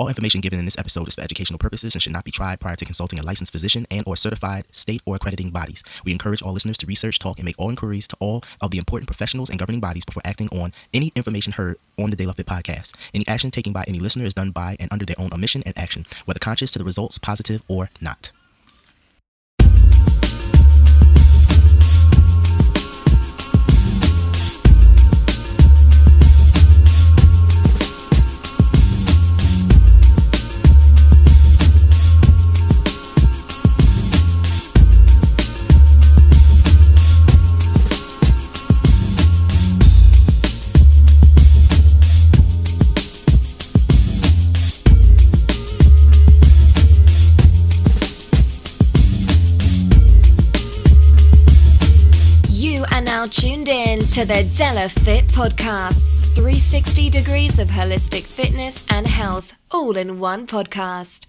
All 0.00 0.08
information 0.08 0.40
given 0.40 0.58
in 0.58 0.64
this 0.64 0.78
episode 0.78 1.08
is 1.08 1.14
for 1.14 1.20
educational 1.20 1.58
purposes 1.58 1.94
and 1.94 2.00
should 2.00 2.14
not 2.14 2.24
be 2.24 2.30
tried 2.30 2.58
prior 2.58 2.74
to 2.74 2.86
consulting 2.86 3.18
a 3.18 3.22
licensed 3.22 3.52
physician 3.52 3.86
and 3.90 4.02
or 4.06 4.16
certified 4.16 4.64
state 4.72 5.02
or 5.04 5.16
accrediting 5.16 5.50
bodies. 5.50 5.84
We 6.06 6.12
encourage 6.12 6.40
all 6.40 6.54
listeners 6.54 6.78
to 6.78 6.86
research, 6.86 7.18
talk, 7.18 7.38
and 7.38 7.44
make 7.44 7.56
all 7.58 7.68
inquiries 7.68 8.08
to 8.08 8.16
all 8.18 8.42
of 8.62 8.70
the 8.70 8.78
important 8.78 9.08
professionals 9.08 9.50
and 9.50 9.58
governing 9.58 9.82
bodies 9.82 10.06
before 10.06 10.22
acting 10.24 10.48
on 10.58 10.72
any 10.94 11.12
information 11.14 11.52
heard 11.52 11.76
on 11.98 12.08
the 12.08 12.16
De 12.16 12.24
La 12.24 12.32
Fit 12.32 12.46
podcast. 12.46 12.94
Any 13.12 13.28
action 13.28 13.50
taken 13.50 13.74
by 13.74 13.84
any 13.86 13.98
listener 13.98 14.24
is 14.24 14.32
done 14.32 14.52
by 14.52 14.74
and 14.80 14.90
under 14.90 15.04
their 15.04 15.20
own 15.20 15.34
omission 15.34 15.62
and 15.66 15.76
action, 15.76 16.06
whether 16.24 16.40
conscious 16.40 16.70
to 16.70 16.78
the 16.78 16.84
results 16.86 17.18
positive 17.18 17.62
or 17.68 17.90
not. 18.00 18.32
In 54.00 54.06
to 54.06 54.24
the 54.24 54.44
De 54.56 54.74
La 54.74 54.88
Fit 54.88 55.26
Podcasts 55.26 56.34
360 56.34 57.10
degrees 57.10 57.58
of 57.58 57.68
holistic 57.68 58.22
fitness 58.22 58.86
and 58.90 59.06
health, 59.06 59.52
all 59.70 59.94
in 59.94 60.18
one 60.18 60.46
podcast. 60.46 61.26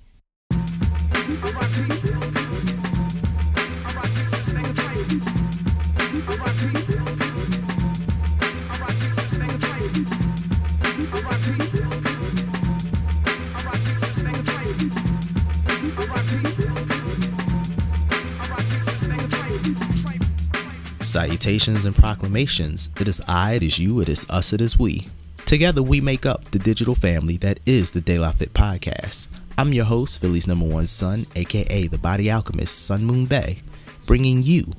Salutations 21.11 21.85
and 21.85 21.93
proclamations. 21.93 22.89
It 22.97 23.05
is 23.09 23.19
I, 23.27 23.55
it 23.55 23.63
is 23.63 23.77
you, 23.77 23.99
it 23.99 24.07
is 24.07 24.25
us, 24.29 24.53
it 24.53 24.61
is 24.61 24.79
we. 24.79 25.07
Together 25.45 25.83
we 25.83 25.99
make 25.99 26.25
up 26.25 26.49
the 26.51 26.57
digital 26.57 26.95
family 26.95 27.35
that 27.39 27.59
is 27.65 27.91
the 27.91 27.99
De 27.99 28.17
La 28.17 28.31
Fit 28.31 28.53
Podcast. 28.53 29.27
I'm 29.57 29.73
your 29.73 29.83
host, 29.83 30.21
Philly's 30.21 30.47
number 30.47 30.65
one 30.65 30.87
son, 30.87 31.27
aka 31.35 31.87
the 31.87 31.97
body 31.97 32.31
alchemist, 32.31 32.85
Sun 32.85 33.03
Moon 33.03 33.25
Bay, 33.25 33.59
bringing 34.05 34.41
you 34.41 34.71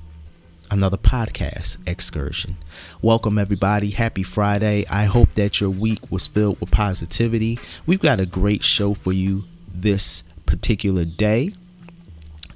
another 0.71 0.97
podcast 0.97 1.77
excursion. 1.87 2.57
Welcome, 3.03 3.37
everybody. 3.37 3.91
Happy 3.91 4.23
Friday. 4.23 4.87
I 4.91 5.05
hope 5.05 5.35
that 5.35 5.61
your 5.61 5.69
week 5.69 6.11
was 6.11 6.27
filled 6.27 6.59
with 6.61 6.71
positivity. 6.71 7.59
We've 7.85 8.01
got 8.01 8.21
a 8.21 8.25
great 8.27 8.65
show 8.65 8.95
for 8.95 9.13
you 9.13 9.45
this 9.69 10.25
particular 10.47 11.05
day 11.05 11.53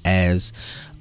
as 0.06 0.54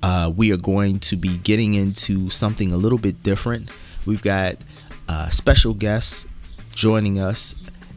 uh, 0.06 0.30
we 0.30 0.52
are 0.52 0.58
going 0.58 1.00
to 1.00 1.16
be 1.16 1.36
getting 1.40 1.74
into 1.74 2.30
something 2.30 2.72
a 2.72 2.78
little 2.78 3.00
bit 3.00 3.24
different. 3.24 3.72
We've 4.06 4.22
got 4.22 4.64
uh, 5.10 5.30
special 5.30 5.74
guests 5.74 6.28
joining 6.76 7.20
us 7.20 7.56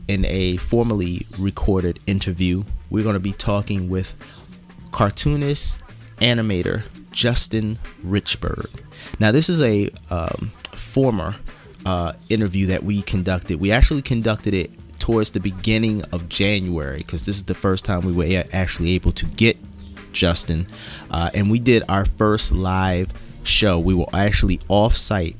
in 0.09 0.25
a 0.25 0.57
formally 0.57 1.27
recorded 1.39 2.01
interview. 2.07 2.65
We're 2.89 3.03
going 3.03 3.13
to 3.13 3.21
be 3.21 3.35
talking 3.35 3.91
with 3.91 4.15
cartoonist, 4.91 5.83
animator 6.17 6.85
Justin 7.11 7.79
Richburg. 8.03 8.81
Now, 9.21 9.31
this 9.31 9.51
is 9.51 9.63
a 9.63 9.91
um, 10.11 10.51
former 10.73 11.37
uh, 11.85 12.15
interview 12.31 12.69
that 12.69 12.85
we 12.85 13.03
conducted. 13.03 13.61
We 13.61 13.71
actually 13.71 14.01
conducted 14.01 14.55
it 14.55 14.71
towards 14.99 15.33
the 15.33 15.41
beginning 15.41 16.05
of 16.05 16.31
January 16.31 16.99
because 16.99 17.27
this 17.27 17.37
is 17.37 17.45
the 17.45 17.55
first 17.55 17.85
time 17.85 18.01
we 18.07 18.13
were 18.13 18.45
actually 18.55 18.93
able 18.93 19.13
to 19.13 19.27
get 19.27 19.59
Justin. 20.19 20.67
Uh, 21.11 21.31
and 21.35 21.51
we 21.51 21.61
did 21.61 21.83
our 21.89 22.05
first 22.05 22.53
live 22.53 23.13
show. 23.45 23.79
We 23.79 23.95
were 23.95 24.07
actually 24.13 24.61
off 24.69 24.97
site. 24.97 25.37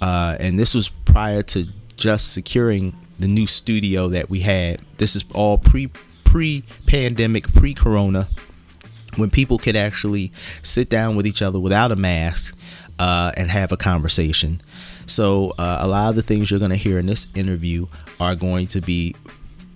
Uh, 0.00 0.36
and 0.38 0.58
this 0.58 0.74
was 0.74 0.90
prior 0.90 1.42
to 1.42 1.66
just 1.96 2.32
securing 2.32 2.96
the 3.18 3.28
new 3.28 3.46
studio 3.46 4.08
that 4.08 4.28
we 4.28 4.40
had. 4.40 4.80
This 4.98 5.16
is 5.16 5.24
all 5.34 5.58
pre 5.58 5.90
pre 6.24 6.64
pandemic, 6.86 7.52
pre 7.54 7.74
corona, 7.74 8.28
when 9.16 9.30
people 9.30 9.58
could 9.58 9.76
actually 9.76 10.32
sit 10.62 10.88
down 10.88 11.16
with 11.16 11.26
each 11.26 11.42
other 11.42 11.58
without 11.58 11.92
a 11.92 11.96
mask 11.96 12.58
uh, 12.98 13.32
and 13.36 13.50
have 13.50 13.72
a 13.72 13.76
conversation. 13.76 14.60
So, 15.06 15.52
uh, 15.58 15.78
a 15.80 15.88
lot 15.88 16.10
of 16.10 16.16
the 16.16 16.22
things 16.22 16.50
you're 16.50 16.60
going 16.60 16.70
to 16.70 16.76
hear 16.76 16.98
in 16.98 17.06
this 17.06 17.26
interview 17.34 17.86
are 18.20 18.34
going 18.34 18.66
to 18.68 18.80
be 18.80 19.14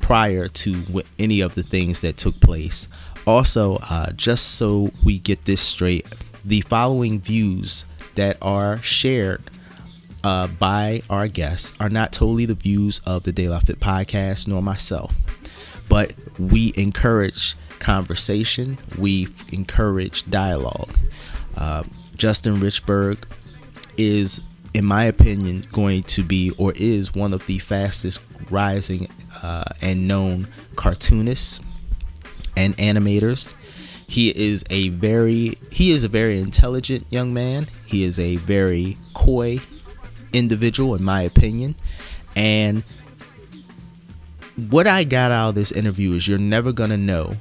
prior 0.01 0.49
to 0.49 1.03
any 1.19 1.41
of 1.43 1.55
the 1.55 1.63
things 1.63 2.01
that 2.01 2.17
took 2.17 2.41
place. 2.41 2.89
Also, 3.27 3.79
uh, 3.91 4.11
just 4.13 4.57
so 4.57 4.91
we 5.05 5.19
get 5.19 5.45
this 5.45 5.61
straight, 5.61 6.07
the 6.45 6.63
following 6.63 7.21
views 7.21 7.85
that 8.15 8.37
are 8.41 8.81
shared 8.83 9.43
uh, 10.25 10.47
by 10.47 11.03
our 11.09 11.29
guests 11.29 11.73
are 11.79 11.91
not 11.91 12.13
totally 12.13 12.47
the 12.47 12.55
views 12.55 13.01
of 13.07 13.23
the 13.25 13.33
De 13.33 13.47
Fit 13.61 13.81
podcast 13.81 14.49
nor 14.49 14.63
myself, 14.63 15.15
but 15.89 16.15
we 16.39 16.73
encourage 16.77 17.55
conversation. 17.79 18.79
We 18.99 19.29
encourage 19.53 20.29
dialogue. 20.31 20.91
Uh, 21.57 21.85
Justin 22.17 22.61
Richburg 22.61 23.19
is, 23.97 24.43
in 24.75 24.85
my 24.85 25.05
opinion, 25.05 25.65
going 25.73 26.03
to 26.05 26.23
be 26.23 26.53
or 26.59 26.73
is 26.77 27.15
one 27.15 27.33
of 27.33 27.47
the 27.47 27.59
fastest 27.59 28.21
rising 28.51 29.09
uh, 29.43 29.65
and 29.81 30.09
known 30.09 30.49
cartoonists 30.77 31.61
and 32.59 32.77
animators. 32.77 33.55
He 34.07 34.31
is 34.31 34.65
a 34.71 34.89
very 34.89 35.59
he 35.71 35.93
is 35.93 36.03
a 36.03 36.09
very 36.09 36.41
intelligent 36.41 37.07
young 37.11 37.33
man. 37.33 37.67
He 37.87 38.05
is 38.05 38.19
a 38.19 38.37
very 38.37 38.99
coy 39.15 39.61
individual 40.33 40.95
in 40.95 41.05
my 41.05 41.23
opinion. 41.23 41.77
And 42.35 42.83
what 44.71 44.87
I 44.87 45.05
got 45.05 45.31
out 45.31 45.51
of 45.51 45.55
this 45.55 45.71
interview 45.71 46.13
is 46.15 46.27
you're 46.27 46.39
never 46.39 46.73
going 46.73 46.91
to 46.91 46.97
know 46.97 47.37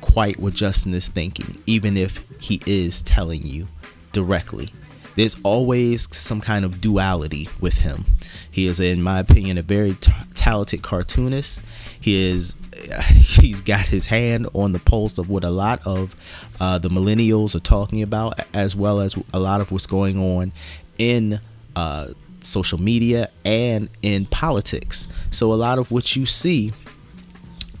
quite 0.00 0.38
what 0.38 0.54
Justin 0.54 0.94
is 0.94 1.08
thinking 1.08 1.58
even 1.66 1.96
if 1.96 2.24
he 2.40 2.60
is 2.66 3.02
telling 3.02 3.46
you 3.46 3.68
directly. 4.12 4.70
There's 5.16 5.36
always 5.42 6.14
some 6.16 6.40
kind 6.40 6.64
of 6.64 6.80
duality 6.80 7.48
with 7.60 7.78
him. 7.80 8.04
He 8.50 8.66
is, 8.66 8.80
in 8.80 9.02
my 9.02 9.18
opinion, 9.18 9.58
a 9.58 9.62
very 9.62 9.94
t- 9.94 10.12
talented 10.34 10.82
cartoonist. 10.82 11.60
He 12.00 12.30
is, 12.30 12.56
he's 13.14 13.60
got 13.60 13.88
his 13.88 14.06
hand 14.06 14.46
on 14.54 14.72
the 14.72 14.78
pulse 14.78 15.18
of 15.18 15.28
what 15.28 15.44
a 15.44 15.50
lot 15.50 15.86
of 15.86 16.14
uh, 16.60 16.78
the 16.78 16.88
millennials 16.88 17.54
are 17.54 17.60
talking 17.60 18.02
about, 18.02 18.40
as 18.54 18.74
well 18.76 19.00
as 19.00 19.16
a 19.32 19.38
lot 19.38 19.60
of 19.60 19.72
what's 19.72 19.86
going 19.86 20.18
on 20.18 20.52
in 20.98 21.40
uh, 21.76 22.08
social 22.40 22.80
media 22.80 23.28
and 23.44 23.88
in 24.02 24.26
politics. 24.26 25.08
So 25.30 25.52
a 25.52 25.54
lot 25.54 25.78
of 25.78 25.90
what 25.90 26.16
you 26.16 26.26
see 26.26 26.72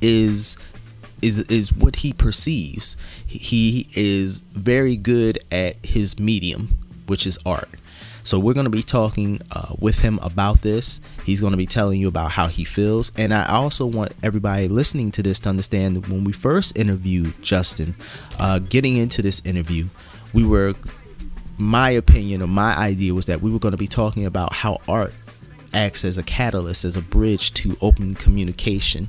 is 0.00 0.56
is 1.20 1.40
is 1.42 1.72
what 1.72 1.96
he 1.96 2.12
perceives. 2.12 2.96
He 3.26 3.86
is 3.96 4.40
very 4.40 4.96
good 4.96 5.38
at 5.50 5.84
his 5.84 6.18
medium, 6.18 6.68
which 7.06 7.26
is 7.26 7.38
art. 7.46 7.68
So 8.22 8.38
we're 8.38 8.54
going 8.54 8.64
to 8.64 8.70
be 8.70 8.82
talking 8.82 9.40
uh, 9.50 9.74
with 9.78 10.00
him 10.00 10.18
about 10.22 10.62
this. 10.62 11.00
He's 11.24 11.40
going 11.40 11.52
to 11.52 11.56
be 11.56 11.66
telling 11.66 12.00
you 12.00 12.08
about 12.08 12.30
how 12.30 12.46
he 12.46 12.64
feels, 12.64 13.12
and 13.16 13.34
I 13.34 13.48
also 13.48 13.86
want 13.86 14.12
everybody 14.22 14.68
listening 14.68 15.10
to 15.12 15.22
this 15.22 15.40
to 15.40 15.48
understand 15.48 16.06
when 16.06 16.24
we 16.24 16.32
first 16.32 16.78
interviewed 16.78 17.34
Justin, 17.42 17.94
uh, 18.38 18.58
getting 18.60 18.96
into 18.96 19.22
this 19.22 19.44
interview, 19.44 19.88
we 20.32 20.44
were, 20.44 20.74
my 21.58 21.90
opinion 21.90 22.42
or 22.42 22.46
my 22.46 22.74
idea 22.76 23.12
was 23.12 23.26
that 23.26 23.42
we 23.42 23.50
were 23.50 23.58
going 23.58 23.72
to 23.72 23.78
be 23.78 23.88
talking 23.88 24.24
about 24.24 24.52
how 24.52 24.78
art 24.88 25.12
acts 25.74 26.04
as 26.04 26.18
a 26.18 26.22
catalyst, 26.22 26.84
as 26.84 26.96
a 26.96 27.02
bridge 27.02 27.52
to 27.54 27.76
open 27.80 28.14
communication 28.14 29.08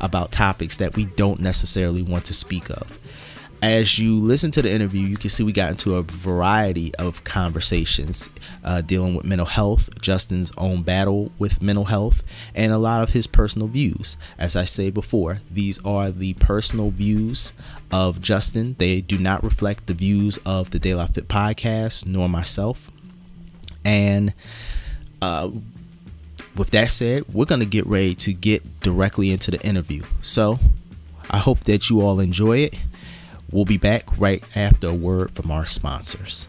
about 0.00 0.32
topics 0.32 0.76
that 0.76 0.96
we 0.96 1.06
don't 1.06 1.40
necessarily 1.40 2.02
want 2.02 2.24
to 2.24 2.34
speak 2.34 2.70
of. 2.70 2.98
As 3.60 3.98
you 3.98 4.20
listen 4.20 4.52
to 4.52 4.62
the 4.62 4.72
interview, 4.72 5.04
you 5.04 5.16
can 5.16 5.30
see 5.30 5.42
we 5.42 5.50
got 5.50 5.72
into 5.72 5.96
a 5.96 6.02
variety 6.02 6.94
of 6.94 7.24
conversations 7.24 8.30
uh, 8.62 8.82
dealing 8.82 9.16
with 9.16 9.26
mental 9.26 9.46
health, 9.46 10.00
Justin's 10.00 10.52
own 10.56 10.82
battle 10.82 11.32
with 11.40 11.60
mental 11.60 11.86
health, 11.86 12.22
and 12.54 12.72
a 12.72 12.78
lot 12.78 13.02
of 13.02 13.10
his 13.10 13.26
personal 13.26 13.66
views. 13.66 14.16
As 14.38 14.54
I 14.54 14.64
say 14.64 14.90
before, 14.90 15.40
these 15.50 15.84
are 15.84 16.12
the 16.12 16.34
personal 16.34 16.90
views 16.90 17.52
of 17.90 18.20
Justin. 18.20 18.76
They 18.78 19.00
do 19.00 19.18
not 19.18 19.42
reflect 19.42 19.88
the 19.88 19.94
views 19.94 20.38
of 20.46 20.70
the 20.70 20.94
La 20.94 21.06
Fit 21.06 21.26
podcast 21.26 22.06
nor 22.06 22.28
myself. 22.28 22.92
And 23.84 24.34
uh, 25.20 25.50
with 26.56 26.70
that 26.70 26.92
said, 26.92 27.24
we're 27.34 27.44
going 27.44 27.60
to 27.60 27.66
get 27.66 27.86
ready 27.86 28.14
to 28.14 28.32
get 28.32 28.80
directly 28.82 29.32
into 29.32 29.50
the 29.50 29.60
interview. 29.66 30.02
So, 30.22 30.60
I 31.30 31.38
hope 31.38 31.60
that 31.60 31.90
you 31.90 32.00
all 32.00 32.20
enjoy 32.20 32.58
it. 32.58 32.78
We'll 33.50 33.64
be 33.64 33.78
back 33.78 34.18
right 34.18 34.44
after 34.54 34.88
a 34.88 34.94
word 34.94 35.30
from 35.30 35.50
our 35.50 35.64
sponsors. 35.64 36.48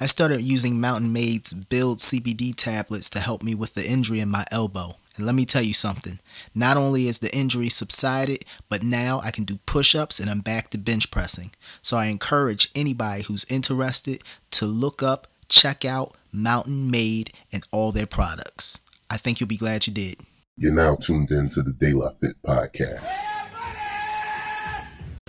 I 0.00 0.06
started 0.06 0.40
using 0.40 0.80
Mountain 0.80 1.12
Made's 1.12 1.52
Build 1.52 1.98
CBD 1.98 2.54
tablets 2.54 3.10
to 3.10 3.18
help 3.18 3.42
me 3.42 3.52
with 3.52 3.74
the 3.74 3.84
injury 3.84 4.20
in 4.20 4.28
my 4.28 4.44
elbow. 4.52 4.94
And 5.16 5.26
let 5.26 5.34
me 5.34 5.44
tell 5.44 5.62
you 5.62 5.74
something. 5.74 6.20
Not 6.54 6.76
only 6.76 7.08
is 7.08 7.18
the 7.18 7.34
injury 7.36 7.68
subsided, 7.68 8.44
but 8.68 8.84
now 8.84 9.20
I 9.24 9.32
can 9.32 9.42
do 9.42 9.56
push 9.66 9.96
ups 9.96 10.20
and 10.20 10.30
I'm 10.30 10.40
back 10.40 10.70
to 10.70 10.78
bench 10.78 11.10
pressing. 11.10 11.50
So 11.82 11.96
I 11.96 12.06
encourage 12.06 12.68
anybody 12.76 13.22
who's 13.22 13.44
interested 13.50 14.22
to 14.52 14.66
look 14.66 15.02
up, 15.02 15.26
check 15.48 15.84
out 15.84 16.16
Mountain 16.32 16.90
Made 16.92 17.32
and 17.52 17.66
all 17.72 17.90
their 17.90 18.06
products. 18.06 18.82
I 19.10 19.16
think 19.16 19.40
you'll 19.40 19.48
be 19.48 19.56
glad 19.56 19.88
you 19.88 19.92
did. 19.92 20.18
You're 20.56 20.72
now 20.72 20.94
tuned 20.94 21.32
in 21.32 21.48
to 21.50 21.62
the 21.62 21.72
De 21.72 21.92
La 21.92 22.10
Fit 22.20 22.36
podcast. 22.46 23.43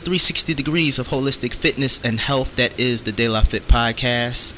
360 0.06 0.54
degrees 0.54 1.00
of 1.00 1.08
holistic 1.08 1.52
fitness 1.52 2.00
and 2.06 2.20
health 2.20 2.56
that 2.58 2.80
is 2.80 3.02
the 3.02 3.12
De 3.12 3.28
La 3.28 3.42
Fit 3.42 3.68
podcast. 3.68 4.54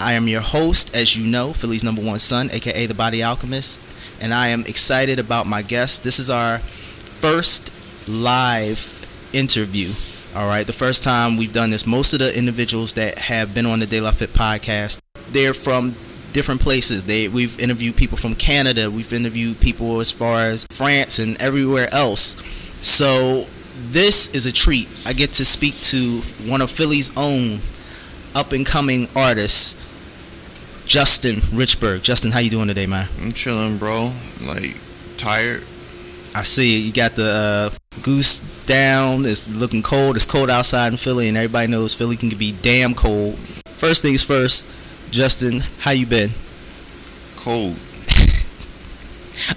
I 0.00 0.14
am 0.14 0.28
your 0.28 0.40
host, 0.40 0.96
as 0.96 1.14
you 1.14 1.26
know, 1.26 1.52
Philly's 1.52 1.84
number 1.84 2.00
one 2.00 2.18
son, 2.18 2.48
aka 2.54 2.86
the 2.86 2.94
Body 2.94 3.22
Alchemist, 3.22 3.78
and 4.18 4.32
I 4.32 4.48
am 4.48 4.62
excited 4.62 5.18
about 5.18 5.46
my 5.46 5.60
guest. 5.60 6.04
This 6.04 6.18
is 6.18 6.30
our 6.30 6.60
first 6.60 7.70
live 8.08 9.28
interview. 9.34 9.90
All 10.34 10.48
right, 10.48 10.66
the 10.66 10.72
first 10.72 11.04
time 11.04 11.36
we've 11.36 11.52
done 11.52 11.68
this. 11.68 11.86
Most 11.86 12.14
of 12.14 12.20
the 12.20 12.34
individuals 12.34 12.94
that 12.94 13.18
have 13.18 13.54
been 13.54 13.66
on 13.66 13.80
the 13.80 13.86
De 13.86 14.00
La 14.00 14.12
Fit 14.12 14.30
podcast, 14.30 15.00
they're 15.32 15.52
from 15.52 15.96
different 16.32 16.62
places. 16.62 17.04
They 17.04 17.28
we've 17.28 17.60
interviewed 17.60 17.96
people 17.96 18.16
from 18.16 18.34
Canada, 18.34 18.90
we've 18.90 19.12
interviewed 19.12 19.60
people 19.60 20.00
as 20.00 20.10
far 20.10 20.44
as 20.44 20.66
France 20.70 21.18
and 21.18 21.38
everywhere 21.42 21.92
else. 21.92 22.42
So 22.80 23.48
this 23.90 24.34
is 24.34 24.46
a 24.46 24.52
treat. 24.52 24.88
I 25.06 25.12
get 25.12 25.32
to 25.34 25.44
speak 25.44 25.74
to 25.82 26.20
one 26.50 26.60
of 26.60 26.70
Philly's 26.70 27.16
own 27.16 27.60
up 28.34 28.52
and 28.52 28.66
coming 28.66 29.08
artists, 29.16 29.74
Justin 30.86 31.36
Richburg. 31.36 32.02
Justin, 32.02 32.30
how 32.30 32.40
you 32.40 32.50
doing 32.50 32.68
today, 32.68 32.86
man? 32.86 33.08
I'm 33.22 33.32
chilling, 33.32 33.78
bro. 33.78 34.12
Like 34.46 34.76
tired. 35.16 35.64
I 36.34 36.42
see 36.42 36.80
you 36.80 36.92
got 36.92 37.16
the 37.16 37.72
uh, 37.72 38.00
goose 38.02 38.40
down. 38.66 39.24
It's 39.26 39.48
looking 39.48 39.82
cold. 39.82 40.16
It's 40.16 40.26
cold 40.26 40.50
outside 40.50 40.92
in 40.92 40.96
Philly, 40.96 41.28
and 41.28 41.36
everybody 41.36 41.66
knows 41.68 41.94
Philly 41.94 42.16
can 42.16 42.28
be 42.30 42.52
damn 42.62 42.94
cold. 42.94 43.38
First 43.66 44.02
things 44.02 44.22
first, 44.22 44.66
Justin, 45.10 45.60
how 45.80 45.92
you 45.92 46.06
been? 46.06 46.30
Cold. 47.36 47.76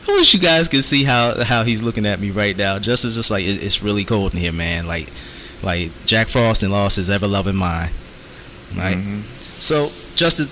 I 0.07 0.12
wish 0.12 0.33
you 0.33 0.39
guys 0.39 0.68
could 0.68 0.83
see 0.83 1.04
how 1.04 1.44
how 1.44 1.63
he's 1.63 1.81
looking 1.81 2.06
at 2.06 2.19
me 2.19 2.31
right 2.31 2.56
now. 2.56 2.80
Justin's 2.80 3.16
just 3.16 3.31
like 3.31 3.44
it, 3.44 3.63
it's 3.63 3.81
really 3.81 4.06
cold 4.06 4.33
in 4.33 4.39
here, 4.39 4.51
man. 4.51 4.88
Like 4.88 5.10
like 5.63 5.92
Jack 6.06 6.28
Frost 6.28 6.63
and 6.63 6.72
lost 6.72 6.98
his 6.98 7.10
ever 7.10 7.28
loving 7.28 7.56
mind. 7.56 7.92
Right. 8.75 8.98
Mm-hmm. 8.98 9.22
So 9.22 9.89
Justin, 10.16 10.48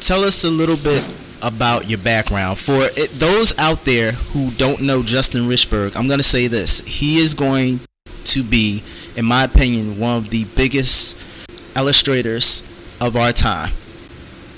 tell 0.00 0.24
us 0.24 0.44
a 0.44 0.50
little 0.50 0.76
bit 0.76 1.04
about 1.42 1.88
your 1.88 1.98
background. 1.98 2.58
For 2.58 2.84
it, 2.96 3.10
those 3.10 3.58
out 3.58 3.84
there 3.84 4.12
who 4.12 4.50
don't 4.52 4.82
know 4.82 5.02
Justin 5.02 5.42
Richburg, 5.42 5.96
I'm 5.96 6.08
gonna 6.08 6.22
say 6.22 6.46
this: 6.46 6.80
he 6.80 7.18
is 7.18 7.34
going 7.34 7.80
to 8.24 8.42
be, 8.42 8.82
in 9.16 9.24
my 9.24 9.44
opinion, 9.44 9.98
one 9.98 10.16
of 10.18 10.30
the 10.30 10.44
biggest 10.56 11.18
illustrators 11.76 12.62
of 13.00 13.16
our 13.16 13.32
time 13.32 13.72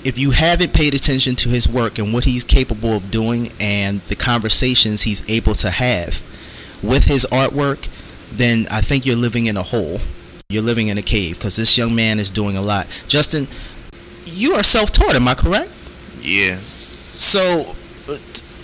if 0.05 0.19
you 0.19 0.29
haven't 0.29 0.71
paid 0.71 0.93
attention 0.93 1.35
to 1.35 1.49
his 1.49 1.67
work 1.67 1.97
and 1.97 2.13
what 2.13 2.25
he's 2.25 2.43
capable 2.43 2.93
of 2.93 3.09
doing 3.09 3.49
and 3.59 4.01
the 4.01 4.15
conversations 4.15 5.01
he's 5.01 5.27
able 5.27 5.55
to 5.55 5.71
have 5.71 6.21
with 6.83 7.05
his 7.05 7.25
artwork, 7.31 7.89
then 8.31 8.67
I 8.69 8.81
think 8.81 9.03
you're 9.05 9.15
living 9.15 9.47
in 9.47 9.57
a 9.57 9.63
hole. 9.63 9.97
You're 10.47 10.61
living 10.61 10.89
in 10.89 10.99
a 10.99 11.01
cave 11.01 11.39
because 11.39 11.55
this 11.55 11.75
young 11.75 11.95
man 11.95 12.19
is 12.19 12.29
doing 12.29 12.55
a 12.55 12.61
lot. 12.61 12.87
Justin, 13.07 13.47
you 14.25 14.53
are 14.53 14.61
self 14.61 14.91
taught, 14.91 15.15
am 15.15 15.27
I 15.27 15.33
correct? 15.33 15.71
Yeah. 16.21 16.55
So, 16.55 17.73
uh, 18.07 18.17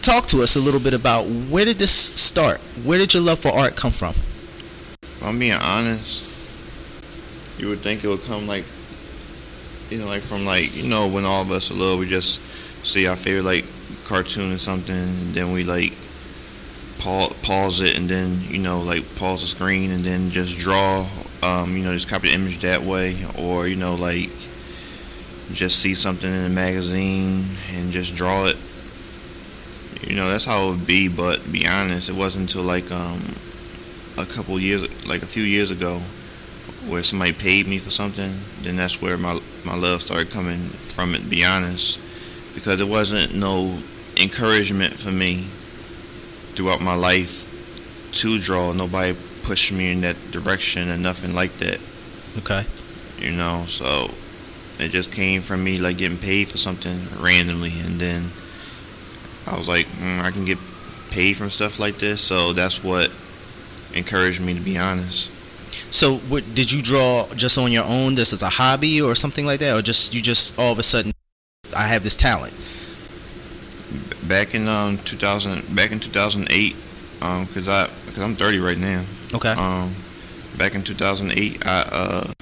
talk 0.04 0.28
to 0.28 0.44
us 0.44 0.56
a 0.56 0.60
little 0.60 0.80
bit 0.80 0.94
about 0.94 1.24
where 1.26 1.66
did 1.66 1.80
this 1.80 1.92
start? 1.92 2.60
Where 2.84 3.00
did 3.00 3.16
your 3.16 3.24
love 3.24 3.40
for 3.40 3.50
art 3.50 3.76
come 3.76 3.92
from? 3.92 4.14
I'm 5.24 5.40
being 5.40 5.58
honest. 5.60 6.28
You 7.58 7.70
would 7.70 7.80
think 7.80 8.04
it 8.04 8.08
would 8.10 8.24
come 8.24 8.46
like 8.46 8.66
you 9.92 9.98
know, 9.98 10.08
like 10.08 10.22
from 10.22 10.46
like 10.46 10.76
you 10.76 10.90
know 10.90 11.08
when 11.08 11.26
all 11.26 11.42
of 11.42 11.52
us 11.52 11.70
are 11.70 11.74
little, 11.74 11.98
we 11.98 12.08
just 12.08 12.42
see 12.84 13.08
our 13.08 13.18
favorite 13.18 13.44
like 13.44 13.66
cartoon 14.06 14.52
or 14.52 14.58
something, 14.58 14.96
and 14.96 15.34
then 15.34 15.52
we 15.52 15.66
like 15.66 15.94
pause, 16.98 17.34
pause 17.44 17.82
it, 17.82 18.00
and 18.00 18.10
then 18.10 18.38
you 18.50 18.60
know 18.60 18.80
like 18.80 19.04
pause 19.18 19.42
the 19.42 19.48
screen, 19.48 19.92
and 19.92 20.04
then 20.04 20.30
just 20.30 20.58
draw. 20.58 21.06
Um, 21.44 21.76
you 21.76 21.84
know, 21.84 21.92
just 21.92 22.08
copy 22.08 22.30
the 22.30 22.36
image 22.36 22.60
that 22.60 22.82
way, 22.82 23.16
or 23.38 23.68
you 23.68 23.76
know 23.76 23.96
like 23.96 24.30
just 25.52 25.80
see 25.80 25.94
something 25.94 26.32
in 26.32 26.46
a 26.46 26.50
magazine 26.50 27.44
and 27.74 27.92
just 27.92 28.16
draw 28.16 28.46
it. 28.46 28.56
You 30.08 30.16
know, 30.16 30.30
that's 30.30 30.46
how 30.46 30.68
it 30.68 30.70
would 30.70 30.88
be. 30.88 31.10
But 31.10 31.44
to 31.44 31.50
be 31.50 31.68
honest, 31.68 32.10
it 32.10 32.16
wasn't 32.16 32.50
until 32.50 32.64
like 32.64 32.90
um, 32.92 33.20
a 34.18 34.26
couple 34.26 34.58
years, 34.58 34.88
like 35.08 35.22
a 35.22 35.28
few 35.28 35.44
years 35.44 35.72
ago, 35.72 36.00
where 36.88 37.04
somebody 37.04 37.34
paid 37.34 37.68
me 37.68 37.78
for 37.78 37.90
something. 37.90 38.32
Then 38.62 38.76
that's 38.76 39.02
where 39.02 39.18
my 39.18 39.40
my 39.66 39.76
love 39.76 40.02
started 40.02 40.32
coming 40.32 40.60
from 40.60 41.14
it. 41.14 41.20
To 41.20 41.26
be 41.26 41.46
honest, 41.46 42.00
because 42.54 42.78
there 42.78 42.88
wasn't 42.88 43.36
no 43.36 43.78
encouragement 44.22 44.94
for 44.94 45.12
me 45.12 45.48
throughout 46.56 46.82
my 46.82 46.96
life 46.96 47.48
to 48.14 48.40
draw. 48.40 48.74
Nobody 48.74 49.16
pushed 49.44 49.72
me 49.72 49.92
in 49.92 50.02
that 50.02 50.16
direction 50.32 50.90
and 50.90 51.02
nothing 51.02 51.34
like 51.34 51.54
that. 51.58 51.80
Okay. 52.38 52.64
You 53.20 53.32
know, 53.32 53.66
so 53.68 54.14
it 54.80 54.90
just 54.90 55.12
came 55.12 55.42
from 55.42 55.64
me 55.64 55.80
like 55.80 55.98
getting 55.98 56.18
paid 56.18 56.50
for 56.50 56.58
something 56.58 56.98
randomly, 57.22 57.72
and 57.86 58.00
then 58.00 58.32
I 59.48 59.58
was 59.58 59.68
like, 59.68 59.88
mm, 59.88 60.22
I 60.22 60.32
can 60.32 60.46
get 60.46 60.58
paid 61.12 61.38
from 61.38 61.50
stuff 61.50 61.80
like 61.80 61.98
this. 61.98 62.22
So 62.22 62.54
that's 62.54 62.84
what 62.84 63.12
encouraged 63.94 64.42
me 64.42 64.54
to 64.54 64.60
be 64.60 64.78
honest. 64.78 65.30
So, 65.90 66.16
what, 66.16 66.56
did 66.56 66.72
you 66.72 66.82
draw 66.82 67.28
just 67.36 67.58
on 67.58 67.72
your 67.72 67.86
own, 67.86 68.16
just 68.16 68.34
as 68.34 68.42
a 68.42 68.50
hobby 68.50 69.02
or 69.02 69.16
something 69.16 69.46
like 69.46 69.60
that, 69.60 69.76
or 69.76 69.82
just 69.82 70.14
you 70.14 70.22
just 70.22 70.58
all 70.60 70.72
of 70.72 70.80
a 70.80 70.84
sudden, 70.84 71.12
I 71.76 71.88
have 71.88 72.04
this 72.04 72.16
talent? 72.16 72.54
Back 74.28 74.56
in 74.56 74.68
um 74.68 74.98
2000, 75.00 75.76
back 75.76 75.92
in 75.92 76.00
2008, 76.00 76.76
um, 77.22 77.46
cause 77.48 77.68
I, 77.68 77.88
cause 78.08 78.20
I'm 78.22 78.36
30 78.36 78.60
right 78.60 78.78
now. 78.78 79.04
Okay. 79.34 79.52
Um, 79.52 79.94
back 80.58 80.76
in 80.76 80.84
2008, 80.84 81.66
I 81.66 81.90
uh, 81.92 82.34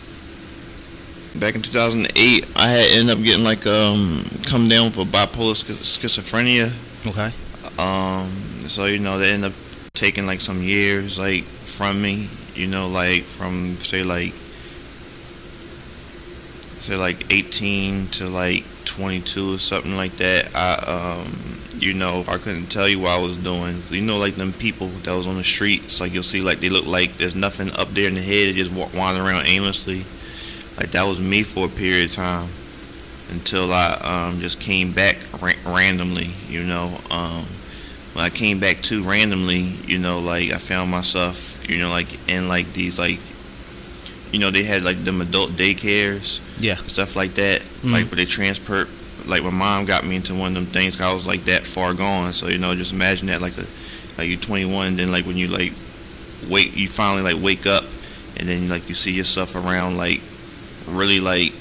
back 1.39 1.55
in 1.55 1.61
2008, 1.61 2.47
I 2.57 2.67
had 2.67 2.99
ended 2.99 3.17
up 3.17 3.23
getting 3.23 3.43
like 3.43 3.65
um 3.65 4.23
come 4.45 4.67
down 4.67 4.85
with 4.85 4.97
a 4.97 5.05
bipolar 5.05 5.55
schizophrenia. 5.55 6.73
Okay. 7.07 7.31
Um, 7.77 8.27
so 8.67 8.85
you 8.85 8.99
know 8.99 9.17
they 9.17 9.31
ended 9.31 9.51
up 9.51 9.57
taking 9.93 10.25
like 10.25 10.41
some 10.41 10.61
years 10.61 11.17
like 11.17 11.43
from 11.43 12.01
me. 12.01 12.27
You 12.59 12.67
know, 12.67 12.87
like 12.87 13.23
from 13.23 13.79
say 13.79 14.03
like 14.03 14.33
say 16.79 16.95
like 16.95 17.33
18 17.33 18.07
to 18.07 18.27
like 18.27 18.63
22 18.85 19.53
or 19.53 19.57
something 19.57 19.95
like 19.95 20.15
that. 20.17 20.49
I 20.53 21.21
um 21.23 21.61
you 21.79 21.93
know 21.93 22.25
I 22.27 22.37
couldn't 22.37 22.65
tell 22.65 22.89
you 22.89 22.99
what 22.99 23.17
I 23.17 23.21
was 23.21 23.37
doing. 23.37 23.75
You 23.89 24.05
know, 24.05 24.17
like 24.17 24.35
them 24.35 24.51
people 24.53 24.87
that 24.87 25.15
was 25.15 25.25
on 25.25 25.35
the 25.35 25.43
streets, 25.43 26.01
like 26.01 26.13
you'll 26.13 26.23
see 26.23 26.41
like 26.41 26.59
they 26.59 26.69
look 26.69 26.85
like 26.85 27.17
there's 27.17 27.35
nothing 27.35 27.69
up 27.77 27.89
there 27.91 28.07
in 28.07 28.15
the 28.15 28.21
head. 28.21 28.49
They 28.49 28.53
just 28.53 28.73
walk 28.73 28.93
wandering 28.93 29.25
around 29.25 29.45
aimlessly. 29.47 30.03
Like 30.77 30.91
that 30.91 31.05
was 31.05 31.21
me 31.21 31.43
for 31.43 31.65
a 31.65 31.69
period 31.69 32.09
of 32.09 32.15
time 32.15 32.49
until 33.29 33.71
I 33.71 33.93
um, 34.03 34.39
just 34.39 34.59
came 34.59 34.91
back 34.91 35.17
ra- 35.41 35.53
randomly. 35.65 36.29
You 36.47 36.63
know, 36.63 36.97
um, 37.11 37.45
when 38.13 38.25
I 38.25 38.29
came 38.29 38.59
back 38.59 38.81
too 38.81 39.03
randomly, 39.03 39.59
you 39.85 39.97
know, 39.97 40.19
like 40.19 40.51
I 40.51 40.57
found 40.57 40.91
myself, 40.91 41.58
you 41.69 41.81
know, 41.81 41.89
like 41.89 42.07
in 42.29 42.47
like 42.47 42.71
these 42.73 42.97
like, 42.99 43.19
you 44.31 44.39
know, 44.39 44.51
they 44.51 44.63
had 44.63 44.83
like 44.83 45.03
them 45.03 45.21
adult 45.21 45.51
daycares, 45.51 46.39
Yeah. 46.59 46.75
stuff 46.87 47.15
like 47.15 47.35
that, 47.35 47.61
Mhm. 47.83 47.91
like 47.91 48.05
where 48.11 48.17
they 48.17 48.25
transport. 48.25 48.89
Like 49.25 49.43
my 49.43 49.49
mom 49.51 49.85
got 49.85 50.05
me 50.05 50.15
into 50.15 50.33
one 50.33 50.49
of 50.49 50.53
them 50.55 50.65
things. 50.65 50.95
'cause 50.95 51.05
I 51.05 51.13
was 51.13 51.25
like 51.25 51.45
that 51.45 51.65
far 51.67 51.93
gone. 51.93 52.33
So 52.33 52.47
you 52.47 52.57
know, 52.57 52.75
just 52.75 52.91
imagine 52.93 53.27
that 53.27 53.41
like 53.41 53.57
a 53.57 53.65
like 54.17 54.27
you're 54.29 54.37
21, 54.39 54.97
then 54.97 55.11
like 55.11 55.25
when 55.25 55.37
you 55.37 55.47
like 55.47 55.73
wake, 56.47 56.75
you 56.75 56.87
finally 56.87 57.21
like 57.21 57.41
wake 57.41 57.65
up, 57.67 57.85
and 58.37 58.47
then 58.49 58.69
like 58.69 58.87
you 58.89 58.95
see 58.95 59.11
yourself 59.11 59.55
around 59.55 59.97
like 59.97 60.21
really 60.87 61.19
like 61.19 61.53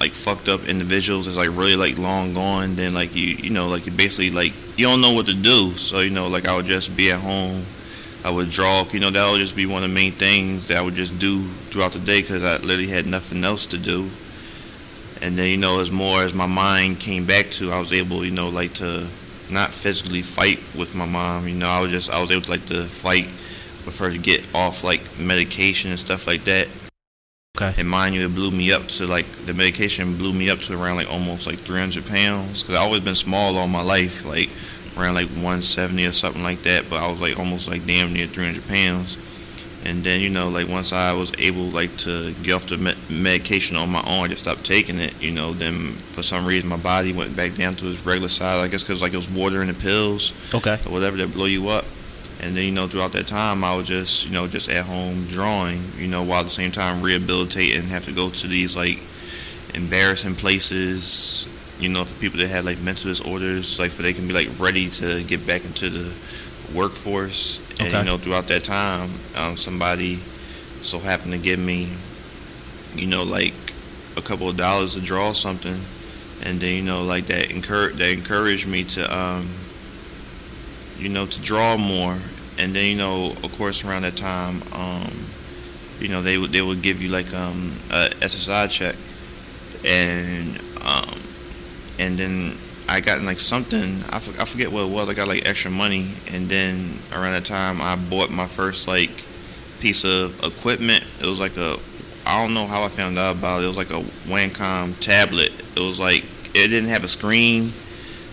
like 0.00 0.12
fucked 0.14 0.48
up 0.48 0.66
individuals 0.66 1.26
is 1.26 1.36
like 1.36 1.50
really 1.52 1.76
like 1.76 1.98
long 1.98 2.32
gone 2.32 2.74
then 2.74 2.94
like 2.94 3.14
you 3.14 3.36
you 3.42 3.50
know 3.50 3.68
like 3.68 3.84
you 3.84 3.92
basically 3.92 4.30
like 4.30 4.52
you 4.78 4.86
don't 4.86 5.02
know 5.02 5.12
what 5.12 5.26
to 5.26 5.34
do 5.34 5.72
so 5.76 6.00
you 6.00 6.08
know 6.08 6.26
like 6.26 6.48
i 6.48 6.56
would 6.56 6.64
just 6.64 6.96
be 6.96 7.10
at 7.10 7.20
home 7.20 7.62
i 8.24 8.30
would 8.30 8.50
draw 8.50 8.84
you 8.92 9.00
know 9.00 9.10
that 9.10 9.30
would 9.30 9.40
just 9.40 9.56
be 9.56 9.66
one 9.66 9.82
of 9.82 9.88
the 9.88 9.94
main 9.94 10.12
things 10.12 10.66
that 10.68 10.76
i 10.78 10.82
would 10.82 10.94
just 10.94 11.18
do 11.18 11.42
throughout 11.70 11.92
the 11.92 11.98
day 12.00 12.20
because 12.20 12.42
i 12.44 12.56
literally 12.58 12.88
had 12.88 13.06
nothing 13.06 13.44
else 13.44 13.66
to 13.66 13.78
do 13.78 14.08
and 15.22 15.36
then 15.36 15.48
you 15.50 15.56
know 15.56 15.80
as 15.80 15.90
more 15.90 16.22
as 16.22 16.34
my 16.34 16.46
mind 16.46 16.98
came 16.98 17.24
back 17.24 17.46
to 17.50 17.70
i 17.70 17.78
was 17.78 17.92
able 17.92 18.24
you 18.24 18.30
know 18.30 18.48
like 18.48 18.72
to 18.74 19.06
not 19.50 19.70
physically 19.70 20.22
fight 20.22 20.58
with 20.78 20.94
my 20.94 21.06
mom 21.06 21.46
you 21.48 21.54
know 21.54 21.68
i 21.68 21.80
was 21.80 21.90
just 21.90 22.10
i 22.10 22.20
was 22.20 22.30
able 22.30 22.42
to 22.42 22.50
like 22.50 22.64
to 22.66 22.82
fight 22.84 23.26
with 23.84 23.98
her 23.98 24.10
to 24.10 24.18
get 24.18 24.46
off 24.54 24.84
like 24.84 25.00
medication 25.18 25.90
and 25.90 25.98
stuff 25.98 26.26
like 26.26 26.44
that 26.44 26.68
Okay. 27.60 27.74
and 27.80 27.88
mind 27.90 28.14
you, 28.14 28.24
it 28.24 28.34
blew 28.34 28.52
me 28.52 28.72
up 28.72 28.86
to 28.86 29.06
like 29.06 29.26
the 29.44 29.52
medication 29.52 30.16
blew 30.16 30.32
me 30.32 30.48
up 30.48 30.60
to 30.60 30.80
around 30.80 30.96
like 30.96 31.12
almost 31.12 31.46
like 31.46 31.58
300 31.58 32.06
pounds 32.06 32.62
because 32.62 32.76
I've 32.76 32.86
always 32.86 33.00
been 33.00 33.16
small 33.16 33.58
all 33.58 33.66
my 33.66 33.82
life, 33.82 34.24
like 34.24 34.48
around 34.96 35.14
like 35.14 35.28
170 35.28 36.04
or 36.06 36.12
something 36.12 36.42
like 36.42 36.60
that. 36.62 36.88
But 36.90 37.00
I 37.02 37.10
was 37.10 37.20
like 37.20 37.38
almost 37.38 37.68
like 37.68 37.86
damn 37.86 38.12
near 38.12 38.26
300 38.26 38.66
pounds. 38.68 39.18
And 39.86 40.04
then 40.04 40.20
you 40.20 40.28
know, 40.28 40.48
like 40.50 40.68
once 40.68 40.92
I 40.92 41.12
was 41.14 41.32
able 41.40 41.62
like 41.64 41.96
to 41.98 42.32
get 42.42 42.52
off 42.52 42.66
the 42.66 42.76
med- 42.76 42.98
medication 43.10 43.76
on 43.76 43.88
my 43.90 44.00
own, 44.06 44.24
I 44.24 44.28
just 44.28 44.40
stopped 44.42 44.64
taking 44.64 44.98
it. 44.98 45.20
You 45.22 45.30
know, 45.32 45.52
then 45.52 45.92
for 46.12 46.22
some 46.22 46.44
reason 46.46 46.68
my 46.68 46.76
body 46.76 47.12
went 47.14 47.34
back 47.34 47.54
down 47.54 47.76
to 47.76 47.90
its 47.90 48.04
regular 48.04 48.28
size. 48.28 48.62
I 48.62 48.68
guess 48.68 48.82
because 48.82 49.00
like 49.00 49.14
it 49.14 49.16
was 49.16 49.30
water 49.30 49.62
in 49.62 49.68
the 49.68 49.74
pills 49.74 50.34
Okay. 50.54 50.74
or 50.86 50.92
whatever 50.92 51.16
that 51.16 51.32
blow 51.32 51.46
you 51.46 51.68
up. 51.68 51.86
And 52.42 52.54
then 52.56 52.64
you 52.66 52.72
know 52.72 52.86
throughout 52.88 53.12
that 53.12 53.26
time 53.26 53.64
I 53.64 53.74
was 53.74 53.86
just 53.88 54.26
you 54.26 54.32
know 54.32 54.46
just 54.46 54.68
at 54.70 54.84
home 54.84 55.24
drawing, 55.28 55.80
you 55.96 56.08
know, 56.08 56.22
while 56.24 56.40
at 56.40 56.44
the 56.44 56.50
same 56.50 56.72
time 56.72 57.00
rehabilitating, 57.02 57.84
have 57.88 58.04
to 58.04 58.12
go 58.12 58.28
to 58.28 58.46
these 58.46 58.76
like 58.76 59.00
embarrassing 59.74 60.34
places, 60.34 61.46
you 61.80 61.88
know, 61.88 62.04
for 62.04 62.14
people 62.20 62.38
that 62.40 62.48
have 62.50 62.64
like 62.64 62.80
mental 62.82 63.08
disorders, 63.10 63.78
like 63.78 63.90
for 63.90 64.02
they 64.02 64.12
can 64.12 64.26
be 64.28 64.34
like 64.34 64.48
ready 64.58 64.88
to 64.90 65.22
get 65.24 65.46
back 65.46 65.64
into 65.64 65.88
the 65.88 66.12
workforce. 66.74 67.58
And 67.80 67.88
Okay. 67.88 67.98
you 68.00 68.04
know 68.04 68.18
throughout 68.18 68.46
that 68.48 68.64
time, 68.64 69.10
um, 69.36 69.56
somebody 69.56 70.18
so 70.82 70.98
happened 70.98 71.32
to 71.32 71.38
give 71.38 71.58
me, 71.58 71.88
you 72.94 73.06
know, 73.06 73.22
like 73.24 73.54
a 74.16 74.22
couple 74.22 74.48
of 74.48 74.56
dollars 74.56 74.94
to 74.94 75.00
draw 75.00 75.32
something, 75.32 75.80
and 76.44 76.60
then 76.60 76.76
you 76.76 76.82
know 76.82 77.02
like 77.02 77.26
that 77.26 77.50
encourage 77.50 77.94
that 77.96 78.10
encouraged 78.12 78.68
me 78.68 78.84
to 78.84 79.02
um, 79.18 79.48
you 80.98 81.08
know, 81.08 81.26
to 81.26 81.40
draw 81.40 81.76
more. 81.76 82.16
And 82.58 82.74
then, 82.74 82.84
you 82.84 82.96
know, 82.96 83.32
of 83.42 83.52
course, 83.56 83.84
around 83.86 84.02
that 84.02 84.16
time, 84.16 84.60
um, 84.74 85.10
you 85.98 86.08
know, 86.08 86.20
they 86.20 86.36
would 86.36 86.52
they 86.52 86.60
would 86.60 86.82
give 86.82 87.00
you 87.00 87.08
like 87.08 87.32
um, 87.34 87.72
a 87.90 88.10
SSI 88.20 88.68
check, 88.70 88.96
and 89.84 90.60
and 92.00 92.18
then 92.18 92.58
I 92.88 93.00
got 93.00 93.22
like 93.22 93.38
something 93.38 94.02
I, 94.10 94.16
I 94.16 94.44
forget 94.44 94.72
what 94.72 94.86
it 94.86 94.92
was. 94.92 95.08
I 95.08 95.14
got 95.14 95.28
like 95.28 95.48
extra 95.48 95.70
money, 95.70 96.10
and 96.32 96.48
then 96.48 96.98
around 97.12 97.32
that 97.32 97.44
time, 97.44 97.80
I 97.80 97.96
bought 97.96 98.30
my 98.30 98.46
first 98.46 98.88
like 98.88 99.10
piece 99.80 100.04
of 100.04 100.38
equipment. 100.44 101.04
It 101.20 101.26
was 101.26 101.38
like 101.38 101.56
a 101.56 101.76
I 102.26 102.42
don't 102.44 102.54
know 102.54 102.66
how 102.66 102.82
I 102.82 102.88
found 102.88 103.18
out 103.18 103.36
about 103.36 103.60
it. 103.60 103.64
It 103.64 103.68
was 103.68 103.76
like 103.76 103.90
a 103.90 104.02
Wacom 104.28 104.98
tablet. 104.98 105.50
It 105.76 105.80
was 105.80 106.00
like 106.00 106.24
it 106.54 106.68
didn't 106.68 106.90
have 106.90 107.04
a 107.04 107.08
screen 107.08 107.70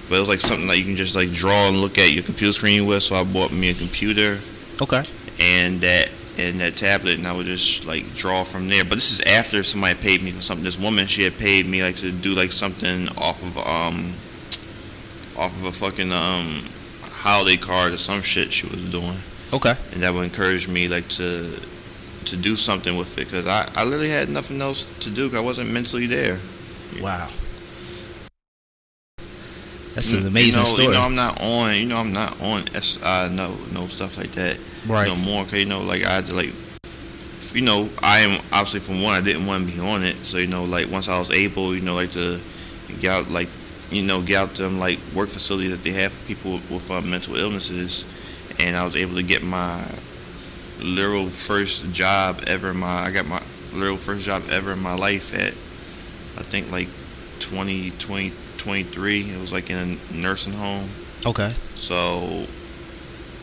but 0.09 0.15
it 0.15 0.19
was 0.19 0.29
like 0.29 0.39
something 0.39 0.67
that 0.67 0.77
you 0.77 0.85
can 0.85 0.95
just 0.95 1.15
like 1.15 1.31
draw 1.31 1.67
and 1.67 1.77
look 1.77 1.97
at 1.97 2.11
your 2.13 2.23
computer 2.23 2.53
screen 2.53 2.85
with. 2.85 3.03
So 3.03 3.15
I 3.15 3.23
bought 3.23 3.51
me 3.51 3.69
a 3.69 3.73
computer 3.73 4.39
Okay. 4.81 5.03
and 5.39 5.81
that 5.81 6.09
and 6.37 6.59
that 6.59 6.75
tablet, 6.75 7.17
and 7.17 7.25
I 7.27 7.35
would 7.35 7.45
just 7.47 7.85
like 7.85 8.13
draw 8.15 8.43
from 8.43 8.67
there. 8.69 8.83
But 8.83 8.95
this 8.95 9.11
is 9.11 9.21
after 9.21 9.63
somebody 9.63 9.95
paid 9.99 10.21
me 10.21 10.31
for 10.31 10.41
something. 10.41 10.63
This 10.63 10.79
woman, 10.79 11.07
she 11.07 11.23
had 11.23 11.37
paid 11.37 11.65
me 11.65 11.83
like 11.83 11.95
to 11.97 12.11
do 12.11 12.35
like 12.35 12.51
something 12.51 13.07
off 13.17 13.41
of 13.43 13.57
um 13.57 14.13
off 15.37 15.55
of 15.59 15.65
a 15.65 15.71
fucking 15.71 16.11
um 16.11 16.63
holiday 17.01 17.57
card 17.57 17.93
or 17.93 17.97
some 17.97 18.21
shit 18.21 18.51
she 18.53 18.67
was 18.67 18.83
doing, 18.91 19.17
Okay. 19.53 19.73
and 19.93 20.01
that 20.01 20.13
would 20.13 20.23
encourage 20.23 20.67
me 20.67 20.87
like 20.87 21.07
to 21.09 21.59
to 22.25 22.35
do 22.35 22.55
something 22.55 22.97
with 22.97 23.17
it 23.17 23.25
because 23.25 23.47
I 23.47 23.69
I 23.75 23.83
literally 23.83 24.09
had 24.09 24.29
nothing 24.29 24.61
else 24.61 24.87
to 24.99 25.09
do. 25.09 25.29
'cause 25.29 25.37
I 25.37 25.41
wasn't 25.41 25.71
mentally 25.71 26.07
there. 26.07 26.39
Wow. 27.01 27.29
That's 29.93 30.11
an 30.13 30.27
amazing 30.27 30.51
you 30.51 30.57
know, 30.59 30.63
story. 30.65 30.87
You 30.89 30.93
know, 30.93 31.01
I'm 31.01 31.15
not 31.15 31.41
on. 31.41 31.75
You 31.75 31.85
know, 31.87 31.97
I'm 31.97 32.13
not 32.13 32.39
on 32.41 32.65
SI. 32.75 33.29
No, 33.33 33.57
no 33.73 33.87
stuff 33.87 34.15
like 34.17 34.31
that. 34.33 34.59
Right. 34.87 35.07
No 35.07 35.15
more. 35.15 35.43
Cause 35.43 35.53
you 35.59 35.65
know, 35.65 35.81
like 35.81 36.05
I 36.05 36.15
had 36.15 36.25
to 36.27 36.35
like, 36.35 36.53
you 37.53 37.61
know, 37.61 37.89
I 38.01 38.19
am 38.19 38.39
obviously 38.51 38.79
from 38.79 39.01
one. 39.01 39.17
I 39.17 39.23
didn't 39.23 39.45
want 39.45 39.67
to 39.67 39.73
be 39.73 39.79
on 39.79 40.03
it. 40.03 40.17
So 40.17 40.37
you 40.37 40.47
know, 40.47 40.63
like 40.63 40.89
once 40.91 41.09
I 41.09 41.19
was 41.19 41.31
able, 41.31 41.75
you 41.75 41.81
know, 41.81 41.95
like 41.95 42.11
to 42.11 42.39
get 42.99 43.11
out, 43.11 43.29
like, 43.29 43.49
you 43.91 44.05
know, 44.05 44.21
get 44.21 44.37
out 44.37 44.55
them 44.55 44.79
like 44.79 44.99
work 45.15 45.29
facilities 45.29 45.71
that 45.71 45.83
they 45.83 45.91
have 45.91 46.13
for 46.13 46.27
people 46.27 46.53
with 46.53 46.89
uh, 46.91 47.01
mental 47.01 47.35
illnesses, 47.35 48.05
and 48.59 48.75
I 48.75 48.83
was 48.83 48.95
able 48.95 49.15
to 49.15 49.23
get 49.23 49.43
my 49.43 49.85
literal 50.79 51.29
first 51.29 51.91
job 51.91 52.41
ever. 52.47 52.71
in 52.71 52.77
My 52.77 53.05
I 53.05 53.11
got 53.11 53.27
my 53.27 53.41
literal 53.73 53.97
first 53.97 54.25
job 54.25 54.43
ever 54.49 54.73
in 54.73 54.79
my 54.79 54.95
life 54.95 55.33
at, 55.33 55.51
I 56.39 56.43
think 56.43 56.71
like 56.71 56.87
20, 57.39 57.91
20, 57.91 58.31
23. 58.57 59.21
It 59.21 59.39
was 59.39 59.51
like 59.51 59.69
in 59.69 59.77
a 59.77 60.13
nursing 60.13 60.53
home. 60.53 60.89
Okay. 61.25 61.53
So 61.75 62.45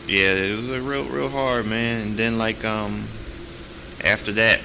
yeah, 0.07 0.33
it 0.33 0.57
was 0.57 0.69
a 0.69 0.81
real 0.81 1.05
real 1.05 1.29
hard 1.29 1.65
man. 1.65 2.07
And 2.07 2.17
then 2.17 2.37
like 2.37 2.63
um 2.63 3.07
after 4.03 4.31
that 4.33 4.61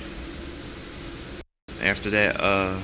after 1.82 2.10
that 2.10 2.36
uh 2.38 2.78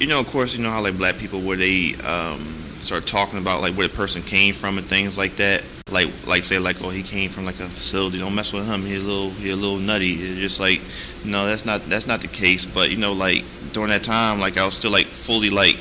you 0.00 0.08
know 0.08 0.18
of 0.18 0.26
course 0.26 0.56
you 0.56 0.62
know 0.62 0.70
how 0.70 0.82
like 0.82 0.98
black 0.98 1.16
people 1.18 1.40
where 1.40 1.56
they 1.56 1.94
um 2.04 2.40
start 2.82 3.06
talking 3.06 3.38
about 3.38 3.60
like 3.60 3.74
where 3.74 3.86
the 3.86 3.94
person 3.94 4.22
came 4.22 4.52
from 4.52 4.76
and 4.76 4.86
things 4.86 5.16
like 5.16 5.36
that. 5.36 5.64
Like 5.90 6.08
like 6.26 6.42
say 6.42 6.58
like 6.58 6.76
oh 6.82 6.90
he 6.90 7.02
came 7.02 7.30
from 7.30 7.44
like 7.44 7.60
a 7.60 7.68
facility. 7.68 8.18
Don't 8.18 8.34
mess 8.34 8.52
with 8.52 8.66
him. 8.66 8.80
He 8.80 8.96
a 8.96 8.98
little 8.98 9.30
he 9.30 9.50
a 9.50 9.56
little 9.56 9.78
nutty. 9.78 10.14
It's 10.14 10.38
just 10.38 10.58
like 10.58 10.80
no 11.24 11.46
that's 11.46 11.64
not 11.64 11.84
that's 11.86 12.08
not 12.08 12.22
the 12.22 12.28
case. 12.28 12.66
But 12.66 12.90
you 12.90 12.96
know 12.96 13.12
like 13.12 13.44
during 13.72 13.90
that 13.90 14.02
time 14.02 14.40
like 14.40 14.58
I 14.58 14.64
was 14.64 14.74
still 14.74 14.90
like 14.90 15.06
fully 15.06 15.50
like 15.50 15.76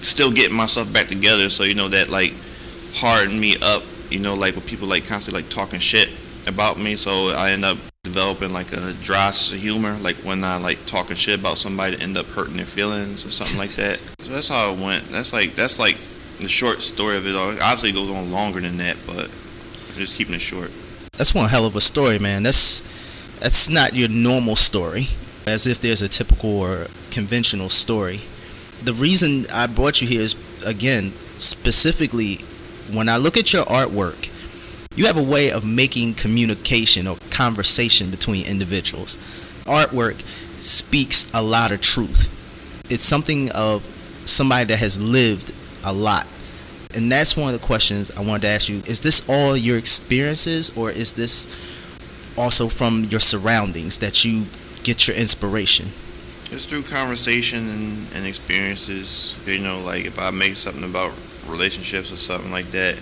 still 0.00 0.32
getting 0.32 0.56
myself 0.56 0.90
back 0.92 1.08
together. 1.08 1.50
So 1.50 1.64
you 1.64 1.74
know 1.74 1.88
that 1.88 2.08
like 2.08 2.32
hardened 2.94 3.38
me 3.38 3.56
up. 3.60 3.82
You 4.10 4.20
know 4.20 4.34
like 4.34 4.54
with 4.54 4.66
people 4.66 4.88
like 4.88 5.06
constantly 5.06 5.42
like 5.42 5.50
talking 5.50 5.80
shit 5.80 6.10
about 6.46 6.78
me. 6.78 6.96
So 6.96 7.32
I 7.36 7.50
end 7.50 7.64
up 7.64 7.78
developing 8.04 8.52
like 8.52 8.72
a 8.72 8.92
dry 9.02 9.30
sense 9.30 9.52
of 9.52 9.58
humor. 9.58 9.96
Like 10.00 10.16
when 10.16 10.44
I 10.44 10.58
like 10.58 10.84
talking 10.86 11.16
shit 11.16 11.38
about 11.38 11.58
somebody, 11.58 12.00
end 12.00 12.16
up 12.16 12.26
hurting 12.26 12.56
their 12.56 12.66
feelings 12.66 13.26
or 13.26 13.30
something 13.30 13.58
like 13.58 13.72
that. 13.72 14.00
So 14.20 14.32
that's 14.32 14.48
how 14.48 14.72
it 14.72 14.78
went. 14.78 15.04
That's 15.06 15.32
like 15.32 15.54
that's 15.54 15.78
like 15.78 15.96
the 16.38 16.48
short 16.48 16.82
story 16.82 17.16
of 17.16 17.26
it 17.26 17.34
all. 17.34 17.50
Obviously, 17.50 17.90
it 17.90 17.94
goes 17.94 18.10
on 18.10 18.30
longer 18.30 18.60
than 18.60 18.76
that, 18.78 18.96
but 19.06 19.24
I'm 19.24 19.96
just 19.96 20.16
keeping 20.16 20.34
it 20.34 20.40
short. 20.40 20.70
That's 21.12 21.34
one 21.34 21.48
hell 21.48 21.66
of 21.66 21.76
a 21.76 21.80
story, 21.80 22.18
man. 22.18 22.42
That's 22.42 22.82
that's 23.40 23.68
not 23.68 23.94
your 23.94 24.08
normal 24.08 24.56
story, 24.56 25.08
as 25.46 25.66
if 25.66 25.80
there's 25.80 26.02
a 26.02 26.08
typical 26.08 26.60
or 26.60 26.86
conventional 27.10 27.68
story. 27.68 28.20
The 28.82 28.92
reason 28.92 29.46
I 29.52 29.66
brought 29.66 30.00
you 30.00 30.08
here 30.08 30.20
is 30.20 30.36
again 30.64 31.12
specifically 31.38 32.40
when 32.92 33.08
I 33.08 33.16
look 33.16 33.36
at 33.36 33.52
your 33.52 33.64
artwork, 33.64 34.32
you 34.96 35.06
have 35.06 35.16
a 35.16 35.22
way 35.22 35.50
of 35.50 35.64
making 35.64 36.14
communication 36.14 37.06
or 37.06 37.18
conversation 37.30 38.10
between 38.10 38.46
individuals. 38.46 39.18
Artwork 39.64 40.22
speaks 40.62 41.30
a 41.34 41.42
lot 41.42 41.72
of 41.72 41.80
truth. 41.80 42.32
It's 42.90 43.04
something 43.04 43.50
of 43.52 43.84
somebody 44.24 44.64
that 44.66 44.78
has 44.78 45.00
lived 45.00 45.54
a 45.84 45.92
lot. 45.92 46.26
And 46.94 47.12
that's 47.12 47.36
one 47.36 47.54
of 47.54 47.60
the 47.60 47.66
questions 47.66 48.10
I 48.12 48.22
wanted 48.22 48.42
to 48.42 48.48
ask 48.48 48.68
you. 48.68 48.76
Is 48.86 49.02
this 49.02 49.28
all 49.28 49.56
your 49.56 49.76
experiences 49.76 50.76
or 50.76 50.90
is 50.90 51.12
this 51.12 51.54
also 52.38 52.68
from 52.68 53.04
your 53.04 53.20
surroundings 53.20 53.98
that 53.98 54.24
you 54.24 54.46
get 54.82 55.06
your 55.06 55.16
inspiration? 55.16 55.88
It's 56.50 56.64
through 56.64 56.82
conversation 56.84 57.68
and, 57.68 58.14
and 58.14 58.26
experiences. 58.26 59.38
You 59.46 59.58
know, 59.58 59.80
like 59.80 60.06
if 60.06 60.18
I 60.18 60.30
make 60.30 60.56
something 60.56 60.84
about 60.84 61.12
relationships 61.48 62.12
or 62.12 62.16
something 62.16 62.50
like 62.50 62.70
that, 62.72 63.00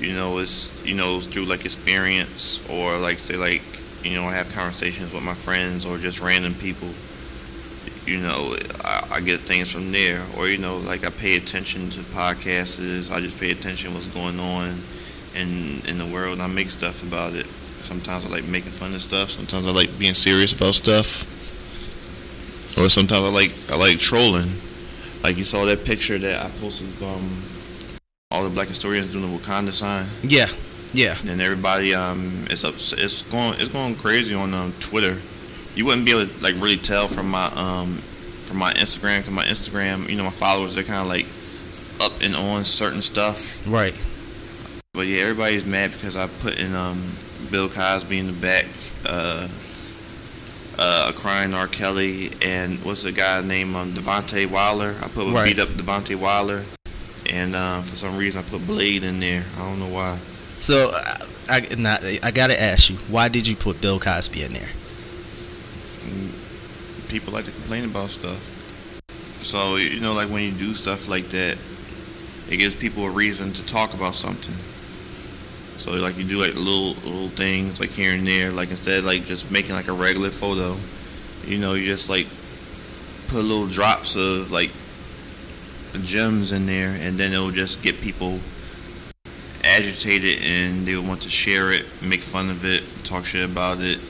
you 0.00 0.12
know, 0.12 0.38
it's 0.38 0.72
you 0.84 0.94
know, 0.94 1.16
it's 1.16 1.26
through 1.26 1.46
like 1.46 1.64
experience 1.64 2.66
or 2.68 2.96
like 2.98 3.18
say 3.18 3.36
like 3.36 3.62
you 4.02 4.16
know, 4.16 4.24
I 4.24 4.34
have 4.34 4.52
conversations 4.52 5.12
with 5.12 5.22
my 5.22 5.34
friends 5.34 5.84
or 5.84 5.98
just 5.98 6.20
random 6.20 6.54
people. 6.54 6.88
You 8.06 8.18
know, 8.20 8.56
I, 8.84 9.08
I 9.14 9.20
get 9.20 9.40
things 9.40 9.72
from 9.72 9.90
there, 9.90 10.22
or 10.38 10.46
you 10.46 10.58
know, 10.58 10.76
like 10.76 11.04
I 11.04 11.10
pay 11.10 11.36
attention 11.36 11.90
to 11.90 12.00
podcasts. 12.00 13.10
I 13.12 13.20
just 13.20 13.40
pay 13.40 13.50
attention 13.50 13.94
what's 13.94 14.06
going 14.06 14.38
on 14.38 14.80
in 15.34 15.80
in 15.88 15.98
the 15.98 16.06
world, 16.06 16.34
and 16.34 16.42
I 16.42 16.46
make 16.46 16.70
stuff 16.70 17.02
about 17.02 17.34
it. 17.34 17.46
Sometimes 17.80 18.26
I 18.26 18.28
like 18.28 18.44
making 18.44 18.70
fun 18.70 18.94
of 18.94 19.02
stuff. 19.02 19.30
Sometimes 19.30 19.66
I 19.66 19.72
like 19.72 19.98
being 19.98 20.14
serious 20.14 20.52
about 20.52 20.74
stuff. 20.74 21.32
Or 22.78 22.88
sometimes 22.88 23.24
I 23.24 23.32
like 23.32 23.52
I 23.70 23.76
like 23.76 23.98
trolling. 23.98 24.50
Like 25.24 25.36
you 25.36 25.44
saw 25.44 25.64
that 25.64 25.84
picture 25.84 26.18
that 26.18 26.46
I 26.46 26.50
posted 26.60 26.86
um 27.02 27.42
all 28.36 28.44
the 28.44 28.50
black 28.50 28.68
historians 28.68 29.10
doing 29.10 29.30
the 29.30 29.38
Wakanda 29.38 29.72
sign. 29.72 30.06
Yeah, 30.22 30.46
yeah. 30.92 31.16
And 31.26 31.40
everybody 31.40 31.94
um 31.94 32.44
it's 32.50 32.64
up 32.64 32.74
it's 32.74 33.22
going 33.22 33.54
it's 33.54 33.68
going 33.70 33.94
crazy 33.96 34.34
on 34.34 34.52
um, 34.52 34.72
Twitter. 34.78 35.16
You 35.74 35.86
wouldn't 35.86 36.04
be 36.04 36.12
able 36.12 36.26
to 36.26 36.42
like 36.42 36.54
really 36.56 36.76
tell 36.76 37.08
from 37.08 37.30
my 37.30 37.46
um 37.54 37.94
from 38.44 38.58
my 38.58 38.72
Instagram 38.74 39.22
cuz 39.24 39.30
my 39.32 39.44
Instagram, 39.44 40.08
you 40.08 40.16
know, 40.16 40.24
my 40.24 40.30
followers 40.30 40.74
they're 40.74 40.84
kind 40.84 41.00
of 41.00 41.08
like 41.08 41.26
up 42.00 42.12
and 42.22 42.34
on 42.36 42.64
certain 42.64 43.00
stuff. 43.02 43.66
Right. 43.66 43.94
But 44.92 45.06
yeah, 45.06 45.22
everybody's 45.22 45.64
mad 45.64 45.92
because 45.92 46.14
I 46.14 46.26
put 46.26 46.60
in 46.60 46.74
um 46.74 47.16
Bill 47.50 47.68
Cosby 47.70 48.18
in 48.18 48.26
the 48.26 48.32
back 48.34 48.66
uh 49.06 49.48
uh, 50.78 51.10
crying 51.16 51.54
R. 51.54 51.66
Kelly 51.68 52.30
and 52.44 52.78
what's 52.84 53.02
the 53.02 53.10
guy 53.12 53.40
named 53.40 53.74
um, 53.74 53.92
Deontay 53.92 54.50
Wilder. 54.50 54.94
I 55.02 55.08
put 55.08 55.32
Right. 55.32 55.46
beat 55.46 55.58
up 55.58 55.70
Deontay 55.70 56.16
Wilder, 56.16 56.66
and 57.30 57.54
uh, 57.54 57.82
for 57.82 57.96
some 57.96 58.16
reason 58.16 58.44
I 58.44 58.48
put 58.48 58.66
Blade 58.66 59.04
in 59.04 59.20
there. 59.20 59.44
I 59.56 59.68
don't 59.68 59.78
know 59.78 59.88
why. 59.88 60.16
So 60.18 60.92
I, 60.94 61.26
I, 61.48 61.74
not, 61.76 62.02
I 62.22 62.30
gotta 62.30 62.60
ask 62.60 62.90
you, 62.90 62.96
why 63.08 63.28
did 63.28 63.46
you 63.46 63.56
put 63.56 63.80
Bill 63.80 64.00
Cosby 64.00 64.42
in 64.42 64.52
there? 64.52 64.70
People 67.08 67.32
like 67.32 67.44
to 67.44 67.50
complain 67.50 67.84
about 67.84 68.10
stuff. 68.10 68.52
So 69.42 69.76
you 69.76 70.00
know, 70.00 70.12
like 70.12 70.28
when 70.28 70.42
you 70.42 70.52
do 70.52 70.72
stuff 70.74 71.08
like 71.08 71.28
that, 71.28 71.56
it 72.50 72.56
gives 72.56 72.74
people 72.74 73.04
a 73.04 73.10
reason 73.10 73.52
to 73.52 73.66
talk 73.66 73.94
about 73.94 74.14
something. 74.14 74.54
So 75.78 75.92
like 75.92 76.16
you 76.16 76.24
do 76.24 76.40
like 76.40 76.54
little 76.54 76.94
little 77.08 77.28
things 77.28 77.78
like 77.78 77.90
here 77.90 78.12
and 78.12 78.26
there, 78.26 78.50
like 78.50 78.70
instead 78.70 79.00
of 79.00 79.04
like 79.04 79.24
just 79.24 79.50
making 79.50 79.72
like 79.72 79.88
a 79.88 79.92
regular 79.92 80.30
photo, 80.30 80.76
you 81.44 81.58
know, 81.58 81.74
you 81.74 81.86
just 81.86 82.08
like 82.08 82.26
put 83.28 83.44
little 83.44 83.66
drops 83.66 84.16
of 84.16 84.50
like 84.50 84.70
gems 85.98 86.52
in 86.52 86.66
there, 86.66 86.96
and 87.00 87.18
then 87.18 87.32
it'll 87.32 87.50
just 87.50 87.82
get 87.82 88.00
people 88.00 88.38
agitated, 89.64 90.42
and 90.44 90.86
they'll 90.86 91.02
want 91.02 91.22
to 91.22 91.30
share 91.30 91.72
it, 91.72 91.86
make 92.02 92.22
fun 92.22 92.50
of 92.50 92.64
it, 92.64 92.82
talk 93.04 93.24
shit 93.24 93.44
about 93.44 93.80
it. 93.80 94.00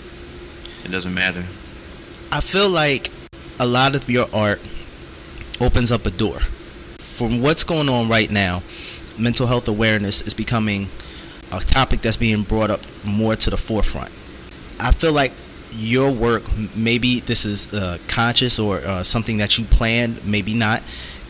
It 0.84 0.90
doesn't 0.90 1.14
matter. 1.14 1.44
I 2.30 2.40
feel 2.40 2.68
like 2.68 3.08
a 3.58 3.66
lot 3.66 3.94
of 3.94 4.08
your 4.10 4.26
art 4.32 4.60
opens 5.60 5.90
up 5.90 6.06
a 6.06 6.10
door. 6.10 6.40
From 6.98 7.40
what's 7.40 7.64
going 7.64 7.88
on 7.88 8.08
right 8.08 8.30
now, 8.30 8.62
mental 9.18 9.46
health 9.46 9.68
awareness 9.68 10.22
is 10.22 10.34
becoming 10.34 10.88
a 11.52 11.60
topic 11.60 12.02
that's 12.02 12.16
being 12.16 12.42
brought 12.42 12.70
up 12.70 12.80
more 13.04 13.36
to 13.36 13.50
the 13.50 13.56
forefront. 13.56 14.10
I 14.78 14.92
feel 14.92 15.12
like 15.12 15.32
your 15.72 16.10
work, 16.10 16.42
maybe 16.74 17.20
this 17.20 17.44
is 17.44 17.72
uh, 17.72 17.98
conscious 18.08 18.58
or 18.58 18.78
uh, 18.78 19.02
something 19.02 19.38
that 19.38 19.58
you 19.58 19.64
planned, 19.64 20.24
maybe 20.26 20.54
not, 20.54 20.82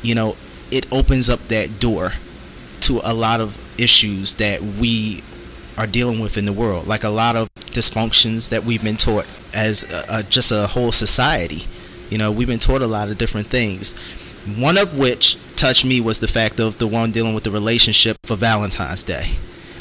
you 0.03 0.15
know, 0.15 0.37
it 0.71 0.91
opens 0.93 1.29
up 1.31 1.41
that 1.49 1.81
door 1.81 2.13
to 2.81 3.01
a 3.05 3.15
lot 3.15 3.41
of 3.41 3.57
issues 3.81 4.35
that 4.37 4.61
we 4.63 5.21
are 5.77 5.87
dealing 5.87 6.21
with 6.21 6.37
in 6.39 6.45
the 6.47 6.53
world, 6.53 6.87
like 6.87 7.05
a 7.05 7.09
lot 7.09 7.37
of 7.37 7.53
dysfunctions 7.55 8.49
that 8.49 8.65
we've 8.65 8.83
been 8.83 8.97
taught 8.97 9.27
as 9.55 9.85
a, 9.93 10.19
a, 10.19 10.23
just 10.23 10.51
a 10.53 10.67
whole 10.69 10.93
society. 10.93 11.67
You 12.11 12.19
know, 12.19 12.31
we've 12.31 12.47
been 12.49 12.59
taught 12.59 12.83
a 12.83 12.87
lot 12.87 13.09
of 13.09 13.19
different 13.19 13.49
things. 13.49 13.93
One 14.57 14.79
of 14.79 14.97
which 14.97 15.37
touched 15.57 15.85
me 15.85 16.01
was 16.01 16.21
the 16.21 16.29
fact 16.29 16.61
of 16.61 16.79
the 16.79 16.87
one 16.87 17.11
dealing 17.11 17.35
with 17.35 17.45
the 17.45 17.51
relationship 17.51 18.17
for 18.23 18.37
Valentine's 18.37 19.03
Day. 19.03 19.33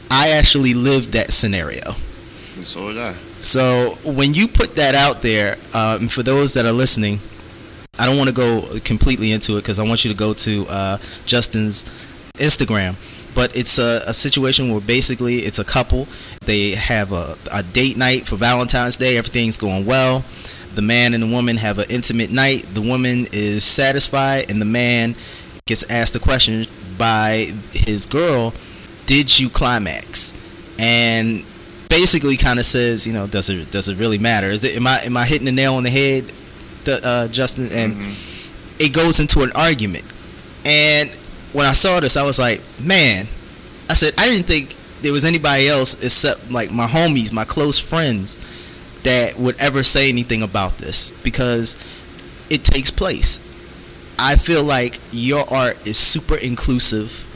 I 0.09 0.29
actually 0.31 0.73
lived 0.73 1.13
that 1.13 1.31
scenario. 1.31 1.93
And 2.55 2.65
so 2.65 2.91
did 2.91 3.01
I. 3.01 3.13
So 3.39 3.91
when 4.03 4.33
you 4.33 4.47
put 4.47 4.75
that 4.77 4.95
out 4.95 5.21
there, 5.21 5.57
and 5.73 6.11
for 6.11 6.23
those 6.23 6.53
that 6.55 6.65
are 6.65 6.71
listening, 6.71 7.19
I 7.97 8.05
don't 8.05 8.17
want 8.17 8.29
to 8.29 8.35
go 8.35 8.79
completely 8.83 9.31
into 9.31 9.53
it 9.57 9.61
because 9.61 9.79
I 9.79 9.83
want 9.83 10.03
you 10.05 10.11
to 10.11 10.17
go 10.17 10.33
to 10.33 10.65
uh, 10.69 10.97
Justin's 11.25 11.85
Instagram. 12.35 12.95
But 13.33 13.55
it's 13.55 13.77
a, 13.79 14.01
a 14.07 14.13
situation 14.13 14.71
where 14.71 14.81
basically 14.81 15.39
it's 15.39 15.59
a 15.59 15.65
couple. 15.65 16.07
They 16.45 16.71
have 16.71 17.11
a, 17.11 17.35
a 17.51 17.63
date 17.63 17.97
night 17.97 18.25
for 18.25 18.37
Valentine's 18.37 18.97
Day. 18.97 19.17
Everything's 19.17 19.57
going 19.57 19.85
well. 19.85 20.23
The 20.73 20.81
man 20.81 21.13
and 21.13 21.23
the 21.23 21.27
woman 21.27 21.57
have 21.57 21.79
an 21.79 21.85
intimate 21.89 22.31
night. 22.31 22.63
The 22.73 22.81
woman 22.81 23.27
is 23.31 23.63
satisfied, 23.63 24.49
and 24.51 24.61
the 24.61 24.65
man 24.65 25.15
gets 25.65 25.89
asked 25.89 26.13
the 26.13 26.19
question 26.19 26.65
by 26.97 27.51
his 27.71 28.05
girl, 28.05 28.53
"Did 29.05 29.39
you 29.39 29.49
climax?" 29.49 30.33
And 30.77 31.45
basically 31.89 32.35
kind 32.37 32.59
of 32.59 32.65
says, 32.65 33.07
you 33.07 33.13
know, 33.13 33.27
does 33.27 33.49
it 33.49 33.71
does 33.71 33.87
it 33.87 33.97
really 33.97 34.17
matter? 34.17 34.47
Is 34.47 34.63
it 34.63 34.75
am 34.75 34.87
I 34.87 34.99
am 35.05 35.17
I 35.17 35.25
hitting 35.25 35.45
the 35.45 35.51
nail 35.51 35.75
on 35.75 35.83
the 35.83 35.89
head, 35.89 36.25
the, 36.85 37.05
uh, 37.05 37.27
Justin? 37.27 37.69
And 37.71 37.95
it 38.79 38.93
goes 38.93 39.19
into 39.19 39.41
an 39.41 39.51
argument. 39.53 40.05
And 40.65 41.09
when 41.53 41.65
I 41.65 41.73
saw 41.73 41.99
this, 41.99 42.17
I 42.17 42.23
was 42.23 42.39
like, 42.39 42.61
man, 42.81 43.25
I 43.89 43.93
said 43.93 44.13
I 44.17 44.27
didn't 44.27 44.45
think 44.45 44.75
there 45.01 45.13
was 45.13 45.25
anybody 45.25 45.67
else 45.67 46.03
except 46.03 46.51
like 46.51 46.71
my 46.71 46.87
homies, 46.87 47.31
my 47.31 47.45
close 47.45 47.79
friends, 47.79 48.45
that 49.03 49.37
would 49.37 49.59
ever 49.61 49.83
say 49.83 50.09
anything 50.09 50.41
about 50.41 50.77
this 50.79 51.11
because 51.21 51.75
it 52.49 52.63
takes 52.63 52.89
place. 52.89 53.39
I 54.17 54.35
feel 54.35 54.63
like 54.63 54.99
your 55.11 55.45
art 55.53 55.87
is 55.87 55.97
super 55.97 56.35
inclusive 56.35 57.27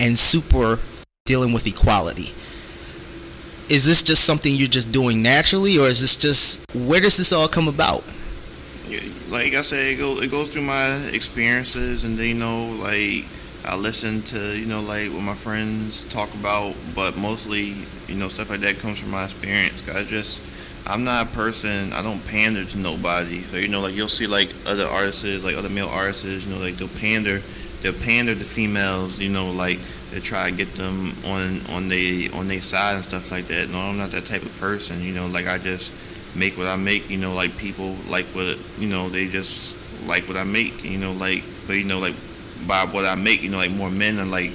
and 0.00 0.18
super 0.18 0.78
dealing 1.24 1.52
with 1.52 1.66
equality 1.66 2.34
is 3.70 3.86
this 3.86 4.02
just 4.02 4.24
something 4.24 4.52
you're 4.54 4.68
just 4.68 4.90
doing 4.90 5.22
naturally 5.22 5.78
or 5.78 5.86
is 5.86 6.00
this 6.00 6.16
just 6.16 6.64
where 6.74 7.00
does 7.00 7.16
this 7.16 7.32
all 7.32 7.46
come 7.46 7.68
about 7.68 8.02
like 9.30 9.54
I 9.54 9.62
said, 9.62 9.86
it 9.86 9.98
goes 9.98 10.22
it 10.22 10.30
goes 10.30 10.48
through 10.48 10.62
my 10.62 10.96
experiences, 11.12 12.04
and 12.04 12.18
then 12.18 12.26
you 12.26 12.34
know, 12.34 12.76
like 12.80 13.24
I 13.64 13.76
listen 13.76 14.22
to 14.22 14.56
you 14.56 14.66
know 14.66 14.80
like 14.80 15.10
what 15.12 15.22
my 15.22 15.34
friends 15.34 16.02
talk 16.04 16.32
about, 16.34 16.74
but 16.94 17.16
mostly 17.16 17.74
you 18.08 18.14
know 18.14 18.28
stuff 18.28 18.50
like 18.50 18.60
that 18.60 18.78
comes 18.78 18.98
from 18.98 19.10
my 19.10 19.24
experience. 19.24 19.82
'Cause 19.82 19.96
I 19.96 20.04
just 20.04 20.42
I'm 20.86 21.04
not 21.04 21.26
a 21.26 21.28
person. 21.30 21.92
I 21.92 22.02
don't 22.02 22.24
pander 22.26 22.64
to 22.64 22.78
nobody. 22.78 23.42
So 23.50 23.58
you 23.58 23.68
know, 23.68 23.80
like 23.80 23.94
you'll 23.94 24.08
see 24.08 24.26
like 24.26 24.50
other 24.66 24.86
artists, 24.86 25.44
like 25.44 25.56
other 25.56 25.68
male 25.68 25.88
artists, 25.88 26.24
you 26.24 26.52
know, 26.52 26.60
like 26.60 26.76
they'll 26.76 26.88
pander, 26.88 27.42
they'll 27.82 27.92
pander 27.92 28.34
to 28.34 28.44
females. 28.44 29.20
You 29.20 29.28
know, 29.30 29.50
like 29.52 29.78
they 30.10 30.20
try 30.20 30.50
to 30.50 30.56
get 30.56 30.74
them 30.74 31.14
on 31.26 31.60
on 31.70 31.88
they 31.88 32.28
on 32.30 32.48
their 32.48 32.60
side 32.62 32.96
and 32.96 33.04
stuff 33.04 33.30
like 33.30 33.46
that. 33.48 33.70
No, 33.70 33.78
I'm 33.78 33.98
not 33.98 34.10
that 34.12 34.26
type 34.26 34.42
of 34.42 34.58
person. 34.58 35.02
You 35.04 35.12
know, 35.12 35.26
like 35.26 35.46
I 35.46 35.58
just 35.58 35.92
make 36.34 36.56
what 36.56 36.66
I 36.66 36.76
make. 36.76 37.10
You 37.10 37.18
know, 37.18 37.34
like 37.34 37.56
people 37.56 37.96
like 38.08 38.26
what 38.26 38.58
you 38.78 38.88
know 38.88 39.08
they 39.08 39.26
just 39.28 39.76
like 40.06 40.28
what 40.28 40.36
I 40.36 40.44
make. 40.44 40.84
You 40.84 40.98
know, 40.98 41.12
like 41.12 41.44
but 41.66 41.74
you 41.74 41.84
know 41.84 41.98
like 41.98 42.14
by 42.66 42.84
what 42.84 43.04
I 43.04 43.14
make, 43.14 43.42
you 43.42 43.50
know, 43.50 43.58
like 43.58 43.70
more 43.70 43.90
men 43.90 44.18
are 44.18 44.24
like 44.24 44.52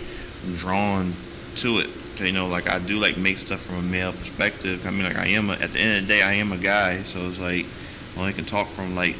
drawn 0.56 1.14
to 1.58 1.80
it. 1.80 1.90
You 2.20 2.32
know, 2.32 2.48
like 2.48 2.70
I 2.70 2.80
do 2.80 2.98
like 2.98 3.18
make 3.18 3.38
stuff 3.38 3.62
from 3.62 3.76
a 3.78 3.82
male 3.82 4.14
perspective. 4.14 4.86
I 4.88 4.92
mean, 4.92 5.04
like 5.04 5.18
I 5.18 5.28
am 5.28 5.50
a, 5.50 5.54
at 5.54 5.74
the 5.74 5.80
end 5.80 5.98
of 5.98 6.08
the 6.08 6.14
day, 6.14 6.22
I 6.22 6.34
am 6.34 6.52
a 6.52 6.58
guy, 6.58 7.04
so 7.04 7.20
it's 7.28 7.40
like 7.40 7.66
I 8.16 8.20
only 8.20 8.34
can 8.34 8.46
talk 8.46 8.68
from 8.68 8.96
like 8.96 9.16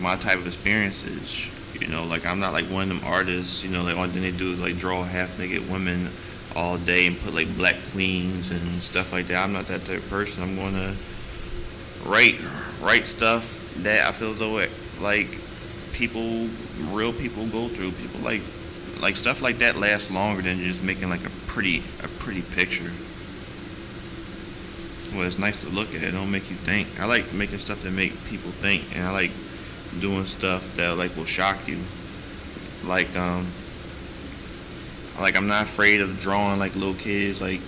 my 0.00 0.16
type 0.16 0.36
of 0.36 0.46
experiences. 0.46 1.48
You 1.80 1.88
know, 1.88 2.04
like 2.04 2.24
I'm 2.24 2.38
not 2.38 2.52
like 2.52 2.66
one 2.66 2.90
of 2.90 3.00
them 3.00 3.08
artists. 3.08 3.64
You 3.64 3.70
know, 3.70 3.82
like 3.82 3.96
all 3.96 4.06
they 4.06 4.30
do 4.30 4.52
is 4.52 4.60
like 4.60 4.78
draw 4.78 5.02
half 5.02 5.38
naked 5.38 5.68
women 5.70 6.08
all 6.54 6.78
day 6.78 7.06
and 7.06 7.20
put 7.20 7.34
like 7.34 7.54
black 7.56 7.76
queens 7.92 8.50
and 8.50 8.82
stuff 8.82 9.12
like 9.12 9.26
that. 9.26 9.44
I'm 9.44 9.52
not 9.52 9.66
that 9.66 9.84
type 9.84 9.98
of 9.98 10.08
person. 10.08 10.42
I'm 10.42 10.56
gonna 10.56 10.94
write 12.06 12.40
write 12.80 13.06
stuff 13.06 13.60
that 13.82 14.08
I 14.08 14.12
feel 14.12 14.30
as 14.30 14.38
though 14.38 14.58
it, 14.58 14.70
like 15.00 15.28
people, 15.92 16.48
real 16.90 17.12
people 17.12 17.46
go 17.46 17.68
through. 17.68 17.92
People 17.92 18.20
like 18.20 18.42
like 19.00 19.16
stuff 19.16 19.42
like 19.42 19.58
that 19.58 19.76
lasts 19.76 20.10
longer 20.10 20.42
than 20.42 20.58
just 20.58 20.82
making 20.82 21.10
like 21.10 21.24
a 21.26 21.30
pretty 21.46 21.82
a 22.02 22.08
pretty 22.18 22.42
picture. 22.42 22.90
well, 25.14 25.26
it's 25.26 25.38
nice 25.38 25.62
to 25.62 25.70
look 25.70 25.94
at. 25.94 26.02
It 26.02 26.12
don't 26.12 26.30
make 26.30 26.48
you 26.50 26.56
think. 26.56 27.00
I 27.00 27.06
like 27.06 27.32
making 27.32 27.58
stuff 27.58 27.82
that 27.82 27.92
make 27.92 28.12
people 28.24 28.50
think, 28.50 28.84
and 28.96 29.06
I 29.06 29.10
like 29.10 29.30
doing 30.00 30.24
stuff 30.24 30.74
that 30.76 30.96
like 30.96 31.16
will 31.16 31.24
shock 31.24 31.66
you. 31.68 31.78
Like 32.84 33.14
um, 33.16 33.46
like 35.20 35.36
I'm 35.36 35.46
not 35.46 35.64
afraid 35.64 36.00
of 36.00 36.20
drawing 36.20 36.58
like 36.58 36.74
little 36.74 36.94
kids 36.94 37.40
like 37.40 37.60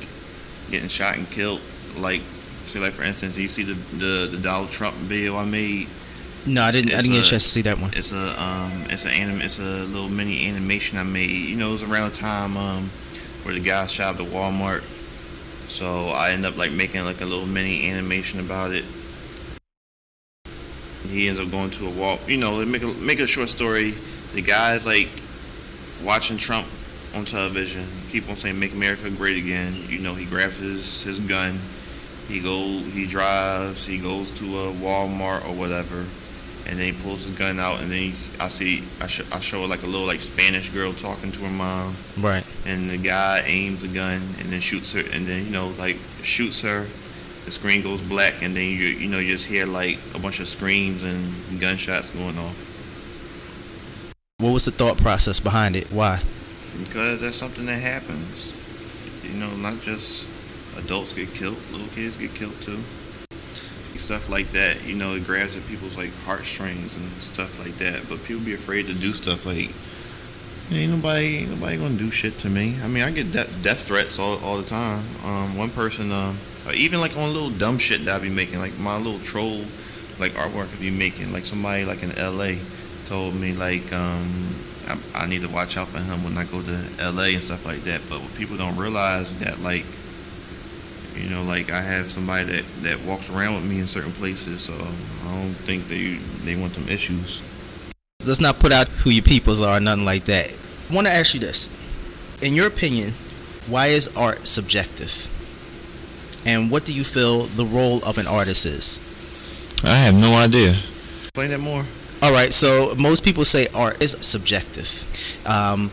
getting 0.71 0.89
shot 0.89 1.17
and 1.17 1.29
killed. 1.31 1.61
Like, 1.97 2.23
say 2.69 2.81
like 2.81 2.93
for 2.93 3.03
instance, 3.03 3.37
you 3.39 3.49
see 3.49 3.63
the 3.65 3.75
the, 3.97 4.27
the 4.37 4.39
Donald 4.39 4.71
Trump 4.71 4.97
video 4.97 5.37
I 5.37 5.45
made. 5.45 5.89
No, 6.47 6.63
I 6.63 6.71
didn't. 6.71 6.93
I 6.95 6.97
didn't 7.03 7.13
get 7.13 7.19
a 7.19 7.27
a- 7.27 7.31
chance 7.31 7.45
to 7.45 7.51
see 7.51 7.63
that 7.63 7.79
one. 7.79 7.91
It's 7.95 8.13
a 8.13 8.43
um, 8.43 8.85
it's 8.91 9.05
an 9.05 9.11
anim, 9.11 9.41
it's 9.41 9.59
a 9.59 9.85
little 9.85 10.09
mini 10.09 10.47
animation 10.49 10.99
I 10.99 11.03
made. 11.03 11.31
You 11.31 11.57
know, 11.57 11.69
it 11.71 11.73
was 11.73 11.83
around 11.83 12.11
the 12.11 12.17
time 12.17 12.57
um, 12.57 12.91
where 13.43 13.55
the 13.55 13.61
guy 13.61 13.87
shot 13.87 14.19
at 14.21 14.27
Walmart. 14.27 14.83
So 15.69 16.09
I 16.09 16.31
end 16.31 16.47
up 16.47 16.57
like 16.57 16.73
making 16.73 17.05
like 17.05 17.21
a 17.21 17.27
little 17.27 17.47
mini 17.47 17.91
animation 17.91 18.41
about 18.41 18.73
it. 18.73 18.85
He 21.09 21.29
ends 21.29 21.41
up 21.41 21.51
going 21.51 21.71
to 21.71 21.87
a 21.87 21.91
wall. 21.91 22.19
You 22.27 22.39
know, 22.39 22.65
make 22.65 22.83
a 22.83 22.87
make 22.87 23.21
a 23.21 23.27
short 23.27 23.49
story. 23.49 23.95
The 24.33 24.43
guy's 24.43 24.87
like 24.87 25.09
watching 26.03 26.37
Trump 26.37 26.67
on 27.15 27.25
television. 27.25 27.87
Keep 28.11 28.29
on 28.31 28.37
saying 28.37 28.59
"Make 28.59 28.73
America 28.73 29.11
Great 29.11 29.37
Again." 29.37 29.75
You 29.89 29.99
know, 29.99 30.15
he 30.15 30.25
grabs 30.25 30.59
his 30.59 31.03
his 31.03 31.21
gun. 31.21 31.59
He 32.29 32.41
go 32.41 32.59
he 32.67 33.07
drives. 33.07 33.87
He 33.87 33.99
goes 33.99 34.31
to 34.39 34.45
a 34.45 34.73
Walmart 34.73 35.49
or 35.49 35.55
whatever 35.55 36.05
and 36.67 36.79
then 36.79 36.93
he 36.93 37.03
pulls 37.03 37.25
his 37.25 37.35
gun 37.39 37.59
out, 37.59 37.81
and 37.81 37.91
then 37.91 37.97
he, 37.99 38.15
I 38.39 38.49
see 38.49 38.85
I, 39.01 39.07
sh- 39.07 39.23
I 39.33 39.41
show 39.41 39.65
like 39.65 39.85
a 39.85 39.87
little 39.87 40.07
like 40.07 40.21
Spanish 40.21 40.69
girl 40.69 40.93
talking 40.93 41.33
to 41.33 41.41
her 41.45 41.51
mom, 41.51 41.97
Right. 42.19 42.45
and 42.67 42.91
the 42.91 42.99
guy 42.99 43.43
aims 43.47 43.83
a 43.85 43.89
gun 43.89 44.21
and 44.39 44.53
then 44.53 44.61
shoots 44.61 44.93
her, 44.93 45.01
and 45.01 45.27
then 45.27 45.47
you 45.47 45.51
know 45.51 45.69
like 45.79 45.97
shoots 46.23 46.61
her. 46.61 46.87
The 47.47 47.53
screen 47.53 47.81
goes 47.81 48.03
black, 48.03 48.43
and 48.43 48.55
then 48.55 48.65
you 48.65 48.85
you 48.85 49.09
know 49.09 49.19
you 49.19 49.33
just 49.33 49.47
hear 49.47 49.65
like 49.65 49.99
a 50.15 50.19
bunch 50.19 50.41
of 50.41 50.49
screams 50.49 51.03
and 51.03 51.33
gunshots 51.59 52.11
going 52.11 52.37
off 52.39 52.55
What 54.37 54.51
was 54.53 54.67
the 54.67 54.71
thought 54.71 54.99
process 54.99 55.41
behind 55.41 55.75
it? 55.75 55.91
Why? 55.91 56.21
because 56.85 57.23
that's 57.23 57.37
something 57.37 57.65
that 57.65 57.81
happens. 57.81 58.53
You 59.25 59.41
know, 59.41 59.51
not 59.57 59.81
just 59.81 60.29
adults 60.79 61.13
get 61.13 61.33
killed, 61.35 61.59
little 61.73 61.89
kids 61.89 62.17
get 62.17 62.35
killed 62.35 62.61
too. 62.61 62.79
Stuff 63.97 64.31
like 64.31 64.53
that, 64.53 64.87
you 64.87 64.95
know, 64.95 65.15
it 65.17 65.27
grabs 65.27 65.57
at 65.57 65.67
people's 65.67 65.97
like 65.97 66.15
heartstrings 66.25 66.97
and 66.97 67.11
stuff 67.21 67.59
like 67.59 67.77
that. 67.79 68.09
But 68.09 68.23
people 68.25 68.43
be 68.45 68.55
afraid 68.55 68.87
to 68.87 68.95
do 68.95 69.13
stuff 69.13 69.45
like, 69.45 69.71
ain't 70.71 70.93
nobody, 70.93 71.39
ain't 71.39 71.51
nobody 71.51 71.77
gonna 71.77 71.97
do 71.97 72.11
shit 72.11 72.39
to 72.39 72.49
me. 72.49 72.77
I 72.83 72.87
mean, 72.87 73.03
I 73.03 73.11
get 73.11 73.33
death, 73.33 73.63
death 73.63 73.83
threats 73.83 74.19
all, 74.19 74.43
all 74.45 74.57
the 74.57 74.63
time. 74.63 75.03
Um, 75.25 75.59
one 75.59 75.71
person, 75.71 76.13
um, 76.13 76.39
even 76.73 77.01
like 77.01 77.17
on 77.17 77.25
a 77.29 77.33
little 77.33 77.51
dumb 77.51 77.77
shit 77.77 78.05
that 78.05 78.15
I 78.15 78.19
be 78.23 78.31
making, 78.31 78.61
like 78.61 78.79
my 78.79 78.97
little 78.97 79.21
troll, 79.21 79.65
like 80.19 80.33
artwork 80.33 80.73
I 80.77 80.81
be 80.81 80.91
making. 80.91 81.33
Like 81.33 81.45
somebody 81.45 81.85
like 81.85 82.03
in 82.03 82.17
L.A. 82.19 82.59
told 83.05 83.35
me 83.35 83.53
like, 83.53 83.93
um, 83.93 84.55
I, 84.87 84.97
I 85.15 85.27
need 85.27 85.43
to 85.43 85.49
watch 85.49 85.77
out 85.77 85.89
for 85.89 85.99
him 85.99 86.23
when 86.25 86.39
I 86.39 86.45
go 86.45 86.63
to 86.63 86.79
L.A. 87.01 87.35
and 87.35 87.43
stuff 87.43 87.67
like 87.67 87.83
that. 87.85 88.01
But 88.09 88.21
what 88.21 88.35
people 88.37 88.57
don't 88.57 88.77
realize 88.77 89.37
that 89.41 89.61
like 89.61 89.85
you 91.19 91.31
know, 91.31 91.43
like 91.43 91.71
I 91.71 91.81
have 91.81 92.11
somebody 92.11 92.45
that, 92.45 92.65
that 92.83 93.01
walks 93.03 93.31
around 93.31 93.57
with 93.57 93.65
me 93.65 93.81
in 93.81 93.87
certain 93.87 94.13
places, 94.13 94.63
so 94.63 94.75
I 94.75 95.35
don't 95.35 95.55
think 95.55 95.89
they 95.89 96.17
they 96.45 96.61
want 96.61 96.75
them 96.75 96.89
issues. 96.89 97.43
Let's 98.25 98.41
not 98.41 98.59
put 98.59 98.73
out 98.73 98.89
who 98.89 99.11
your 99.11 99.23
peoples 99.23 99.61
are, 99.61 99.79
nothing 99.81 100.05
like 100.05 100.25
that. 100.25 100.55
I 100.91 100.95
want 100.95 101.07
to 101.07 101.13
ask 101.13 101.35
you 101.35 101.41
this: 101.41 101.69
In 102.41 102.55
your 102.55 102.67
opinion, 102.67 103.13
why 103.67 103.89
is 103.89 104.09
art 104.17 104.47
subjective? 104.47 105.35
And 106.47 106.71
what 106.71 106.85
do 106.85 106.95
you 106.95 107.05
feel 107.05 107.43
the 107.43 107.65
role 107.65 108.03
of 108.05 108.17
an 108.17 108.27
artist 108.27 108.65
is? 108.65 109.01
I 109.85 109.97
have 109.97 110.15
no 110.15 110.35
idea. 110.37 110.71
Explain 110.71 111.51
that 111.51 111.61
more. 111.61 111.85
All 112.21 112.33
right, 112.33 112.53
so 112.53 112.95
most 112.97 113.23
people 113.23 113.45
say 113.45 113.69
art 113.75 114.03
is 114.03 114.17
subjective. 114.21 115.07
Um, 115.47 115.93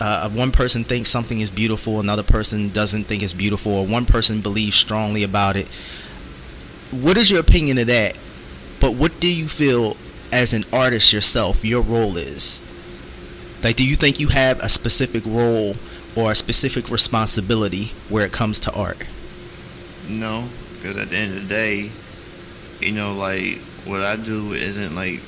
uh, 0.00 0.28
one 0.30 0.52
person 0.52 0.84
thinks 0.84 1.08
something 1.08 1.40
is 1.40 1.50
beautiful, 1.50 2.00
another 2.00 2.22
person 2.22 2.70
doesn't 2.70 3.04
think 3.04 3.22
it's 3.22 3.32
beautiful, 3.32 3.72
or 3.72 3.86
one 3.86 4.06
person 4.06 4.40
believes 4.40 4.76
strongly 4.76 5.22
about 5.22 5.56
it. 5.56 5.68
What 6.90 7.16
is 7.16 7.30
your 7.30 7.40
opinion 7.40 7.78
of 7.78 7.86
that? 7.88 8.16
But 8.80 8.94
what 8.94 9.18
do 9.20 9.34
you 9.34 9.48
feel 9.48 9.96
as 10.32 10.52
an 10.52 10.64
artist 10.72 11.12
yourself, 11.12 11.64
your 11.64 11.82
role 11.82 12.16
is? 12.16 12.62
Like, 13.62 13.76
do 13.76 13.88
you 13.88 13.96
think 13.96 14.20
you 14.20 14.28
have 14.28 14.60
a 14.60 14.68
specific 14.68 15.24
role 15.26 15.76
or 16.14 16.32
a 16.32 16.34
specific 16.34 16.90
responsibility 16.90 17.92
where 18.08 18.24
it 18.24 18.32
comes 18.32 18.60
to 18.60 18.72
art? 18.72 19.06
No, 20.08 20.48
because 20.74 20.96
at 20.96 21.10
the 21.10 21.16
end 21.16 21.34
of 21.34 21.42
the 21.42 21.48
day, 21.48 21.90
you 22.80 22.92
know, 22.92 23.12
like 23.12 23.58
what 23.84 24.02
I 24.02 24.16
do 24.16 24.52
isn't 24.52 24.94
like 24.94 25.20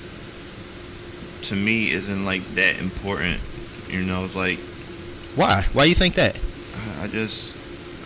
to 1.43 1.55
me 1.55 1.91
isn't 1.91 2.25
like 2.25 2.43
that 2.55 2.81
important. 2.81 3.41
You 3.91 4.03
know, 4.03 4.25
it's 4.25 4.35
like 4.35 4.59
Why? 5.35 5.65
Why 5.73 5.85
do 5.85 5.89
you 5.89 5.95
think 5.95 6.15
that? 6.15 6.39
I 7.01 7.07
just, 7.07 7.57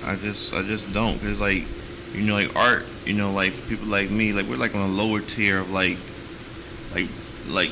I 0.04 0.16
just, 0.16 0.52
I 0.54 0.62
just 0.62 0.92
don't. 0.92 1.18
Cause 1.20 1.40
like, 1.40 1.64
you 2.14 2.22
know, 2.22 2.34
like 2.34 2.54
art, 2.56 2.84
you 3.06 3.14
know, 3.14 3.32
like 3.32 3.52
people 3.68 3.86
like 3.86 4.10
me, 4.10 4.32
like 4.32 4.46
we're 4.46 4.56
like 4.56 4.74
on 4.74 4.82
a 4.82 4.92
lower 4.92 5.20
tier 5.20 5.60
of 5.60 5.70
like, 5.70 5.96
like, 6.94 7.08
like 7.48 7.70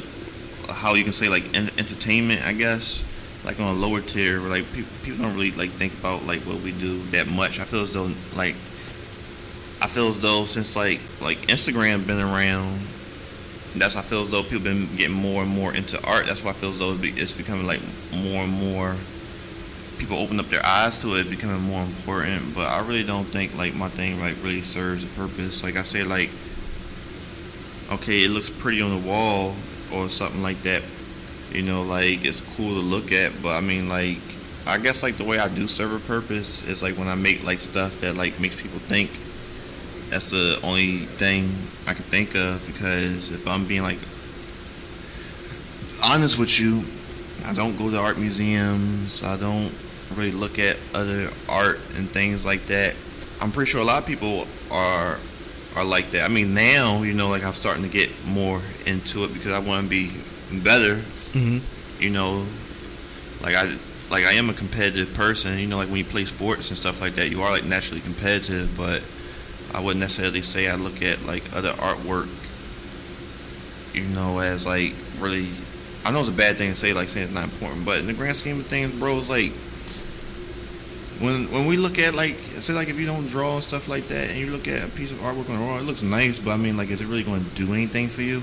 how 0.71 0.95
you 0.95 1.05
can 1.05 1.13
say 1.13 1.29
like 1.29 1.45
en- 1.55 1.71
entertainment, 1.79 2.43
I 2.47 2.53
guess. 2.53 3.05
Like 3.45 3.59
on 3.59 3.75
a 3.75 3.79
lower 3.79 4.01
tier, 4.03 4.41
where, 4.41 4.51
like 4.51 4.71
people, 4.73 4.91
people 5.03 5.25
don't 5.25 5.33
really 5.35 5.53
like 5.53 5.71
think 5.71 5.95
about 5.95 6.25
like 6.27 6.41
what 6.41 6.61
we 6.61 6.73
do 6.73 6.99
that 7.13 7.27
much. 7.29 7.59
I 7.59 7.65
feel 7.65 7.81
as 7.83 7.93
though 7.95 8.11
like, 8.37 8.55
I 9.81 9.87
feel 9.87 10.09
as 10.09 10.21
though 10.21 10.45
since 10.45 10.77
like 10.77 11.01
like 11.23 11.39
Instagram 11.49 12.07
been 12.07 12.21
around, 12.21 12.81
that's 13.77 13.95
why 13.95 14.01
I 14.01 14.05
feel 14.05 14.23
as 14.23 14.31
though 14.31 14.43
people 14.43 14.61
been 14.61 14.89
getting 14.97 15.15
more 15.15 15.43
and 15.43 15.51
more 15.51 15.75
into 15.75 15.97
art. 16.07 16.27
That's 16.27 16.43
why 16.43 16.51
I 16.51 16.55
feel 16.55 16.71
as 16.71 16.79
though 16.79 16.97
it's, 17.01 17.33
becoming 17.33 17.67
like 17.67 17.81
more 18.13 18.43
and 18.43 18.53
more 18.53 18.97
people 19.99 20.17
open 20.17 20.41
up 20.41 20.47
their 20.47 20.65
eyes 20.65 20.99
to 21.03 21.15
it 21.17 21.29
becoming 21.31 21.61
more 21.61 21.83
important. 21.83 22.55
But 22.55 22.69
i 22.69 22.81
really 22.81 23.05
don't 23.05 23.27
think 23.27 23.57
like 23.57 23.75
my 23.75 23.89
thing 23.89 24.19
like 24.19 24.35
really 24.43 24.63
serves 24.63 25.05
a 25.05 25.07
purpose. 25.09 25.63
Like 25.63 25.77
i 25.77 25.83
say 25.83 26.03
like 26.03 26.31
okay 27.93 28.25
it 28.25 28.31
looks 28.31 28.51
pretty 28.51 28.81
on 28.81 28.91
the 28.91 29.09
wall 29.09 29.55
or 29.93 30.09
something 30.09 30.43
like 30.43 30.63
that 30.63 30.83
you 31.53 31.63
know 31.63 31.83
like 31.83 32.25
it's 32.25 32.41
cool 32.57 32.75
to 32.75 32.81
look 32.81 33.13
at. 33.13 33.43
But 33.43 33.57
i 33.57 33.61
mean 33.61 33.89
like 33.89 34.19
i 34.67 34.79
guess 34.79 35.03
like 35.03 35.17
the 35.17 35.25
way 35.25 35.39
i 35.39 35.49
do 35.49 35.69
serve 35.69 35.93
a 35.93 35.99
purpose 36.07 36.67
is 36.67 36.83
like 36.83 36.97
when 36.97 37.09
i 37.09 37.15
make 37.15 37.45
like 37.45 37.61
stuff 37.61 38.01
that 38.01 38.17
like 38.17 38.39
makes 38.41 38.61
people 38.61 38.79
think 38.79 39.11
that's 40.11 40.29
the 40.29 40.59
only 40.63 40.99
thing 41.19 41.51
i 41.87 41.95
can 41.95 42.05
think 42.05 42.35
of 42.35 42.65
because 42.67 43.33
if 43.33 43.47
i'm 43.49 43.67
being 43.67 43.83
like 43.83 43.99
honest 46.05 46.39
with 46.39 46.59
you 46.59 46.83
I 47.45 47.53
don't 47.53 47.77
go 47.77 47.91
to 47.91 47.99
art 47.99 48.19
museums. 48.19 49.23
I 49.25 49.37
don't 49.37 49.75
really 50.15 50.33
look 50.33 50.59
at 50.59 50.79
other 50.95 51.29
art 51.49 51.81
and 51.97 52.09
things 52.09 52.45
like 52.45 52.63
that. 52.67 52.95
I'm 53.41 53.51
pretty 53.51 53.71
sure 53.71 53.81
a 53.81 53.85
lot 53.85 54.03
of 54.03 54.07
people 54.07 54.47
are 54.71 55.19
are 55.77 55.85
like 55.85 56.11
that. 56.11 56.29
I 56.29 56.33
mean, 56.33 56.55
now 56.55 57.03
you 57.03 57.15
know, 57.15 57.29
like 57.29 57.45
I'm 57.45 57.55
starting 57.55 57.83
to 57.83 57.89
get 57.89 58.11
more 58.27 58.61
into 58.87 59.25
it 59.25 59.33
because 59.33 59.53
I 59.53 59.59
want 59.59 59.85
to 59.85 59.89
be 59.91 60.11
better. 60.63 60.97
Mm-hmm. 61.33 62.03
You 62.03 62.11
know, 62.11 62.47
like 63.43 63.55
I 63.55 63.75
like 64.11 64.25
I 64.25 64.33
am 64.33 64.51
a 64.51 64.55
competitive 64.55 65.15
person. 65.15 65.59
You 65.59 65.67
know, 65.67 65.77
like 65.77 65.89
when 65.89 65.99
you 65.99 66.05
play 66.05 66.25
sports 66.25 66.71
and 66.71 66.79
stuff 66.79 67.01
like 67.01 67.15
that, 67.15 67.31
you 67.31 67.41
are 67.43 67.51
like 67.51 67.65
naturally 67.65 68.01
competitive. 68.01 68.77
But 68.77 69.03
I 69.75 69.81
wouldn't 69.81 70.01
necessarily 70.01 70.43
say 70.43 70.69
I 70.69 70.75
look 70.75 71.03
at 71.03 71.25
like 71.25 71.45
other 71.55 71.71
artwork. 71.71 72.29
You 73.95 74.05
know, 74.15 74.39
as 74.39 74.67
like 74.67 74.95
really 75.19 75.49
I 76.05 76.13
know 76.13 76.21
it's 76.21 76.29
a 76.29 76.33
bad 76.33 76.57
thing 76.57 76.71
to 76.71 76.77
say, 76.77 76.93
like 76.93 77.09
saying 77.09 77.27
it's 77.27 77.35
not 77.35 77.45
important, 77.45 77.85
but 77.85 77.99
in 77.99 78.07
the 78.07 78.15
grand 78.15 78.37
scheme 78.37 78.61
of 78.61 78.67
things, 78.67 78.99
bro, 78.99 79.17
it's 79.17 79.29
like 79.29 79.53
when 81.21 81.51
when 81.53 81.67
we 81.67 81.77
look 81.77 81.99
at 81.99 82.15
like 82.15 82.37
say 82.59 82.73
like 82.73 82.89
if 82.89 82.99
you 82.99 83.07
don't 83.07 83.27
draw 83.27 83.55
and 83.55 83.65
stuff 83.65 83.89
like 83.89 84.05
that, 84.09 84.31
and 84.31 84.39
you 84.39 84.47
look 84.47 84.67
at 84.67 84.85
a 84.85 84.89
piece 84.89 85.13
of 85.13 85.19
artwork 85.19 85.51
on 85.51 85.61
wall, 85.65 85.79
it 85.79 85.83
looks 85.83 86.03
nice, 86.03 86.39
but 86.39 86.53
I 86.53 86.57
mean 86.57 86.77
like 86.77 86.91
is 86.91 87.01
it 87.01 87.07
really 87.07 87.23
going 87.23 87.45
to 87.45 87.51
do 87.51 87.73
anything 87.75 88.09
for 88.09 88.23
you? 88.23 88.43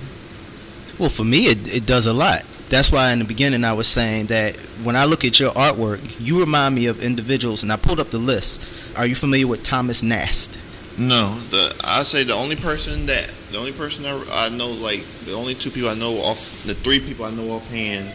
Well, 0.99 1.09
for 1.09 1.23
me, 1.23 1.45
it, 1.45 1.75
it 1.75 1.85
does 1.85 2.07
a 2.07 2.13
lot. 2.13 2.43
That's 2.69 2.91
why 2.91 3.11
in 3.11 3.19
the 3.19 3.25
beginning 3.25 3.63
I 3.63 3.73
was 3.73 3.87
saying 3.87 4.27
that 4.27 4.55
when 4.83 4.95
I 4.95 5.05
look 5.05 5.23
at 5.23 5.39
your 5.39 5.51
artwork, 5.51 6.19
you 6.19 6.39
remind 6.39 6.75
me 6.75 6.87
of 6.87 7.03
individuals, 7.03 7.63
and 7.63 7.71
I 7.71 7.77
pulled 7.77 7.99
up 7.99 8.09
the 8.09 8.17
list. 8.17 8.67
Are 8.97 9.05
you 9.05 9.15
familiar 9.15 9.47
with 9.47 9.63
Thomas 9.63 10.01
Nast? 10.01 10.59
No, 10.97 11.36
the 11.51 11.79
I 11.86 12.03
say 12.03 12.23
the 12.23 12.33
only 12.33 12.55
person 12.55 13.05
that 13.05 13.31
the 13.51 13.57
only 13.60 13.71
person 13.71 14.05
I, 14.05 14.23
I 14.31 14.49
know 14.49 14.69
like 14.71 15.01
the 15.25 15.33
only 15.33 15.53
two 15.53 15.69
people 15.69 15.89
I 15.89 15.95
know 15.95 16.13
off 16.23 16.63
the 16.63 16.73
three 16.73 16.99
people 16.99 17.25
I 17.25 17.31
know 17.31 17.51
offhand 17.51 18.12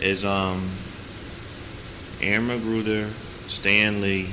is 0.00 0.24
um 0.24 0.70
Aaron 2.22 2.48
McGruder, 2.48 3.10
Stanley. 3.48 4.28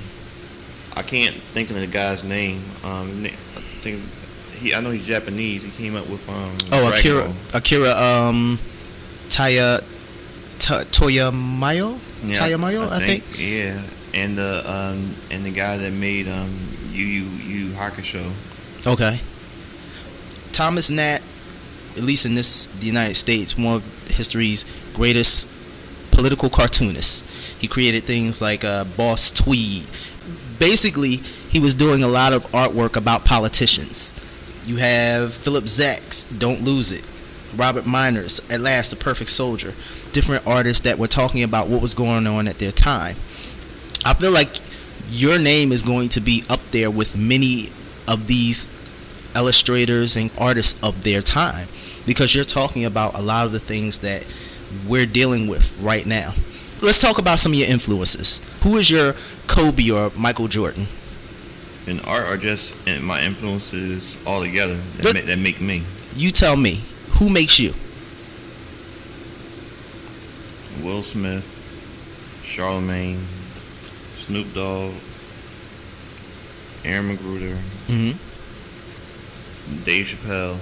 I 0.96 1.04
can't 1.04 1.36
think 1.36 1.70
of 1.70 1.76
the 1.76 1.88
guy's 1.88 2.24
name. 2.24 2.62
Um, 2.84 3.26
I 3.26 3.30
think 3.82 4.02
he 4.60 4.74
I 4.74 4.82
know 4.82 4.90
he's 4.92 5.06
Japanese. 5.06 5.64
He 5.64 5.72
came 5.72 5.96
up 5.96 6.08
with 6.10 6.28
um 6.30 6.56
Oh, 6.72 6.92
Akira, 6.94 7.26
Ball. 7.26 7.34
Akira, 7.54 7.92
um, 7.92 8.58
Taya, 9.28 9.80
Ta 10.60 10.84
Toyamayo, 10.86 12.00
Yeah, 12.24 12.34
Tayamayo, 12.36 12.90
I, 12.90 13.00
think. 13.06 13.24
Yeah, 13.38 13.82
and 14.14 14.38
the 14.38 14.64
um 14.70 15.16
and 15.32 15.46
the 15.46 15.52
guy 15.52 15.78
that 15.78 15.92
made 15.92 16.28
um 16.28 16.50
Yu 16.98 17.06
Yu 17.06 17.24
Yu 17.24 17.68
Hakusho. 17.74 18.32
Okay. 18.86 19.20
Thomas 20.52 20.90
Nast, 20.90 21.22
at 21.96 22.04
least 22.04 22.26
in 22.26 22.34
this 22.34 22.68
the 22.68 22.88
United 22.88 23.16
States, 23.16 23.58
one 23.58 23.76
of 23.76 24.10
history's 24.10 24.66
greatest 24.94 25.48
political 26.12 26.50
cartoonists. 26.50 27.24
He 27.60 27.68
created 27.68 28.04
things 28.04 28.42
like 28.42 28.64
uh, 28.64 28.86
Boss 28.86 29.30
Tweed. 29.30 29.84
Basically, 30.58 31.18
he 31.18 31.60
was 31.60 31.76
doing 31.76 32.04
a 32.04 32.08
lot 32.08 32.34
of 32.34 32.46
artwork 32.48 32.96
about 32.96 33.26
politicians. 33.26 34.20
You 34.66 34.78
have 34.78 35.34
Philip 35.34 35.66
Zacks, 35.66 36.26
Don't 36.40 36.64
Lose 36.64 36.92
It. 36.92 37.04
Robert 37.56 37.86
Miners, 37.86 38.42
At 38.52 38.62
Last, 38.62 38.90
The 38.90 38.96
Perfect 38.96 39.30
Soldier. 39.30 39.74
Different 40.12 40.46
artists 40.46 40.82
that 40.82 40.98
were 40.98 41.08
talking 41.08 41.44
about 41.44 41.68
what 41.68 41.82
was 41.82 41.94
going 41.94 42.28
on 42.28 42.48
at 42.48 42.58
their 42.58 42.72
time. 42.72 43.16
I 44.04 44.14
feel 44.14 44.32
like 44.32 44.58
your 45.10 45.40
name 45.40 45.72
is 45.72 45.82
going 45.84 46.10
to 46.10 46.22
be 46.22 46.44
up 46.50 46.60
there 46.72 46.92
with 46.92 47.18
many 47.18 47.70
of 48.08 48.28
these 48.28 48.70
illustrators 49.36 50.16
and 50.16 50.32
artists 50.40 50.82
of 50.84 51.04
their 51.04 51.22
time 51.22 51.68
because 52.06 52.34
you're 52.34 52.44
talking 52.46 52.86
about 52.86 53.14
a 53.16 53.22
lot 53.22 53.46
of 53.46 53.52
the 53.52 53.60
things 53.60 54.00
that 54.00 54.26
we're 54.88 55.06
dealing 55.06 55.48
with 55.48 55.78
right 55.82 56.06
now. 56.06 56.34
Let's 56.82 57.02
talk 57.02 57.18
about 57.18 57.40
some 57.40 57.54
of 57.54 57.58
your 57.58 57.68
influences. 57.68 58.42
Who 58.64 58.78
is 58.78 58.90
your 58.90 59.16
Kobe 59.48 59.90
or 59.90 60.12
Michael 60.16 60.48
Jordan? 60.48 60.88
In 61.88 62.00
art 62.02 62.26
are 62.26 62.38
just 62.38 62.76
my 63.02 63.24
influences 63.24 64.18
all 64.28 64.42
together 64.42 64.76
that, 64.98 65.04
But- 65.04 65.14
ma- 65.16 65.22
that 65.22 65.40
make 65.40 65.62
me. 65.62 65.84
You 66.16 66.32
tell 66.32 66.58
me, 66.58 66.82
who 67.20 67.30
makes 67.30 67.60
you? 67.60 67.74
Will 70.82 71.04
Smith, 71.04 71.64
Charlemagne, 72.44 73.26
Snoop 74.18 74.54
Dogg, 74.54 74.94
Aaron 76.84 77.16
McGruder, 77.16 77.58
Mm-hmm. 77.88 78.18
Dave 79.84 80.06
Chappelle. 80.08 80.58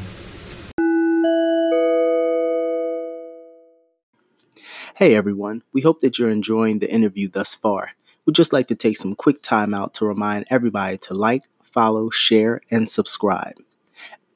Hey 4.95 5.15
everyone, 5.15 5.61
we 5.73 5.81
hope 5.81 5.99
that 6.01 6.17
you're 6.17 6.29
enjoying 6.29 6.79
the 6.79 6.91
interview 6.91 7.27
thus 7.27 7.53
far. 7.55 7.91
We'd 8.25 8.35
just 8.35 8.53
like 8.53 8.67
to 8.67 8.75
take 8.75 8.97
some 8.97 9.13
quick 9.15 9.41
time 9.41 9.73
out 9.73 9.93
to 9.95 10.05
remind 10.05 10.45
everybody 10.49 10.97
to 10.99 11.13
like, 11.13 11.43
follow, 11.61 12.09
share, 12.09 12.61
and 12.71 12.87
subscribe. 12.89 13.55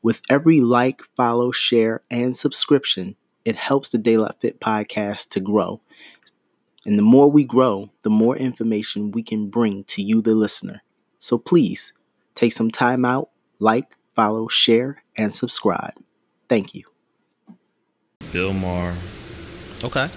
With 0.02 0.22
every 0.30 0.62
like, 0.62 1.02
follow, 1.16 1.52
share, 1.52 2.02
and 2.12 2.36
subscription, 2.36 3.16
it 3.46 3.56
helps 3.56 3.90
the 3.90 3.98
De 3.98 4.18
La 4.18 4.32
Fit 4.40 4.60
podcast 4.60 5.30
to 5.30 5.40
grow. 5.40 5.82
And 6.86 6.98
the 6.98 7.04
more 7.04 7.30
we 7.30 7.44
grow, 7.44 7.90
the 8.04 8.10
more 8.10 8.38
information 8.38 9.12
we 9.12 9.22
can 9.24 9.50
bring 9.50 9.84
to 9.86 10.02
you, 10.02 10.22
the 10.22 10.34
listener. 10.36 10.82
So 11.20 11.38
please 11.38 11.94
take 12.36 12.54
some 12.54 12.72
time 12.72 13.04
out, 13.06 13.30
like, 13.60 13.96
follow, 14.16 14.48
share, 14.48 15.04
and 15.18 15.34
subscribe. 15.34 15.94
Thank 16.48 16.74
you. 16.74 16.84
Bill 18.32 18.54
Maher, 18.54 18.96
Okay. 19.84 20.08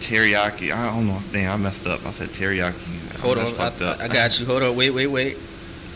Teriyaki. 0.00 0.70
I 0.72 0.86
don't 0.94 1.06
know. 1.06 1.18
Dang, 1.32 1.48
I 1.48 1.56
messed 1.56 1.86
up. 1.86 2.04
I 2.06 2.10
said 2.10 2.28
teriyaki. 2.28 3.20
Hold 3.20 3.38
That's 3.38 3.50
on, 3.50 3.56
fucked 3.56 3.82
I, 3.82 3.86
up. 3.86 4.00
I 4.02 4.08
got 4.08 4.38
you. 4.38 4.46
Hold 4.46 4.62
on, 4.62 4.76
wait, 4.76 4.90
wait, 4.90 5.06
wait. 5.06 5.36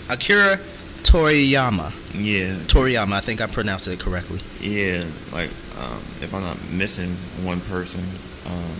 Akira 0.08 0.58
Toriyama. 1.02 1.92
Yeah, 2.14 2.54
Toriyama, 2.66 3.12
I 3.12 3.20
think 3.20 3.40
I 3.40 3.46
pronounced 3.46 3.86
it 3.88 4.00
correctly. 4.00 4.40
yeah. 4.60 5.04
Like, 5.32 5.50
um, 5.78 5.98
if 6.22 6.32
I'm 6.32 6.42
not 6.42 6.58
missing 6.72 7.10
one 7.44 7.60
person, 7.62 8.00
um, 8.48 8.76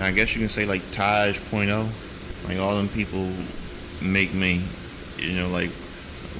I 0.00 0.10
guess 0.12 0.34
you 0.34 0.40
can 0.40 0.48
say 0.48 0.66
like 0.66 0.82
Taj 0.90 1.40
Point 1.50 1.70
oh. 1.70 1.88
Like 2.46 2.58
all 2.58 2.76
them 2.76 2.88
people 2.88 3.30
make 4.02 4.34
me. 4.34 4.62
You 5.18 5.32
know, 5.36 5.48
like 5.48 5.70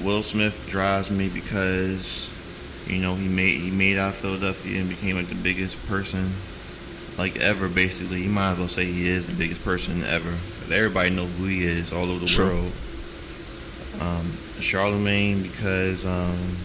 Will 0.03 0.23
Smith 0.23 0.67
drives 0.69 1.11
me 1.11 1.29
because 1.29 2.33
you 2.87 3.01
know 3.01 3.15
he 3.15 3.29
made 3.29 3.61
he 3.61 3.71
made 3.71 3.97
out 3.97 4.11
of 4.11 4.17
Philadelphia 4.17 4.81
and 4.81 4.89
became 4.89 5.17
like 5.17 5.29
the 5.29 5.35
biggest 5.35 5.85
person 5.87 6.31
like 7.17 7.37
ever. 7.41 7.69
Basically, 7.69 8.23
you 8.23 8.31
might 8.31 8.53
as 8.53 8.59
well 8.59 8.69
say 8.69 8.85
he 8.85 9.09
is 9.09 9.27
the 9.27 9.33
biggest 9.33 9.65
person 9.65 10.03
ever. 10.05 10.35
Everybody 10.73 11.11
know 11.11 11.27
who 11.27 11.47
he 11.47 11.63
is 11.65 11.93
all 11.93 12.11
over 12.11 12.21
the 12.21 12.27
True. 12.27 12.47
world. 12.47 12.73
Um, 14.01 14.33
Charlemagne 14.61 15.43
because 15.43 16.05
um, 16.05 16.57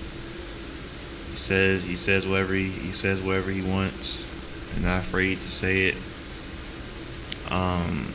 he 1.32 1.38
says 1.38 1.84
he 1.86 1.95
says 1.95 2.28
whatever 2.28 2.54
he, 2.54 2.69
he 2.69 2.91
says 2.91 3.21
whatever 3.21 3.52
he 3.52 3.62
wants, 3.62 4.25
not 4.81 4.99
afraid 4.99 5.39
to 5.39 5.49
say 5.49 5.87
it. 5.87 5.95
Um, 7.51 8.13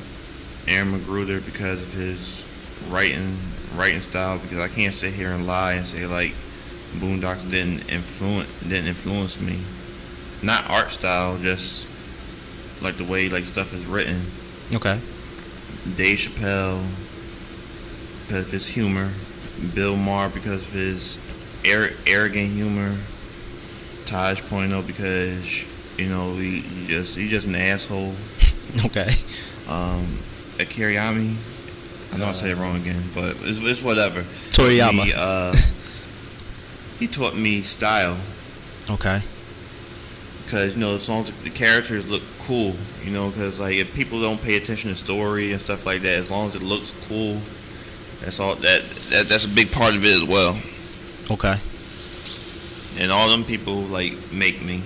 Aaron 0.66 0.92
McGruder 0.92 1.44
because 1.44 1.82
of 1.82 1.92
his 1.92 2.46
writing 2.88 3.36
writing 3.74 4.00
style. 4.00 4.38
Because 4.38 4.58
I 4.58 4.68
can't 4.68 4.94
sit 4.94 5.12
here 5.12 5.32
and 5.32 5.46
lie 5.46 5.74
and 5.74 5.86
say 5.86 6.06
like 6.06 6.34
Boondocks 6.94 7.50
didn't 7.50 7.92
influence 7.92 8.48
didn't 8.62 8.86
influence 8.86 9.40
me. 9.40 9.58
Not 10.42 10.68
art 10.70 10.90
style, 10.90 11.38
just 11.38 11.88
like 12.82 12.96
the 12.96 13.04
way 13.04 13.28
like 13.28 13.44
stuff 13.44 13.74
is 13.74 13.84
written. 13.86 14.20
Okay. 14.72 15.00
Dave 15.96 16.18
Chappelle 16.18 16.82
because 18.26 18.44
of 18.44 18.52
his 18.52 18.68
humor, 18.68 19.10
Bill 19.74 19.96
Maher 19.96 20.30
because 20.30 20.66
of 20.66 20.72
his 20.72 21.18
arrogant 21.64 22.52
humor, 22.52 22.96
Taj 24.06 24.42
Point 24.42 24.72
oh 24.72 24.82
because 24.82 25.66
you 25.98 26.08
know 26.08 26.32
he, 26.34 26.60
he 26.60 26.86
just 26.86 27.16
he 27.16 27.28
just 27.28 27.46
an 27.46 27.54
asshole. 27.54 28.14
Okay. 28.86 29.08
Um, 29.68 30.04
Akiriyami, 30.58 31.36
I 32.12 32.18
know 32.18 32.26
I 32.26 32.32
said 32.32 32.50
it 32.50 32.56
wrong 32.56 32.76
again, 32.76 33.02
but 33.14 33.36
it's, 33.42 33.60
it's 33.60 33.82
whatever. 33.82 34.22
Toriyama. 34.50 35.04
He, 35.04 35.12
uh, 35.14 35.54
he 36.98 37.06
taught 37.06 37.36
me 37.36 37.60
style 37.62 38.16
Okay. 38.90 39.20
because 40.44 40.74
you 40.74 40.80
know 40.80 40.96
as 40.96 41.08
long 41.08 41.22
as 41.22 41.30
the 41.42 41.50
characters 41.50 42.10
look 42.10 42.22
cool, 42.40 42.74
you 43.04 43.12
know, 43.12 43.30
because 43.30 43.60
like 43.60 43.76
if 43.76 43.94
people 43.94 44.20
don't 44.20 44.42
pay 44.42 44.56
attention 44.56 44.90
to 44.90 44.96
story 44.96 45.52
and 45.52 45.60
stuff 45.60 45.86
like 45.86 46.00
that, 46.02 46.18
as 46.18 46.30
long 46.30 46.48
as 46.48 46.56
it 46.56 46.62
looks 46.62 46.92
cool, 47.08 47.38
that's 48.20 48.40
all. 48.40 48.56
That, 48.56 48.82
that 48.82 49.26
that's 49.28 49.44
a 49.44 49.48
big 49.54 49.70
part 49.70 49.94
of 49.94 50.04
it 50.04 50.22
as 50.22 50.28
well. 50.28 50.56
Okay. 51.30 51.54
And 53.02 53.12
all 53.12 53.28
them 53.28 53.44
people 53.44 53.82
like 53.82 54.14
make 54.32 54.62
me, 54.64 54.82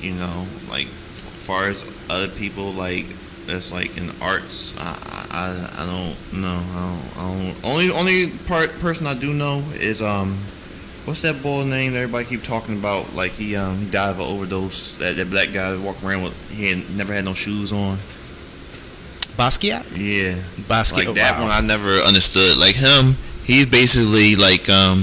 you 0.00 0.14
know, 0.14 0.46
like 0.68 0.86
f- 0.86 1.28
far 1.40 1.68
as 1.68 1.84
other 2.10 2.28
people 2.28 2.72
like 2.72 3.06
that's 3.46 3.72
like 3.72 3.96
in 3.96 4.10
arts, 4.20 4.74
I 4.78 5.26
I, 5.30 5.82
I 5.82 5.86
don't 5.86 6.40
know. 6.40 6.62
I 6.72 7.14
don't, 7.14 7.18
I 7.18 7.52
don't. 7.52 7.64
Only 7.64 7.90
only 7.90 8.30
part 8.46 8.70
person 8.80 9.06
I 9.06 9.14
do 9.14 9.32
know 9.32 9.62
is 9.74 10.02
um. 10.02 10.38
What's 11.04 11.20
that 11.20 11.40
boy 11.40 11.62
name 11.62 11.92
that 11.92 12.00
everybody 12.00 12.24
keep 12.24 12.42
talking 12.42 12.76
about? 12.76 13.14
Like 13.14 13.30
he 13.30 13.54
um 13.54 13.78
he 13.78 13.90
died 13.90 14.10
of 14.10 14.18
an 14.18 14.26
overdose. 14.26 14.96
That 14.96 15.14
that 15.14 15.30
black 15.30 15.52
guy 15.52 15.70
that 15.70 15.80
walked 15.80 16.02
around 16.02 16.24
with 16.24 16.50
he 16.50 16.70
had 16.70 16.90
never 16.96 17.12
had 17.12 17.24
no 17.24 17.32
shoes 17.32 17.72
on. 17.72 17.98
Basquiat? 19.36 19.84
Yeah, 19.94 20.34
Basquiat. 20.66 21.06
like 21.06 21.14
that 21.14 21.38
wow. 21.38 21.44
one 21.44 21.52
I 21.52 21.60
never 21.64 21.90
understood. 22.00 22.58
Like 22.58 22.74
him, 22.74 23.14
he's 23.44 23.66
basically 23.66 24.34
like 24.34 24.68
um 24.68 24.98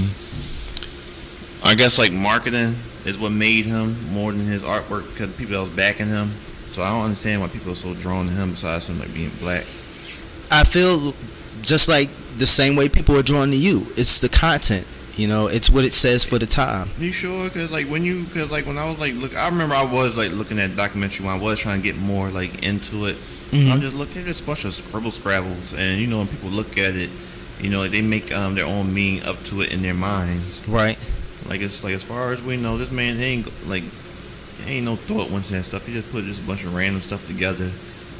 I 1.64 1.74
guess 1.74 1.98
like 1.98 2.12
marketing 2.12 2.74
is 3.04 3.18
what 3.18 3.32
made 3.32 3.66
him 3.66 3.96
more 4.12 4.32
than 4.32 4.46
his 4.46 4.62
artwork 4.62 5.08
because 5.12 5.30
the 5.32 5.38
people 5.38 5.54
that 5.54 5.60
was 5.60 5.70
backing 5.70 6.06
him. 6.06 6.30
So 6.72 6.82
I 6.82 6.90
don't 6.90 7.04
understand 7.04 7.40
why 7.40 7.48
people 7.48 7.72
are 7.72 7.76
so 7.76 7.94
drawn 7.94 8.26
to 8.26 8.32
him 8.32 8.50
besides 8.50 8.88
him 8.88 8.98
like 8.98 9.12
being 9.14 9.30
black. 9.40 9.64
I 10.50 10.64
feel 10.64 11.14
just 11.62 11.88
like 11.88 12.08
the 12.36 12.46
same 12.46 12.76
way 12.76 12.88
people 12.88 13.16
are 13.16 13.22
drawn 13.22 13.50
to 13.50 13.56
you. 13.56 13.86
It's 13.96 14.18
the 14.18 14.28
content. 14.28 14.86
You 15.16 15.28
know, 15.28 15.46
it's 15.46 15.70
what 15.70 15.84
it 15.84 15.92
says 15.92 16.24
for 16.24 16.40
the 16.40 16.46
time. 16.46 16.88
You 16.98 17.12
sure? 17.12 17.48
Cause 17.50 17.70
like 17.70 17.86
when 17.86 18.02
you, 18.02 18.24
cause 18.34 18.50
like 18.50 18.66
when 18.66 18.76
I 18.78 18.88
was 18.90 18.98
like 18.98 19.14
look, 19.14 19.36
I 19.36 19.48
remember 19.48 19.76
I 19.76 19.84
was 19.84 20.16
like 20.16 20.32
looking 20.32 20.58
at 20.58 20.74
documentary 20.74 21.24
when 21.24 21.38
I 21.38 21.40
was 21.40 21.60
trying 21.60 21.80
to 21.80 21.84
get 21.84 21.96
more 21.96 22.28
like 22.30 22.66
into 22.66 23.06
it. 23.06 23.16
Mhm. 23.52 23.70
I'm 23.70 23.80
just 23.80 23.94
looking 23.94 24.26
at 24.28 24.40
a 24.40 24.42
bunch 24.42 24.64
of 24.64 24.74
scribble 24.74 25.12
scrabbles, 25.12 25.72
and 25.74 26.00
you 26.00 26.08
know 26.08 26.18
when 26.18 26.26
people 26.26 26.48
look 26.50 26.76
at 26.78 26.96
it, 26.96 27.10
you 27.60 27.70
know 27.70 27.86
they 27.86 28.02
make 28.02 28.34
um 28.36 28.56
their 28.56 28.66
own 28.66 28.92
meaning 28.92 29.22
up 29.22 29.40
to 29.44 29.60
it 29.60 29.72
in 29.72 29.82
their 29.82 29.94
minds. 29.94 30.66
Right. 30.66 30.98
Like 31.48 31.60
it's 31.60 31.84
like 31.84 31.94
as 31.94 32.02
far 32.02 32.32
as 32.32 32.42
we 32.42 32.56
know, 32.56 32.76
this 32.76 32.90
man 32.90 33.20
ain't 33.20 33.50
like 33.68 33.84
ain't 34.66 34.84
no 34.84 34.96
thought 34.96 35.30
once 35.30 35.50
that 35.50 35.64
stuff. 35.64 35.86
He 35.86 35.92
just 35.92 36.10
put 36.10 36.24
just 36.24 36.42
a 36.42 36.46
bunch 36.46 36.64
of 36.64 36.74
random 36.74 37.00
stuff 37.02 37.26
together, 37.26 37.70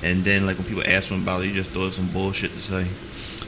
and 0.02 0.24
then 0.24 0.46
like 0.46 0.58
when 0.58 0.66
people 0.66 0.82
ask 0.86 1.10
him 1.10 1.22
about 1.22 1.42
it, 1.42 1.48
he 1.48 1.54
just 1.54 1.70
throws 1.70 1.96
some 1.96 2.08
bullshit 2.08 2.52
to 2.52 2.60
say. 2.60 2.86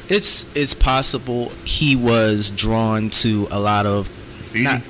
It's 0.09 0.55
it's 0.57 0.75
possible 0.75 1.51
he 1.65 1.97
was 1.97 2.51
drawn 2.51 3.11
to 3.11 3.49
a 3.51 3.61
lot 3.61 3.87
of 3.87 4.09
Graffiti, 4.39 4.65
not 4.65 4.81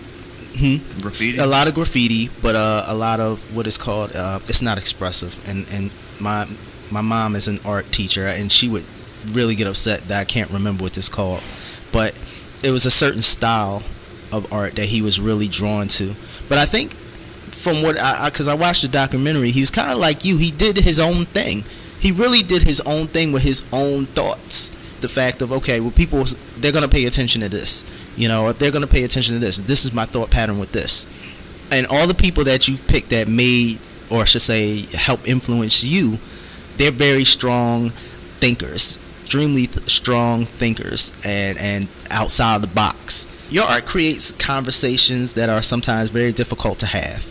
hmm, 0.57 0.77
graffiti. 1.03 1.38
a 1.38 1.46
lot 1.46 1.68
of 1.68 1.75
graffiti, 1.75 2.31
but 2.42 2.55
uh, 2.55 2.85
a 2.87 2.94
lot 2.94 3.20
of 3.20 3.40
what 3.57 3.66
is 3.66 3.79
called 3.79 4.14
uh, 4.14 4.38
it's 4.46 4.62
not 4.62 4.79
expressive. 4.79 5.37
And 5.49 5.66
and 5.72 5.90
my 6.20 6.46
my 6.90 7.01
mom 7.01 7.35
is 7.35 7.49
an 7.49 7.59
art 7.64 7.90
teacher, 7.90 8.27
and 8.27 8.53
she 8.53 8.68
would 8.68 8.85
really 9.33 9.55
get 9.55 9.66
upset 9.66 10.03
that 10.03 10.20
I 10.20 10.25
can't 10.25 10.51
remember 10.51 10.85
what 10.85 10.92
this 10.92 11.09
called. 11.09 11.42
But 11.92 12.18
it 12.62 12.70
was 12.70 12.87
a 12.87 12.90
certain 12.90 13.22
style 13.22 13.83
of 14.33 14.53
art 14.53 14.77
that 14.77 14.87
he 14.87 15.03
was 15.03 15.21
really 15.21 15.49
drawn 15.49 15.89
to. 15.89 16.15
But 16.49 16.59
I 16.59 16.67
think 16.67 16.95
from 17.57 17.83
what 17.83 17.99
I 17.99 18.29
because 18.29 18.49
I, 18.49 18.55
watched 18.55 18.83
the 18.83 18.89
documentary, 18.89 19.51
he 19.51 19.61
was 19.61 19.71
kind 19.71 19.91
of 19.91 19.99
like 19.99 20.25
you. 20.25 20.37
He 20.37 20.51
did 20.51 20.77
his 20.77 21.01
own 21.01 21.25
thing. 21.25 21.65
He 21.99 22.12
really 22.12 22.41
did 22.41 22.62
his 22.62 22.81
own 22.83 23.07
thing 23.09 23.33
with 23.33 23.43
his 23.43 23.65
own 23.73 24.07
thoughts. 24.07 24.71
the 25.01 25.09
fact 25.09 25.43
of 25.43 25.53
okay, 25.53 25.81
well, 25.81 25.91
people 25.91 26.25
they're 26.59 26.73
gonna 26.73 26.89
pay 26.89 27.07
attention 27.07 27.41
to 27.43 27.49
this, 27.49 27.85
you 28.17 28.29
know, 28.29 28.53
they're 28.53 28.71
gonna 28.71 28.87
pay 28.87 29.05
attention 29.05 29.35
to 29.35 29.41
this. 29.41 29.59
This 29.59 29.85
is 29.85 29.93
my 29.93 30.05
thought 30.05 30.31
pattern 30.31 30.59
with 30.59 30.73
this, 30.73 31.07
and 31.71 31.87
all 31.87 32.07
the 32.07 32.15
people 32.15 32.45
that 32.45 32.69
you've 32.69 32.87
picked 32.87 33.11
that 33.11 33.29
made, 33.29 33.79
or 34.11 34.23
I 34.23 34.25
should 34.25 34.43
say, 34.43 34.81
help 34.93 35.27
influence 35.27 35.83
you, 35.83 36.19
they're 36.77 36.91
very 36.91 37.25
strong 37.25 37.91
thinkers, 38.41 38.99
extremely 39.23 39.67
th- 39.67 39.89
strong 39.89 40.45
thinkers, 40.45 41.12
and 41.25 41.59
and 41.59 41.89
outside 42.11 42.62
the 42.62 42.69
box. 42.69 43.27
Your 43.49 43.65
art 43.65 43.87
creates 43.87 44.33
conversations 44.33 45.35
that 45.35 45.49
are 45.49 45.63
sometimes 45.63 46.11
very 46.11 46.33
difficult 46.33 46.79
to 46.81 46.87
have 46.87 47.31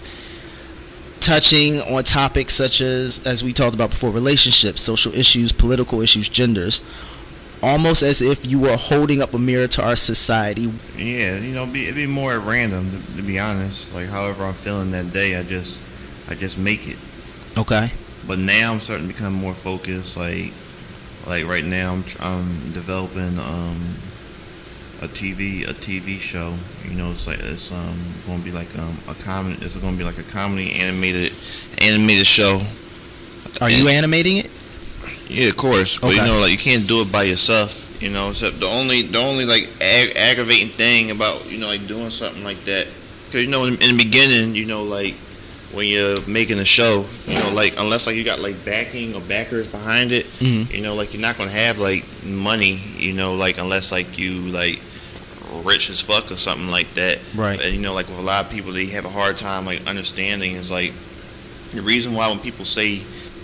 touching 1.19 1.80
on 1.80 2.04
topics 2.04 2.54
such 2.54 2.82
as 2.82 3.25
as 3.25 3.43
we 3.43 3.51
talked 3.51 3.73
about 3.73 3.89
before 3.89 4.12
relationships 4.12 4.80
social 4.80 5.12
issues 5.15 5.51
political 5.51 5.99
issues 5.99 6.30
genders 6.30 6.84
almost 7.63 8.04
as 8.04 8.21
if 8.21 8.45
you 8.45 8.60
were 8.60 8.78
holding 8.78 9.21
up 9.23 9.34
a 9.34 9.39
mirror 9.39 9.67
to 9.67 9.84
our 9.84 9.95
society 9.95 10.71
Yeah, 10.97 11.38
you 11.38 11.54
know, 11.54 11.65
be, 11.65 11.84
it'd 11.86 11.95
be 11.95 12.06
more 12.06 12.34
at 12.34 12.41
random 12.45 12.91
to, 12.91 13.15
to 13.17 13.21
be 13.23 13.39
honest. 13.39 13.93
Like 13.93 14.08
however 14.08 14.43
I'm 14.43 14.54
feeling 14.54 14.91
that 14.91 15.12
day, 15.12 15.36
I 15.36 15.43
just 15.43 15.82
I 16.30 16.36
just 16.36 16.60
make 16.60 16.88
it. 16.88 16.97
okay 17.58 17.89
But 18.28 18.39
now 18.39 18.71
I'm 18.71 18.80
starting 18.80 19.08
to 19.08 19.13
become 19.13 19.34
more 19.34 19.56
focused. 19.56 20.15
Like 20.15 20.54
like 21.25 21.45
right 21.45 21.65
now 21.65 21.93
I'm 21.93 22.04
I'm 22.19 22.71
developing 22.71 23.39
um 23.39 23.95
a 25.05 25.07
TV 25.07 25.63
a 25.69 25.73
TV 25.73 26.19
show. 26.19 26.53
You 26.83 26.95
know, 26.97 27.11
it's 27.11 27.27
like 27.27 27.39
it's 27.39 27.71
um 27.71 27.97
going 28.25 28.39
to 28.39 28.45
be 28.45 28.51
like 28.51 28.67
um 28.77 28.97
a 29.07 29.13
comedy. 29.15 29.57
It's 29.63 29.77
going 29.77 29.93
to 29.93 29.97
be 29.97 30.03
like 30.03 30.17
a 30.17 30.23
comedy 30.23 30.73
animated 30.73 31.31
animated 31.81 32.25
show. 32.27 32.59
are 33.61 33.69
you 33.71 33.87
animating 33.87 34.37
it 34.37 34.49
Yeah, 35.29 35.49
of 35.49 35.57
course. 35.57 35.99
But 35.99 36.15
you 36.15 36.21
know, 36.21 36.39
like 36.41 36.51
you 36.51 36.57
can't 36.57 36.87
do 36.87 37.01
it 37.01 37.11
by 37.11 37.23
yourself. 37.23 37.83
You 38.01 38.11
know, 38.11 38.29
except 38.29 38.59
the 38.59 38.67
only 38.67 39.03
the 39.03 39.19
only 39.19 39.45
like 39.45 39.69
ag- 39.81 40.17
aggravating 40.17 40.67
thing 40.67 41.11
about 41.11 41.49
you 41.49 41.57
know 41.59 41.67
like 41.67 41.87
doing 41.87 42.09
something 42.09 42.43
like 42.43 42.59
that, 42.65 42.87
because 43.27 43.41
you 43.43 43.49
know 43.49 43.63
in, 43.65 43.73
in 43.81 43.95
the 43.97 44.03
beginning, 44.03 44.53
you 44.55 44.65
know 44.65 44.83
like 44.83 45.13
when 45.73 45.87
you're 45.87 46.19
making 46.27 46.59
a 46.59 46.65
show, 46.65 47.05
you 47.27 47.33
know 47.39 47.51
like 47.53 47.73
unless 47.79 48.05
like 48.07 48.15
you 48.15 48.23
got 48.23 48.39
like 48.39 48.55
backing 48.65 49.15
or 49.15 49.21
backers 49.21 49.67
behind 49.67 50.11
it, 50.11 50.25
Mhm. 50.43 50.71
you 50.75 50.81
know 50.83 50.93
like 50.95 51.13
you're 51.13 51.21
not 51.21 51.37
gonna 51.37 51.49
have 51.49 51.79
like 51.79 52.03
money. 52.25 52.77
You 52.97 53.13
know 53.13 53.33
like 53.35 53.57
unless 53.57 53.91
like 53.91 54.17
you 54.19 54.33
like 54.51 54.79
rich 55.61 55.89
as 55.89 56.01
fuck 56.01 56.31
or 56.31 56.35
something 56.35 56.69
like 56.69 56.93
that. 56.93 57.19
Right. 57.35 57.59
And 57.63 57.73
you 57.73 57.81
know 57.81 57.93
like 57.93 58.07
with 58.07 58.19
a 58.19 58.23
lot 58.23 58.45
of 58.45 58.51
people, 58.51 58.71
they 58.71 58.87
have 58.87 59.05
a 59.05 59.09
hard 59.09 59.37
time 59.37 59.65
like 59.65 59.87
understanding 59.87 60.53
is 60.53 60.71
like 60.71 60.93
the 61.73 61.81
reason 61.81 62.13
why 62.13 62.29
when 62.29 62.39
people 62.39 62.65
say 62.65 63.03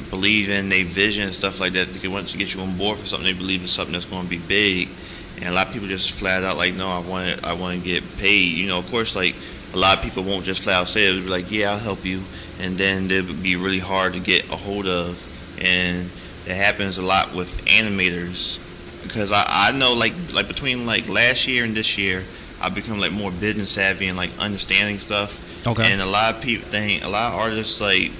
believe 0.09 0.49
in 0.49 0.69
their 0.69 0.85
vision 0.85 1.23
and 1.23 1.31
stuff 1.31 1.59
like 1.59 1.73
that, 1.73 1.87
they 1.87 2.07
want 2.07 2.27
to 2.27 2.37
get 2.37 2.53
you 2.53 2.61
on 2.61 2.77
board 2.77 2.97
for 2.97 3.05
something. 3.05 3.25
They 3.25 3.37
believe 3.37 3.61
in 3.61 3.67
something 3.67 3.93
that's 3.93 4.05
going 4.05 4.23
to 4.23 4.29
be 4.29 4.37
big, 4.37 4.89
and 5.37 5.45
a 5.45 5.51
lot 5.53 5.67
of 5.67 5.73
people 5.73 5.87
just 5.87 6.11
flat 6.11 6.43
out 6.43 6.57
like, 6.57 6.75
no, 6.75 6.87
I 6.87 6.99
want 6.99 7.39
to, 7.39 7.47
I 7.47 7.53
want 7.53 7.79
to 7.79 7.83
get 7.83 8.03
paid. 8.17 8.57
You 8.57 8.67
know, 8.67 8.79
of 8.79 8.91
course, 8.91 9.15
like 9.15 9.35
a 9.73 9.77
lot 9.77 9.97
of 9.97 10.03
people 10.03 10.23
won't 10.23 10.43
just 10.43 10.61
flat 10.61 10.81
out 10.81 10.87
say 10.87 11.09
it. 11.09 11.13
They'll 11.13 11.23
be 11.23 11.29
like, 11.29 11.49
yeah, 11.49 11.71
I'll 11.71 11.79
help 11.79 12.05
you, 12.05 12.21
and 12.59 12.77
then 12.77 13.09
it 13.09 13.25
would 13.25 13.41
be 13.41 13.55
really 13.55 13.79
hard 13.79 14.13
to 14.13 14.19
get 14.19 14.51
a 14.51 14.57
hold 14.57 14.85
of, 14.85 15.25
and 15.59 16.09
that 16.45 16.55
happens 16.55 16.97
a 16.97 17.01
lot 17.01 17.33
with 17.33 17.63
animators 17.65 18.59
because 19.03 19.31
I, 19.31 19.43
I 19.47 19.71
know 19.77 19.93
like 19.93 20.13
like 20.33 20.47
between 20.47 20.85
like 20.85 21.09
last 21.09 21.47
year 21.47 21.63
and 21.63 21.75
this 21.75 21.97
year, 21.97 22.23
I've 22.61 22.75
become 22.75 22.99
like 22.99 23.11
more 23.11 23.31
business 23.31 23.71
savvy 23.71 24.07
and 24.07 24.17
like 24.17 24.31
understanding 24.39 24.99
stuff. 24.99 25.67
okay 25.67 25.91
And 25.91 26.01
a 26.01 26.05
lot 26.05 26.35
of 26.35 26.41
people 26.41 26.67
think, 26.69 27.03
a 27.03 27.09
lot 27.09 27.33
of 27.33 27.39
artists, 27.39 27.81
like, 27.81 28.11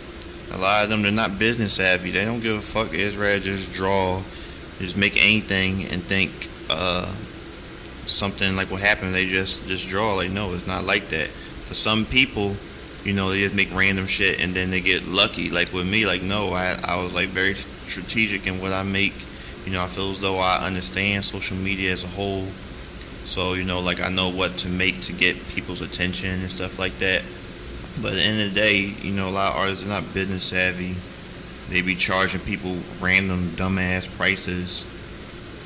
a 0.51 0.57
lot 0.57 0.83
of 0.83 0.89
them, 0.89 1.01
they're 1.01 1.11
not 1.11 1.39
business 1.39 1.73
savvy. 1.73 2.11
They 2.11 2.25
don't 2.25 2.41
give 2.41 2.57
a 2.57 2.61
fuck. 2.61 2.89
It's 2.93 3.15
rather 3.15 3.39
just 3.39 3.73
draw, 3.73 4.21
just 4.79 4.97
make 4.97 5.17
anything 5.17 5.85
and 5.85 6.03
think 6.03 6.31
uh, 6.69 7.05
something 8.05 8.55
like 8.55 8.69
what 8.71 8.81
happened. 8.81 9.13
They 9.13 9.27
just, 9.27 9.67
just 9.67 9.87
draw. 9.87 10.15
Like, 10.15 10.31
no, 10.31 10.53
it's 10.53 10.67
not 10.67 10.83
like 10.83 11.07
that. 11.09 11.27
For 11.27 11.73
some 11.73 12.05
people, 12.05 12.55
you 13.03 13.13
know, 13.13 13.29
they 13.29 13.39
just 13.39 13.55
make 13.55 13.73
random 13.73 14.07
shit 14.07 14.43
and 14.43 14.53
then 14.53 14.71
they 14.71 14.81
get 14.81 15.07
lucky. 15.07 15.49
Like 15.49 15.71
with 15.71 15.89
me, 15.89 16.05
like, 16.05 16.21
no, 16.21 16.53
I, 16.53 16.77
I 16.83 17.01
was 17.01 17.13
like 17.13 17.29
very 17.29 17.55
strategic 17.55 18.45
in 18.47 18.59
what 18.59 18.73
I 18.73 18.83
make. 18.83 19.13
You 19.65 19.71
know, 19.73 19.83
I 19.83 19.87
feel 19.87 20.09
as 20.09 20.19
though 20.19 20.37
I 20.37 20.57
understand 20.65 21.23
social 21.23 21.57
media 21.57 21.91
as 21.91 22.03
a 22.03 22.07
whole. 22.07 22.47
So, 23.23 23.53
you 23.53 23.63
know, 23.63 23.79
like 23.79 24.01
I 24.01 24.09
know 24.09 24.29
what 24.29 24.57
to 24.57 24.69
make 24.69 25.01
to 25.01 25.13
get 25.13 25.35
people's 25.49 25.81
attention 25.81 26.31
and 26.31 26.49
stuff 26.49 26.79
like 26.79 26.97
that. 26.99 27.23
But 28.01 28.13
at 28.13 28.15
the 28.15 28.23
end 28.23 28.41
of 28.41 28.53
the 28.53 28.59
day, 28.59 28.77
you 29.01 29.11
know, 29.13 29.29
a 29.29 29.31
lot 29.31 29.51
of 29.51 29.57
artists 29.57 29.85
are 29.85 29.89
not 29.89 30.13
business 30.13 30.43
savvy. 30.43 30.95
They 31.69 31.81
be 31.81 31.95
charging 31.95 32.41
people 32.41 32.77
random 32.99 33.49
dumbass 33.51 34.09
prices 34.17 34.85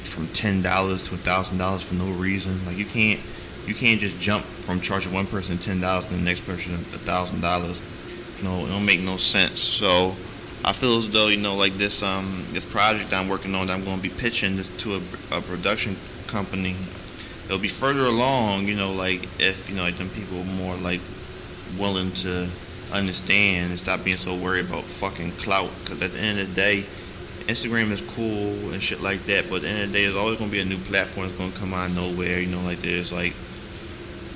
from 0.04 0.28
ten 0.30 0.62
dollars 0.62 1.04
to 1.04 1.16
a 1.16 1.18
thousand 1.18 1.58
dollars 1.58 1.84
for 1.84 1.96
no 1.96 2.12
reason. 2.12 2.64
Like 2.66 2.78
you 2.78 2.86
can't 2.86 3.20
you 3.66 3.74
can't 3.74 4.00
just 4.00 4.20
jump 4.20 4.46
from 4.46 4.82
charging 4.82 5.14
one 5.14 5.26
person 5.26 5.58
ten 5.58 5.80
dollars 5.80 6.06
to 6.06 6.14
the 6.14 6.22
next 6.22 6.42
person 6.42 6.74
a 6.74 6.78
thousand 6.78 7.42
dollars. 7.42 7.82
No, 8.44 8.66
it 8.66 8.70
don't 8.70 8.86
make 8.86 9.02
no 9.02 9.18
sense. 9.18 9.60
So 9.60 10.16
I 10.68 10.74
feel 10.74 10.98
as 10.98 11.12
though 11.12 11.28
you 11.28 11.38
know, 11.38 11.56
like 11.56 11.74
this 11.74 12.02
um 12.02 12.26
this 12.50 12.66
project 12.66 13.14
I'm 13.14 13.30
working 13.30 13.54
on, 13.54 13.68
that 13.68 13.74
I'm 13.78 13.86
going 13.86 13.98
to 13.98 14.02
be 14.02 14.10
pitching 14.10 14.58
to 14.58 14.94
a, 14.94 15.38
a 15.38 15.42
production 15.42 15.96
company. 16.26 16.76
It'll 17.46 17.60
be 17.60 17.68
further 17.68 18.06
along, 18.06 18.68
you 18.68 18.74
know, 18.74 18.92
like 18.92 19.30
if 19.40 19.70
you 19.70 19.76
know, 19.76 19.84
like 19.84 19.98
them 20.00 20.10
people 20.10 20.44
more 20.44 20.76
like 20.78 21.02
willing 21.78 22.12
to 22.14 22.50
understand 22.92 23.70
and 23.70 23.78
stop 23.78 24.04
being 24.04 24.18
so 24.18 24.36
worried 24.36 24.66
about 24.66 24.86
fucking 24.86 25.34
clout. 25.34 25.70
Because 25.84 26.02
at 26.02 26.14
the 26.14 26.20
end 26.20 26.40
of 26.40 26.50
the 26.50 26.56
day, 26.56 26.86
Instagram 27.46 27.92
is 27.92 28.02
cool 28.02 28.74
and 28.74 28.82
shit 28.82 29.04
like 29.04 29.24
that, 29.26 29.48
but 29.48 29.58
at 29.58 29.62
the 29.62 29.70
end 29.70 29.84
of 29.84 29.92
the 29.92 30.00
day, 30.00 30.06
there's 30.06 30.18
always 30.18 30.38
gonna 30.40 30.52
be 30.52 30.62
a 30.62 30.66
new 30.66 30.80
platform 30.80 31.28
that's 31.28 31.38
gonna 31.38 31.52
come 31.52 31.76
out 31.76 31.92
of 31.92 31.96
nowhere. 31.96 32.40
You 32.40 32.48
know, 32.48 32.62
like 32.62 32.82
there's 32.82 33.14
like 33.14 33.36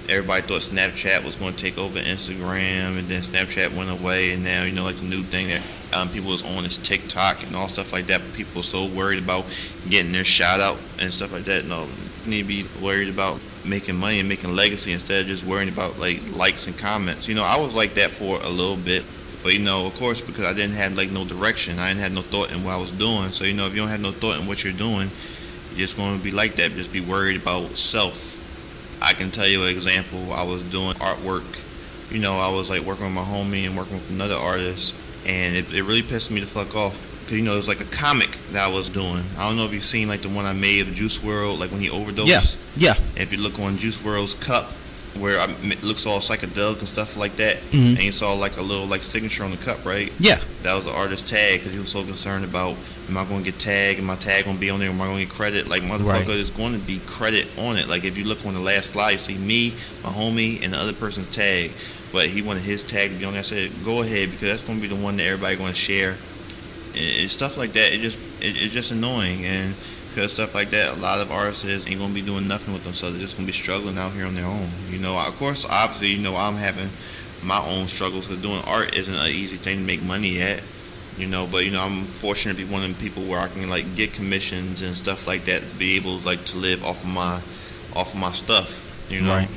everybody 0.07 0.43
thought 0.43 0.61
Snapchat 0.61 1.25
was 1.25 1.37
gonna 1.37 1.53
take 1.53 1.79
over 1.79 1.97
Instagram, 1.97 2.99
and 2.99 3.07
then 3.07 3.23
Snapchat 3.23 3.75
went 3.75 3.89
away, 3.89 4.33
and 4.33 4.43
now 4.43 4.63
you 4.63 4.73
know 4.73 4.83
like 4.83 4.97
the 4.97 5.07
new 5.07 5.23
thing 5.23 5.47
that 5.47 5.63
um, 5.93 6.09
people 6.09 6.31
is 6.31 6.43
on 6.43 6.65
is 6.65 6.77
TikTok 6.77 7.43
and 7.43 7.55
all 7.55 7.67
stuff 7.67 7.93
like 7.93 8.07
that. 8.07 8.21
People 8.33 8.61
are 8.61 8.63
so 8.63 8.87
worried 8.87 9.21
about 9.21 9.45
getting 9.89 10.11
their 10.11 10.25
shout 10.25 10.59
out 10.59 10.77
and 10.99 11.11
stuff 11.11 11.33
like 11.33 11.45
that. 11.45 11.65
No, 11.65 11.87
need 12.25 12.41
to 12.41 12.47
be 12.47 12.65
worried 12.81 13.09
about 13.09 13.39
making 13.65 13.95
money 13.95 14.19
and 14.19 14.29
making 14.29 14.55
legacy 14.55 14.91
instead 14.91 15.21
of 15.21 15.27
just 15.27 15.43
worrying 15.45 15.69
about 15.69 15.99
like 15.99 16.21
likes 16.35 16.67
and 16.67 16.77
comments. 16.77 17.27
You 17.27 17.35
know, 17.35 17.43
I 17.43 17.57
was 17.57 17.75
like 17.75 17.93
that 17.95 18.11
for 18.11 18.39
a 18.41 18.49
little 18.49 18.77
bit. 18.77 19.03
But 19.41 19.53
you 19.53 19.59
know, 19.59 19.87
of 19.87 19.95
course, 19.95 20.19
because 20.21 20.45
I 20.45 20.53
didn't 20.53 20.75
have 20.75 20.95
like 20.95 21.11
no 21.11 21.23
direction, 21.25 21.79
I 21.79 21.89
didn't 21.89 22.01
have 22.01 22.13
no 22.13 22.21
thought 22.21 22.51
in 22.51 22.63
what 22.63 22.73
I 22.73 22.77
was 22.77 22.91
doing. 22.91 23.31
So 23.31 23.45
you 23.45 23.53
know, 23.53 23.65
if 23.67 23.73
you 23.73 23.79
don't 23.79 23.89
have 23.89 24.01
no 24.01 24.11
thought 24.11 24.39
in 24.39 24.47
what 24.47 24.63
you're 24.63 24.73
doing, 24.73 25.09
you're 25.71 25.87
just 25.87 25.97
going 25.97 26.17
to 26.17 26.23
be 26.23 26.31
like 26.31 26.55
that. 26.55 26.71
Just 26.71 26.91
be 26.91 27.01
worried 27.01 27.41
about 27.41 27.77
self. 27.77 28.35
I 29.01 29.13
can 29.13 29.31
tell 29.31 29.47
you 29.47 29.63
an 29.63 29.69
example. 29.69 30.33
I 30.33 30.43
was 30.43 30.61
doing 30.63 30.93
artwork. 30.95 31.45
You 32.11 32.19
know, 32.19 32.33
I 32.33 32.49
was 32.49 32.69
like 32.69 32.81
working 32.81 33.05
with 33.05 33.13
my 33.13 33.21
homie 33.21 33.65
and 33.65 33.77
working 33.77 33.93
with 33.93 34.09
another 34.09 34.35
artist, 34.35 34.95
and 35.25 35.55
it, 35.55 35.73
it 35.73 35.83
really 35.83 36.01
pissed 36.03 36.31
me 36.31 36.39
the 36.39 36.45
fuck 36.47 36.75
off. 36.75 37.05
Cause 37.25 37.33
you 37.37 37.43
know, 37.43 37.53
it 37.53 37.57
was 37.57 37.67
like 37.67 37.81
a 37.81 37.85
comic 37.85 38.29
that 38.53 38.67
I 38.67 38.73
was 38.73 38.89
doing. 38.89 39.21
I 39.37 39.47
don't 39.47 39.55
know 39.57 39.65
if 39.65 39.71
you've 39.73 39.83
seen 39.83 40.07
like 40.07 40.21
the 40.21 40.29
one 40.29 40.45
I 40.45 40.53
made 40.53 40.87
of 40.87 40.93
Juice 40.95 41.19
WRLD, 41.19 41.59
like 41.59 41.71
when 41.71 41.79
he 41.79 41.89
overdosed. 41.89 42.57
yeah 42.75 42.93
yeah 42.95 43.03
If 43.15 43.31
you 43.31 43.37
look 43.39 43.59
on 43.59 43.77
Juice 43.77 43.99
WRLD's 43.99 44.33
cup, 44.35 44.71
where 45.19 45.37
I, 45.39 45.45
it 45.63 45.83
looks 45.83 46.05
all 46.05 46.19
psychedelic 46.19 46.79
and 46.79 46.87
stuff 46.87 47.17
like 47.17 47.35
that, 47.37 47.57
Mhm. 47.71 47.95
and 47.95 48.03
you 48.03 48.11
saw 48.11 48.33
like 48.33 48.57
a 48.57 48.61
little 48.61 48.85
like 48.87 49.03
signature 49.03 49.43
on 49.43 49.51
the 49.51 49.57
cup, 49.57 49.85
right? 49.85 50.11
yeah 50.19 50.39
That 50.63 50.75
was 50.75 50.85
the 50.85 50.91
artist 50.93 51.27
tag 51.27 51.59
because 51.59 51.73
he 51.73 51.79
was 51.79 51.91
so 51.91 52.03
concerned 52.03 52.45
about 52.45 52.75
am 53.09 53.17
I 53.17 53.25
going 53.25 53.43
to 53.43 53.51
get 53.51 53.59
tagged? 53.59 53.99
Am 53.99 54.05
my 54.05 54.15
tag 54.15 54.45
going 54.45 54.55
to 54.57 54.61
be 54.61 54.69
on 54.69 54.79
there? 54.79 54.89
Am 54.89 55.01
I 55.01 55.05
going 55.05 55.17
to 55.19 55.25
get 55.25 55.33
credit? 55.33 55.67
Like 55.67 55.81
motherfucker, 55.83 56.05
Right. 56.05 56.27
there's 56.27 56.51
going 56.51 56.73
to 56.73 56.79
be 56.79 56.99
credit 57.07 57.47
on 57.57 57.75
it. 57.77 57.87
Like 57.87 58.05
if 58.05 58.17
you 58.19 58.25
look 58.25 58.43
on 58.45 58.53
the 58.55 58.59
last 58.59 58.93
slide, 58.93 59.11
you 59.11 59.17
see 59.17 59.37
me, 59.37 59.73
my 60.03 60.09
homie, 60.11 60.63
and 60.63 60.73
the 60.73 60.79
other 60.79 60.93
person's 60.93 61.27
tag. 61.27 61.71
But 62.11 62.27
he 62.27 62.41
wanted 62.41 62.63
his 62.63 62.83
tag 62.83 63.11
to 63.11 63.17
be 63.17 63.25
on. 63.25 63.35
I 63.35 63.41
said, 63.41 63.71
go 63.85 64.01
ahead 64.01 64.31
because 64.31 64.49
that's 64.49 64.63
going 64.63 64.81
to 64.81 64.87
be 64.87 64.93
the 64.93 65.01
one 65.01 65.17
that 65.17 65.25
everybody 65.25 65.55
going 65.55 65.69
to 65.69 65.75
share. 65.75 66.15
And, 66.95 67.29
stuff 67.29 67.57
like 67.57 67.73
that. 67.73 67.93
It 67.93 68.01
just 68.01 68.17
it, 68.41 68.61
it's 68.61 68.73
just 68.73 68.91
annoying 68.91 69.45
and. 69.45 69.75
Because 70.09 70.33
stuff 70.33 70.55
like 70.55 70.71
that, 70.71 70.97
a 70.97 70.99
lot 70.99 71.21
of 71.21 71.31
artists 71.31 71.63
ain't 71.87 71.99
gonna 71.99 72.11
be 72.11 72.23
doing 72.23 72.47
nothing 72.47 72.73
with 72.73 72.83
themselves. 72.83 73.15
They're 73.15 73.23
just 73.23 73.37
gonna 73.37 73.45
be 73.45 73.53
struggling 73.53 73.99
out 73.99 74.11
here 74.11 74.25
on 74.25 74.33
their 74.33 74.47
own. 74.47 74.67
You 74.89 74.97
know, 74.97 75.15
of 75.15 75.35
course, 75.37 75.67
obviously, 75.69 76.07
you 76.07 76.23
know, 76.23 76.35
I'm 76.35 76.55
having 76.55 76.89
my 77.43 77.63
own 77.63 77.87
struggles 77.87 78.27
because 78.27 78.41
doing 78.41 78.61
art 78.65 78.97
isn't 78.97 79.13
an 79.13 79.29
easy 79.29 79.55
thing 79.55 79.77
to 79.77 79.83
make 79.83 80.01
money 80.03 80.41
at 80.41 80.61
you 81.17 81.27
know 81.27 81.47
but 81.51 81.65
you 81.65 81.71
know 81.71 81.81
i'm 81.81 82.05
fortunate 82.05 82.57
to 82.57 82.65
be 82.65 82.71
one 82.71 82.83
of 82.83 82.97
the 82.97 83.03
people 83.03 83.23
where 83.23 83.39
i 83.39 83.47
can 83.47 83.69
like 83.69 83.95
get 83.95 84.13
commissions 84.13 84.81
and 84.81 84.95
stuff 84.95 85.27
like 85.27 85.45
that 85.45 85.61
to 85.61 85.75
be 85.75 85.95
able 85.95 86.17
like 86.19 86.43
to 86.45 86.57
live 86.57 86.83
off 86.83 87.03
of 87.03 87.09
my 87.09 87.35
off 87.95 88.13
of 88.13 88.19
my 88.19 88.31
stuff 88.31 88.85
you 89.09 89.21
know 89.21 89.33
Right. 89.33 89.49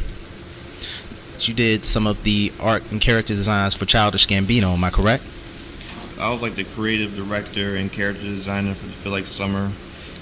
You 1.48 1.54
did 1.54 1.84
some 1.84 2.06
of 2.06 2.22
the 2.24 2.52
art 2.60 2.90
and 2.90 3.00
character 3.00 3.34
designs 3.34 3.74
for 3.74 3.86
childish 3.86 4.26
gambino 4.26 4.74
am 4.74 4.84
i 4.84 4.90
correct? 4.90 5.24
I 6.20 6.30
was 6.30 6.40
like 6.40 6.54
the 6.54 6.64
creative 6.64 7.16
director 7.16 7.74
and 7.76 7.90
character 7.90 8.22
designer 8.22 8.74
for 8.74 8.86
the 8.86 8.92
feel 8.92 9.12
like 9.12 9.26
summer 9.26 9.72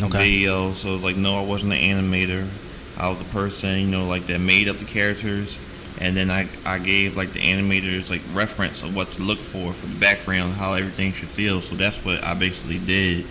okay. 0.02 0.18
video. 0.18 0.72
So 0.72 0.96
like 0.96 1.16
no 1.16 1.36
i 1.36 1.44
wasn't 1.44 1.74
an 1.74 1.78
animator. 1.78 2.48
I 2.96 3.08
was 3.08 3.18
the 3.18 3.24
person 3.24 3.80
you 3.80 3.86
know 3.86 4.06
like 4.06 4.26
that 4.26 4.40
made 4.40 4.68
up 4.68 4.76
the 4.76 4.84
characters. 4.84 5.58
And 5.98 6.16
then 6.16 6.30
I, 6.30 6.48
I 6.64 6.78
gave 6.78 7.18
like 7.18 7.34
the 7.34 7.40
animators 7.40 8.08
like 8.10 8.22
reference 8.32 8.82
of 8.82 8.96
what 8.96 9.10
to 9.12 9.22
look 9.22 9.38
for 9.38 9.74
for 9.74 9.86
the 9.86 10.00
background 10.00 10.54
how 10.54 10.72
everything 10.72 11.12
should 11.12 11.28
feel. 11.28 11.60
So 11.60 11.74
that's 11.74 12.02
what 12.04 12.24
i 12.24 12.34
basically 12.34 12.78
did 12.78 13.26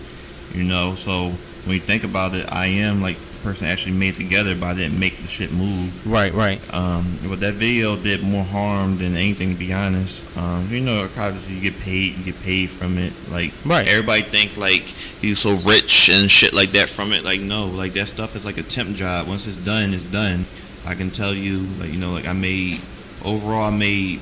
you 0.54 0.64
know. 0.64 0.94
So 0.94 1.32
when 1.64 1.74
you 1.74 1.80
think 1.80 2.04
about 2.04 2.34
it, 2.34 2.46
I 2.52 2.66
am 2.66 3.02
like 3.02 3.16
the 3.18 3.38
person 3.42 3.66
actually 3.66 3.96
made 3.96 4.14
together, 4.14 4.54
but 4.54 4.66
I 4.66 4.74
didn't 4.74 5.00
make 5.00 5.09
shit 5.30 5.52
move. 5.52 6.06
Right, 6.06 6.32
right. 6.34 6.60
Um, 6.74 7.18
but 7.26 7.40
that 7.40 7.54
video 7.54 7.96
did 7.96 8.22
more 8.22 8.44
harm 8.44 8.98
than 8.98 9.14
anything, 9.16 9.52
to 9.52 9.58
be 9.58 9.72
honest. 9.72 10.24
Um, 10.36 10.68
you 10.70 10.80
know, 10.80 11.04
obviously 11.16 11.54
you 11.54 11.60
get 11.60 11.80
paid, 11.80 12.16
you 12.16 12.24
get 12.24 12.42
paid 12.42 12.68
from 12.70 12.98
it. 12.98 13.12
Like, 13.30 13.52
Right. 13.64 13.86
everybody 13.88 14.22
think 14.22 14.56
like 14.56 14.82
you 15.22 15.34
so 15.34 15.54
rich 15.68 16.10
and 16.10 16.30
shit 16.30 16.52
like 16.52 16.70
that 16.72 16.88
from 16.88 17.12
it. 17.12 17.24
Like, 17.24 17.40
no, 17.40 17.66
like 17.66 17.92
that 17.94 18.08
stuff 18.08 18.36
is 18.36 18.44
like 18.44 18.58
a 18.58 18.62
temp 18.62 18.96
job. 18.96 19.28
Once 19.28 19.46
it's 19.46 19.56
done, 19.56 19.94
it's 19.94 20.04
done. 20.04 20.46
I 20.86 20.94
can 20.94 21.10
tell 21.10 21.34
you, 21.34 21.66
like, 21.78 21.92
you 21.92 21.98
know, 21.98 22.10
like 22.12 22.26
I 22.26 22.32
made 22.32 22.80
overall, 23.24 23.64
I 23.64 23.70
made 23.70 24.20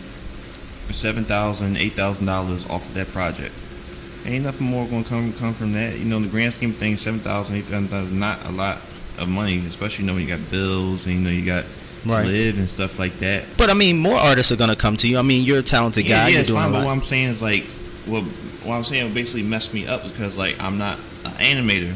seven 0.90 1.24
thousand, 1.24 1.76
eight 1.76 1.92
thousand 1.92 2.26
dollars 2.26 2.68
off 2.68 2.88
of 2.88 2.94
that 2.94 3.08
project. 3.12 3.54
Ain't 4.26 4.44
nothing 4.44 4.66
more 4.66 4.86
gonna 4.86 5.04
come 5.04 5.32
come 5.34 5.54
from 5.54 5.72
that. 5.72 5.98
You 5.98 6.04
know, 6.04 6.16
in 6.16 6.22
the 6.24 6.28
grand 6.28 6.52
scheme 6.52 6.70
of 6.70 6.76
things, 6.76 7.00
seven 7.00 7.20
thousand, 7.20 7.56
eight 7.56 7.64
thousand 7.66 7.90
dollars 7.90 8.06
is 8.08 8.12
not 8.12 8.44
a 8.46 8.50
lot 8.52 8.78
of 9.18 9.28
money, 9.28 9.58
especially 9.66 10.04
you 10.04 10.10
know 10.10 10.14
when 10.16 10.26
you 10.26 10.36
got 10.36 10.50
bills 10.50 11.06
and 11.06 11.16
you 11.16 11.20
know 11.20 11.30
you 11.30 11.44
got 11.44 11.64
Right. 12.06 12.22
to 12.24 12.28
live 12.30 12.58
and 12.58 12.68
stuff 12.70 12.98
like 12.98 13.18
that. 13.18 13.44
But 13.56 13.70
I 13.70 13.74
mean, 13.74 13.98
more 13.98 14.16
artists 14.16 14.52
are 14.52 14.56
gonna 14.56 14.76
come 14.76 14.96
to 14.98 15.08
you. 15.08 15.18
I 15.18 15.22
mean, 15.22 15.42
you're 15.44 15.58
a 15.58 15.62
talented 15.62 16.06
yeah, 16.06 16.16
guy. 16.22 16.22
yeah, 16.28 16.32
you're 16.32 16.40
it's 16.40 16.48
doing 16.48 16.62
fine. 16.62 16.72
But 16.72 16.84
what 16.84 16.92
I'm 16.92 17.02
saying 17.02 17.28
is 17.30 17.42
like, 17.42 17.66
well, 18.06 18.22
what 18.64 18.76
I'm 18.76 18.84
saying 18.84 19.12
basically 19.14 19.42
messed 19.42 19.74
me 19.74 19.86
up 19.86 20.04
because 20.04 20.36
like 20.36 20.56
I'm 20.62 20.78
not 20.78 20.96
an 21.24 21.32
animator. 21.32 21.92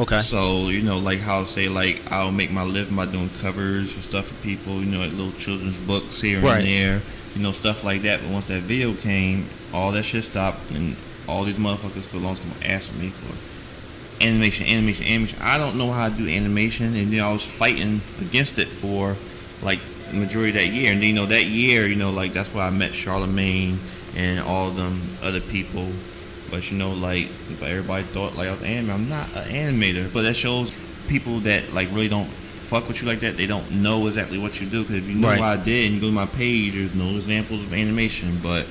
okay. 0.00 0.20
So 0.20 0.68
you 0.70 0.80
know, 0.82 0.98
like 0.98 1.20
how 1.20 1.40
I 1.40 1.44
say, 1.44 1.68
like 1.68 2.00
I'll 2.10 2.32
make 2.32 2.50
my 2.50 2.64
living 2.64 2.96
by 2.96 3.04
doing 3.06 3.28
covers 3.42 3.92
for 3.94 4.00
stuff 4.00 4.28
for 4.28 4.42
people. 4.42 4.80
You 4.80 4.86
know, 4.86 4.98
like 5.00 5.12
little 5.12 5.32
children's 5.32 5.78
books 5.78 6.20
here 6.22 6.40
Right. 6.40 6.58
and 6.60 6.66
there. 6.66 7.02
You 7.36 7.42
know, 7.42 7.52
stuff 7.52 7.84
like 7.84 8.02
that. 8.02 8.20
But 8.22 8.30
once 8.32 8.46
that 8.48 8.62
video 8.62 8.94
came, 8.94 9.44
all 9.74 9.92
that 9.92 10.04
shit 10.04 10.24
stopped, 10.24 10.70
and 10.70 10.96
all 11.28 11.44
these 11.44 11.58
motherfuckers 11.58 12.04
for 12.06 12.16
the 12.18 12.24
longest 12.24 12.42
time 12.44 12.52
asking 12.64 12.98
me 13.00 13.08
for 13.10 13.34
animation, 14.20 14.66
animation, 14.66 15.06
animation. 15.06 15.38
I 15.42 15.58
don't 15.58 15.76
know 15.78 15.90
how 15.90 16.08
to 16.08 16.14
do 16.16 16.28
animation, 16.28 16.94
and 16.94 17.12
then 17.12 17.20
I 17.20 17.32
was 17.32 17.44
fighting 17.44 18.00
against 18.20 18.58
it 18.58 18.68
for 18.68 19.16
like 19.62 19.78
majority 20.12 20.50
of 20.50 20.56
that 20.56 20.68
year. 20.68 20.92
And 20.92 21.00
then, 21.02 21.08
you 21.10 21.14
know, 21.14 21.26
that 21.26 21.44
year, 21.46 21.86
you 21.86 21.96
know, 21.96 22.10
like 22.10 22.32
that's 22.32 22.52
why 22.54 22.66
I 22.66 22.70
met 22.70 22.94
Charlemagne 22.94 23.78
and 24.16 24.40
all 24.40 24.70
them 24.70 25.00
other 25.22 25.40
people. 25.40 25.88
But 26.50 26.70
you 26.70 26.78
know, 26.78 26.92
like, 26.92 27.28
but 27.58 27.68
everybody 27.70 28.04
thought 28.04 28.36
like 28.36 28.48
I 28.48 28.52
was 28.52 28.62
an 28.62 28.68
animator. 28.86 28.94
I'm 28.94 29.08
not 29.08 29.26
an 29.36 29.42
animator, 29.50 30.12
but 30.12 30.22
that 30.22 30.34
shows 30.34 30.72
people 31.08 31.40
that 31.40 31.72
like 31.72 31.88
really 31.90 32.08
don't 32.08 32.28
fuck 32.28 32.86
with 32.88 33.02
you 33.02 33.08
like 33.08 33.20
that. 33.20 33.36
They 33.36 33.46
don't 33.46 33.68
know 33.82 34.06
exactly 34.06 34.38
what 34.38 34.60
you 34.60 34.66
do. 34.68 34.82
Because 34.82 34.96
if 34.96 35.08
you 35.08 35.16
know 35.16 35.28
Right. 35.28 35.40
what 35.40 35.58
I 35.58 35.62
did 35.62 35.86
and 35.86 35.94
you 35.96 36.00
go 36.00 36.06
to 36.08 36.12
my 36.12 36.26
page, 36.26 36.74
there's 36.74 36.94
no 36.94 37.10
examples 37.16 37.64
of 37.64 37.72
animation. 37.72 38.38
But 38.42 38.66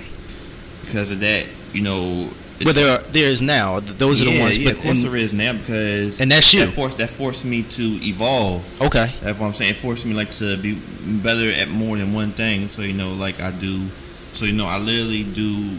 because 0.86 1.12
of 1.12 1.20
that, 1.20 1.46
you 1.74 1.82
know, 1.82 2.30
But 2.64 2.76
there 2.76 2.98
are 2.98 3.02
there 3.12 3.30
is 3.30 3.42
now. 3.42 3.80
Those 3.80 4.22
are 4.22 4.26
the 4.26 4.40
ones. 4.40 4.58
Yeah, 4.58 4.70
but 4.70 4.78
of 4.78 4.84
course 4.84 4.96
and- 4.96 5.06
there 5.06 5.16
is 5.16 5.34
now 5.34 5.54
because 5.54 6.22
And 6.22 6.32
that's 6.32 6.54
you. 6.54 6.66
That 6.66 6.72
forced 6.72 6.98
that 7.00 7.10
forced 7.10 7.46
me 7.46 7.64
to 7.64 7.82
evolve. 8.04 8.82
okay. 8.82 9.08
That's 9.22 9.40
what 9.40 9.48
I'm 9.48 9.54
saying. 9.54 9.72
It 9.72 9.78
forced 9.78 10.06
me 10.06 10.14
like 10.14 10.32
to 10.34 10.58
be 10.58 10.78
better 11.24 11.50
at 11.52 11.70
more 11.70 11.98
than 11.98 12.14
one 12.14 12.32
thing. 12.32 12.68
So 12.70 12.82
you 12.84 12.94
know, 12.94 13.14
like 13.14 13.42
I 13.42 13.52
do. 13.52 13.86
So 14.34 14.46
you 14.46 14.54
know, 14.54 14.68
I 14.68 14.78
literally 14.80 15.24
do. 15.24 15.78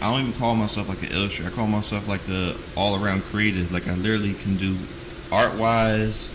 I 0.00 0.10
don't 0.12 0.20
even 0.28 0.32
call 0.38 0.54
myself 0.56 0.88
like 0.88 1.02
an 1.02 1.12
illustrator. 1.12 1.50
I 1.50 1.54
call 1.54 1.66
myself 1.66 2.08
like 2.08 2.26
a 2.28 2.54
all 2.76 3.02
around 3.02 3.22
creative. 3.22 3.72
Like 3.72 3.88
I 3.88 3.94
literally 3.94 4.34
can 4.34 4.56
do 4.56 4.76
art 5.30 5.54
wise, 5.54 6.30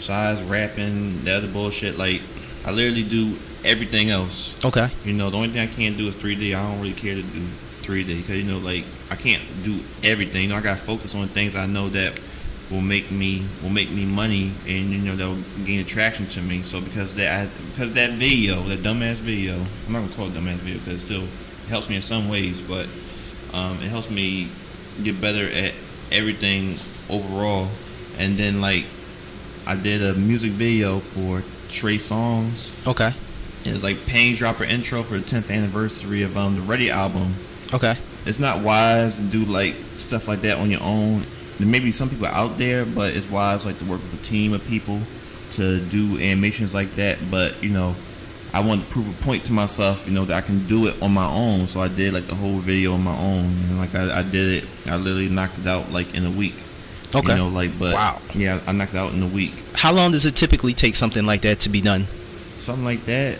size, 0.00 0.42
rapping, 0.42 1.24
the 1.24 1.32
other 1.36 1.48
bullshit. 1.48 1.98
Like 1.98 2.20
I 2.66 2.72
literally 2.72 3.04
do 3.04 3.36
everything 3.64 4.10
else. 4.10 4.62
Okay. 4.64 4.88
You 5.04 5.12
know, 5.12 5.30
the 5.30 5.36
only 5.36 5.48
thing 5.50 5.60
I 5.60 5.66
can't 5.66 5.96
do 5.96 6.08
is 6.08 6.14
3D. 6.16 6.54
I 6.54 6.62
don't 6.62 6.80
really 6.80 6.94
care 6.94 7.14
to 7.14 7.22
do 7.22 7.46
3D 7.90 8.18
because 8.18 8.42
you 8.42 8.44
know, 8.44 8.58
like 8.58 8.84
I 9.10 9.16
can't 9.16 9.42
do 9.64 9.80
everything. 10.04 10.44
You 10.44 10.48
know, 10.50 10.56
I 10.56 10.60
gotta 10.60 10.80
focus 10.80 11.14
on 11.14 11.26
things 11.28 11.56
I 11.56 11.66
know 11.66 11.88
that 11.88 12.18
will 12.70 12.80
make 12.80 13.10
me 13.10 13.42
will 13.62 13.70
make 13.70 13.90
me 13.90 14.06
money 14.06 14.52
and 14.68 14.90
you 14.90 14.98
know 14.98 15.16
that 15.16 15.26
will 15.26 15.64
gain 15.64 15.80
attraction 15.80 16.26
to 16.26 16.42
me. 16.42 16.62
So 16.62 16.80
because 16.80 17.14
that, 17.16 17.46
I, 17.46 17.50
because 17.70 17.92
that 17.94 18.12
video, 18.12 18.60
that 18.62 18.78
dumbass 18.80 19.16
video, 19.16 19.54
I'm 19.86 19.92
not 19.92 20.00
gonna 20.00 20.12
call 20.12 20.26
it 20.26 20.34
dumbass 20.34 20.58
video 20.62 20.78
because 20.78 21.02
it 21.02 21.06
still 21.06 21.26
helps 21.68 21.90
me 21.90 21.96
in 21.96 22.02
some 22.02 22.28
ways, 22.28 22.60
but 22.60 22.88
um, 23.52 23.76
it 23.82 23.88
helps 23.88 24.10
me 24.10 24.48
get 25.02 25.20
better 25.20 25.46
at 25.52 25.74
everything 26.12 26.76
overall. 27.10 27.68
And 28.18 28.36
then 28.36 28.60
like 28.60 28.86
I 29.66 29.74
did 29.74 30.02
a 30.02 30.14
music 30.14 30.52
video 30.52 31.00
for 31.00 31.42
Trey 31.68 31.96
Songz. 31.96 32.86
Okay. 32.86 33.10
It's 33.62 33.82
like 33.82 33.96
Panty 33.96 34.36
Droppa 34.36 34.66
intro 34.68 35.02
for 35.02 35.18
the 35.18 35.24
10th 35.24 35.50
anniversary 35.50 36.22
of 36.22 36.36
um, 36.36 36.54
the 36.54 36.62
Ready 36.62 36.90
album. 36.90 37.34
Okay. 37.72 37.94
It's 38.26 38.38
not 38.38 38.62
wise 38.62 39.16
to 39.16 39.22
do 39.22 39.44
like 39.44 39.74
stuff 39.96 40.28
like 40.28 40.40
that 40.42 40.58
on 40.58 40.70
your 40.70 40.82
own. 40.82 41.22
There 41.58 41.68
may 41.68 41.78
be 41.80 41.92
some 41.92 42.08
people 42.10 42.26
out 42.26 42.58
there, 42.58 42.84
but 42.86 43.14
it's 43.16 43.30
wise 43.30 43.64
like 43.66 43.78
to 43.78 43.84
work 43.84 44.00
with 44.02 44.20
a 44.20 44.24
team 44.24 44.52
of 44.52 44.66
people 44.66 45.00
to 45.52 45.80
do 45.80 46.18
animations 46.20 46.74
like 46.74 46.94
that. 46.96 47.18
But 47.30 47.62
you 47.62 47.70
know, 47.70 47.94
I 48.52 48.60
wanted 48.60 48.86
to 48.86 48.90
prove 48.90 49.08
a 49.08 49.24
point 49.24 49.44
to 49.46 49.52
myself, 49.52 50.06
you 50.08 50.12
know, 50.14 50.24
that 50.24 50.36
I 50.42 50.46
can 50.46 50.66
do 50.66 50.86
it 50.88 51.00
on 51.02 51.12
my 51.12 51.26
own. 51.28 51.66
So 51.66 51.80
I 51.80 51.88
did 51.88 52.12
like 52.14 52.26
the 52.26 52.34
whole 52.34 52.58
video 52.58 52.94
on 52.94 53.02
my 53.04 53.16
own. 53.16 53.44
And 53.44 53.78
like 53.78 53.94
I, 53.94 54.20
I 54.20 54.22
did 54.22 54.62
it, 54.62 54.68
I 54.86 54.96
literally 54.96 55.28
knocked 55.28 55.58
it 55.58 55.66
out 55.66 55.90
like 55.92 56.14
in 56.14 56.24
a 56.26 56.30
week. 56.30 56.54
Okay. 57.14 57.32
You 57.32 57.38
know, 57.38 57.48
like 57.48 57.78
but 57.78 57.94
Wow. 57.94 58.20
yeah, 58.34 58.60
I 58.66 58.72
knocked 58.72 58.94
it 58.94 58.98
out 58.98 59.12
in 59.12 59.22
a 59.22 59.26
week. 59.26 59.52
How 59.74 59.92
long 59.92 60.12
does 60.12 60.26
it 60.26 60.34
typically 60.34 60.72
take 60.74 60.94
something 60.96 61.24
like 61.26 61.42
that 61.42 61.60
to 61.60 61.68
be 61.68 61.80
done? 61.80 62.06
Something 62.58 62.84
like 62.84 63.04
that 63.06 63.38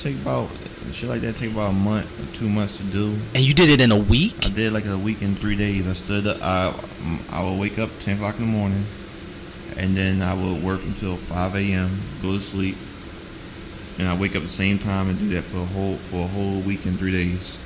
take 0.00 0.14
about 0.16 0.48
shit 0.92 1.08
like 1.08 1.20
that 1.22 1.36
take 1.36 1.52
about 1.52 1.70
a 1.70 1.74
month 1.74 2.06
or 2.20 2.36
two 2.36 2.48
months 2.48 2.76
to 2.78 2.84
do. 2.84 3.16
And 3.34 3.42
you 3.42 3.54
did 3.54 3.68
it 3.68 3.80
in 3.80 3.92
a 3.92 3.96
week? 3.96 4.34
I 4.44 4.50
did 4.50 4.72
like 4.72 4.86
a 4.86 4.96
week 4.96 5.22
in 5.22 5.34
three 5.34 5.56
days. 5.56 5.86
I 5.86 5.92
stood 5.92 6.26
up. 6.26 6.38
I 6.42 6.74
I 7.30 7.42
would 7.42 7.58
wake 7.58 7.78
up 7.78 7.90
ten 8.00 8.16
o'clock 8.16 8.36
in 8.38 8.42
the 8.42 8.52
morning, 8.52 8.84
and 9.76 9.96
then 9.96 10.22
I 10.22 10.34
would 10.34 10.62
work 10.62 10.82
until 10.84 11.16
five 11.16 11.54
a.m. 11.54 12.00
Go 12.22 12.32
to 12.34 12.40
sleep, 12.40 12.76
and 13.98 14.08
I 14.08 14.16
wake 14.16 14.36
up 14.36 14.42
the 14.42 14.48
same 14.48 14.78
time 14.78 15.08
and 15.08 15.18
do 15.18 15.28
that 15.30 15.42
for 15.42 15.58
a 15.58 15.64
whole 15.64 15.96
for 15.96 16.24
a 16.24 16.28
whole 16.28 16.60
week 16.60 16.86
in 16.86 16.96
three 16.96 17.12
days. 17.12 17.56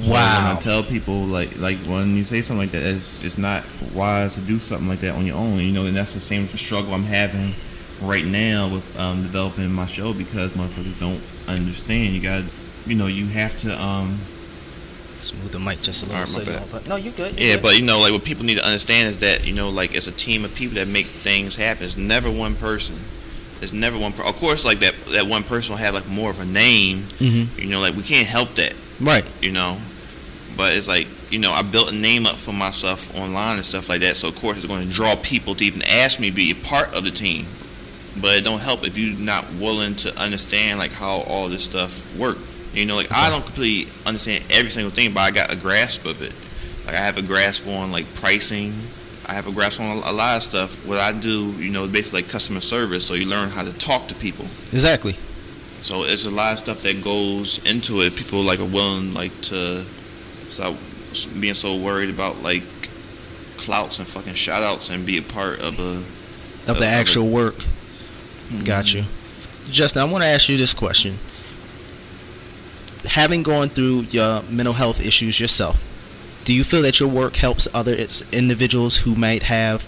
So 0.00 0.12
Wow. 0.12 0.48
When 0.48 0.56
I 0.56 0.60
tell 0.60 0.82
people 0.82 1.20
like 1.24 1.56
like 1.58 1.78
when 1.78 2.16
you 2.16 2.24
say 2.24 2.42
something 2.42 2.66
like 2.66 2.72
that, 2.72 2.82
it's 2.82 3.22
it's 3.22 3.38
not 3.38 3.64
wise 3.94 4.34
to 4.34 4.40
do 4.40 4.58
something 4.58 4.88
like 4.88 5.00
that 5.00 5.14
on 5.14 5.24
your 5.26 5.36
own. 5.36 5.58
You 5.60 5.72
know, 5.72 5.86
and 5.86 5.96
that's 5.96 6.14
the 6.14 6.20
same 6.20 6.46
struggle 6.48 6.92
I'm 6.92 7.04
having 7.04 7.54
right 8.02 8.24
now 8.24 8.68
with 8.68 8.98
um, 8.98 9.22
developing 9.22 9.70
my 9.72 9.86
show 9.86 10.12
because 10.12 10.52
motherfuckers 10.52 10.98
don't 10.98 11.20
understand. 11.48 12.14
You 12.14 12.20
got, 12.22 12.44
you 12.86 12.94
know, 12.94 13.06
you 13.06 13.26
have 13.26 13.56
to 13.58 13.82
um 13.82 14.18
Smooth 15.18 15.50
the 15.50 15.58
mic 15.58 15.80
just 15.80 16.02
a 16.02 16.06
little 16.06 16.16
Alright, 16.20 16.28
so 16.28 16.42
you 16.42 16.58
but 16.70 16.86
no, 16.88 16.96
you 16.96 17.10
good. 17.10 17.40
you 17.40 17.46
Yeah, 17.48 17.54
good. 17.54 17.62
but 17.62 17.78
you 17.78 17.86
know, 17.86 17.98
like 18.00 18.12
what 18.12 18.22
people 18.22 18.44
need 18.44 18.58
to 18.58 18.66
understand 18.66 19.08
is 19.08 19.16
that 19.18 19.46
you 19.46 19.54
know, 19.54 19.70
like 19.70 19.94
it's 19.94 20.06
a 20.06 20.12
team 20.12 20.44
of 20.44 20.54
people 20.54 20.74
that 20.76 20.88
make 20.88 21.06
things 21.06 21.56
happen. 21.56 21.84
It's 21.84 21.96
never 21.96 22.30
one 22.30 22.54
person. 22.54 22.96
It's 23.62 23.72
never 23.72 23.98
one. 23.98 24.12
Per- 24.12 24.24
of 24.24 24.36
course, 24.36 24.64
like 24.66 24.80
that 24.80 24.94
that 25.14 25.26
one 25.26 25.42
person 25.42 25.72
will 25.72 25.78
have 25.78 25.94
like 25.94 26.06
more 26.06 26.30
of 26.30 26.38
a 26.40 26.44
name. 26.44 26.98
Mhm. 27.18 27.58
You 27.58 27.68
know, 27.70 27.80
like 27.80 27.94
we 27.96 28.02
can't 28.02 28.26
help 28.26 28.54
that. 28.56 28.74
right. 29.00 29.24
You 29.40 29.52
know, 29.52 29.78
but 30.56 30.74
it's 30.76 30.86
like 30.86 31.06
you 31.30 31.38
know, 31.38 31.50
I 31.50 31.62
built 31.62 31.92
a 31.92 31.96
name 31.96 32.26
up 32.26 32.36
for 32.36 32.52
myself 32.52 33.18
online 33.18 33.56
and 33.56 33.64
stuff 33.64 33.88
like 33.88 34.02
that. 34.02 34.16
So 34.18 34.28
of 34.28 34.36
course, 34.36 34.58
it's 34.58 34.66
going 34.66 34.86
to 34.86 34.92
draw 34.92 35.16
people 35.16 35.54
to 35.56 35.64
even 35.64 35.80
ask 35.82 36.20
me 36.20 36.28
to 36.28 36.36
be 36.36 36.50
a 36.50 36.54
part 36.54 36.94
of 36.94 37.04
the 37.04 37.10
team. 37.10 37.46
But 38.20 38.38
it 38.38 38.44
don't 38.44 38.60
help 38.60 38.86
if 38.86 38.96
you're 38.96 39.18
not 39.18 39.44
willing 39.54 39.94
to 39.96 40.18
understand 40.18 40.78
like 40.78 40.92
how 40.92 41.22
all 41.28 41.48
this 41.48 41.64
stuff 41.64 42.04
work. 42.18 42.38
You 42.72 42.86
know, 42.86 42.96
like 42.96 43.12
I 43.12 43.30
don't 43.30 43.44
completely 43.44 43.92
understand 44.06 44.44
every 44.50 44.70
single 44.70 44.90
thing, 44.90 45.12
but 45.14 45.20
I 45.20 45.30
got 45.30 45.52
a 45.52 45.56
grasp 45.56 46.04
of 46.06 46.20
it. 46.22 46.34
Like 46.86 46.94
I 46.94 46.98
have 46.98 47.18
a 47.18 47.22
grasp 47.22 47.66
on 47.66 47.90
like 47.92 48.06
pricing. 48.14 48.72
I 49.28 49.32
have 49.34 49.48
a 49.48 49.52
grasp 49.52 49.80
on 49.80 49.96
a 49.98 50.12
lot 50.12 50.36
of 50.36 50.42
stuff. 50.42 50.86
What 50.86 50.98
I 50.98 51.12
do, 51.12 51.50
you 51.58 51.70
know, 51.70 51.84
is 51.84 51.90
basically 51.92 52.22
like 52.22 52.30
customer 52.30 52.60
service. 52.60 53.04
So 53.06 53.14
you 53.14 53.26
learn 53.26 53.48
how 53.50 53.64
to 53.64 53.72
talk 53.78 54.06
to 54.08 54.14
people. 54.14 54.44
Exactly. 54.72 55.16
So 55.82 56.04
it's 56.04 56.24
a 56.26 56.30
lot 56.30 56.52
of 56.52 56.58
stuff 56.58 56.82
that 56.82 57.02
goes 57.02 57.58
into 57.70 58.00
it. 58.02 58.14
People 58.16 58.42
like 58.42 58.60
are 58.60 58.64
willing 58.64 59.14
like 59.14 59.38
to 59.42 59.82
stop 60.48 60.74
being 61.40 61.54
so 61.54 61.76
worried 61.76 62.10
about 62.10 62.42
like 62.42 62.62
clouts 63.56 63.98
and 63.98 64.06
fucking 64.06 64.34
shout 64.34 64.62
outs 64.62 64.90
and 64.90 65.04
be 65.06 65.18
a 65.18 65.22
part 65.22 65.60
of 65.60 65.78
a 65.78 65.82
Of 65.82 66.68
Of- 66.70 66.78
the 66.78 66.86
of 66.86 66.92
actual 66.92 67.28
work. 67.28 67.54
Mm-hmm. 68.48 68.64
Got 68.64 68.94
you. 68.94 69.04
Justin, 69.70 70.02
I 70.02 70.04
want 70.04 70.22
to 70.22 70.28
ask 70.28 70.48
you 70.48 70.56
this 70.56 70.74
question. 70.74 71.16
Having 73.04 73.42
gone 73.42 73.68
through 73.68 74.02
your 74.10 74.42
mental 74.44 74.74
health 74.74 75.04
issues 75.04 75.40
yourself, 75.40 75.82
do 76.44 76.54
you 76.54 76.64
feel 76.64 76.82
that 76.82 77.00
your 77.00 77.08
work 77.08 77.36
helps 77.36 77.66
other 77.74 77.96
individuals 78.32 78.98
who 78.98 79.14
might 79.16 79.44
have 79.44 79.82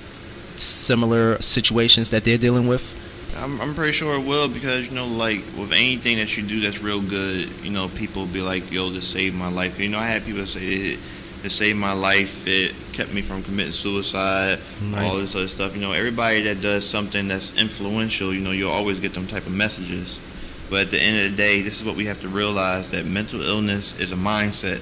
similar 0.57 1.41
situations 1.41 2.11
that 2.11 2.25
they're 2.25 2.39
dealing 2.39 2.67
with? 2.67 2.95
I'm, 3.37 3.61
I'm 3.61 3.75
pretty 3.75 3.93
sure 3.93 4.15
it 4.15 4.27
will 4.27 4.49
because 4.49 4.89
you 4.89 4.95
know 4.95 5.07
like 5.07 5.39
with 5.57 5.73
anything 5.73 6.17
that 6.17 6.37
you 6.37 6.43
do 6.43 6.61
that's 6.61 6.83
real 6.83 7.01
good 7.01 7.49
you 7.63 7.71
know 7.71 7.89
people 7.95 8.27
be 8.27 8.41
like 8.41 8.73
yo 8.73 8.89
this 8.89 9.07
saved 9.07 9.37
my 9.37 9.49
life 9.49 9.79
you 9.79 9.89
know 9.89 9.99
I 9.99 10.07
had 10.07 10.25
people 10.25 10.45
say 10.45 10.99
it, 11.45 11.51
saved 11.51 11.79
my 11.79 11.93
life 11.93 12.45
it 12.47 12.75
kept 12.93 13.13
me 13.15 13.23
from 13.23 13.43
committing 13.43 13.73
suicide 13.73 14.59
Right. 14.93 15.05
all 15.05 15.17
this 15.17 15.35
other 15.35 15.49
stuff 15.49 15.75
you 15.75 15.81
know 15.81 15.93
everybody 15.93 16.43
that 16.43 16.61
does 16.61 16.89
something 16.89 17.29
that's 17.29 17.57
influential 17.61 18.33
you 18.35 18.41
know 18.41 18.53
you'll 18.53 18.71
always 18.71 18.99
get 19.01 19.15
them 19.15 19.27
type 19.27 19.47
of 19.47 19.53
messages 19.53 20.19
but 20.71 20.81
at 20.83 20.91
the 20.91 21.01
end 21.03 21.25
of 21.25 21.31
the 21.31 21.37
day 21.37 21.63
this 21.63 21.81
is 21.81 21.85
what 21.87 21.97
we 21.97 22.07
have 22.07 22.21
to 22.21 22.29
realize 22.29 22.91
that 22.91 23.07
mental 23.07 23.41
illness 23.43 23.99
is 24.01 24.13
a 24.13 24.17
mindset 24.17 24.81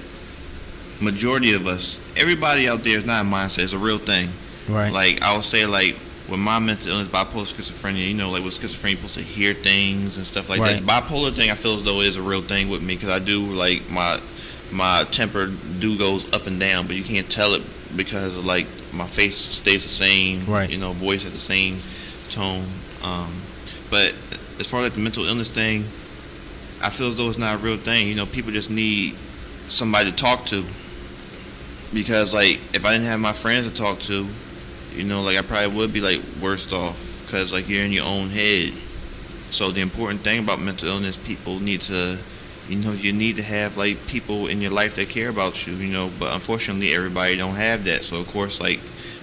majority 1.01 1.53
of 1.53 1.67
us 1.67 1.99
everybody 2.17 2.67
out 2.67 2.83
there 2.83 2.97
is 2.97 3.05
not 3.05 3.23
a 3.23 3.27
mindset 3.27 3.63
it's 3.63 3.73
a 3.73 3.77
real 3.77 3.97
thing 3.99 4.27
Right. 4.69 4.91
Like 4.91 5.23
I 5.23 5.33
would 5.33 5.45
say, 5.45 5.65
like 5.65 5.95
with 6.27 6.41
my 6.41 6.59
mental 6.59 6.91
illness, 6.91 7.07
bipolar 7.07 7.45
schizophrenia, 7.47 8.05
you 8.05 8.13
know, 8.15 8.29
like 8.31 8.43
with 8.43 8.51
schizophrenia, 8.51 8.89
you're 8.89 9.07
supposed 9.07 9.17
to 9.19 9.23
hear 9.23 9.53
things 9.53 10.17
and 10.17 10.27
stuff 10.27 10.49
like 10.49 10.59
Right. 10.59 10.85
that. 10.85 11.03
Bipolar 11.03 11.31
thing, 11.33 11.49
I 11.51 11.55
feel 11.55 11.75
as 11.75 11.85
though 11.85 12.01
is 12.01 12.17
a 12.17 12.21
real 12.21 12.41
thing 12.41 12.67
with 12.67 12.81
me 12.81 12.95
because 12.95 13.07
I 13.09 13.19
do 13.19 13.43
like 13.43 13.89
my 13.89 14.17
my 14.71 15.03
temper 15.11 15.47
do 15.79 15.97
goes 15.97 16.31
up 16.33 16.47
and 16.47 16.59
down, 16.59 16.87
but 16.87 16.95
you 16.95 17.03
can't 17.03 17.29
tell 17.29 17.53
it 17.53 17.63
because 17.95 18.37
of 18.37 18.45
like 18.45 18.67
my 18.93 19.07
face 19.07 19.35
stays 19.37 19.83
the 19.83 19.89
same, 19.89 20.45
Right. 20.45 20.69
You 20.69 20.77
know, 20.77 20.93
voice 20.93 21.25
at 21.25 21.31
the 21.31 21.37
same 21.37 21.77
tone. 22.29 22.65
Um, 23.03 23.41
but 23.89 24.13
as 24.59 24.69
far 24.69 24.81
as 24.81 24.87
like 24.87 24.93
the 24.93 24.99
mental 24.99 25.25
illness 25.25 25.51
thing, 25.51 25.85
I 26.83 26.89
feel 26.89 27.07
as 27.07 27.17
though 27.17 27.29
it's 27.29 27.37
not 27.37 27.55
a 27.55 27.57
real 27.57 27.77
thing. 27.77 28.07
You 28.07 28.15
know, 28.15 28.25
people 28.25 28.51
just 28.51 28.69
need 28.69 29.15
somebody 29.67 30.11
to 30.11 30.15
talk 30.15 30.45
to 30.45 30.63
because 31.93 32.33
like 32.33 32.59
if 32.73 32.85
I 32.85 32.93
didn't 32.93 33.07
have 33.07 33.19
my 33.19 33.33
friends 33.33 33.69
to 33.69 33.73
talk 33.73 33.99
to, 34.01 34.27
you 34.95 35.03
know, 35.03 35.21
like 35.21 35.37
I 35.37 35.41
probably 35.41 35.75
would 35.77 35.93
be 35.93 36.01
like 36.01 36.21
worst 36.41 36.73
off 36.73 37.21
because 37.25 37.51
like 37.51 37.69
you're 37.69 37.83
in 37.83 37.91
your 37.91 38.05
own 38.05 38.29
head. 38.29 38.73
So 39.51 39.71
the 39.71 39.81
important 39.81 40.21
thing 40.21 40.43
about 40.43 40.59
mental 40.59 40.89
illness, 40.89 41.17
people 41.17 41.59
need 41.59 41.81
to, 41.81 42.19
you 42.69 42.77
know, 42.77 42.91
you 42.91 43.13
need 43.13 43.37
to 43.37 43.43
have 43.43 43.77
like 43.77 44.07
people 44.07 44.47
in 44.47 44.61
your 44.61 44.71
life 44.71 44.95
that 44.95 45.09
care 45.09 45.29
about 45.29 45.65
you, 45.65 45.73
you 45.73 45.91
know. 45.91 46.11
But 46.19 46.33
unfortunately, 46.33 46.93
everybody 46.93 47.37
don't 47.37 47.55
have 47.55 47.85
that. 47.85 48.03
So 48.03 48.19
of 48.19 48.27
course, 48.27 48.59
like 48.59 48.79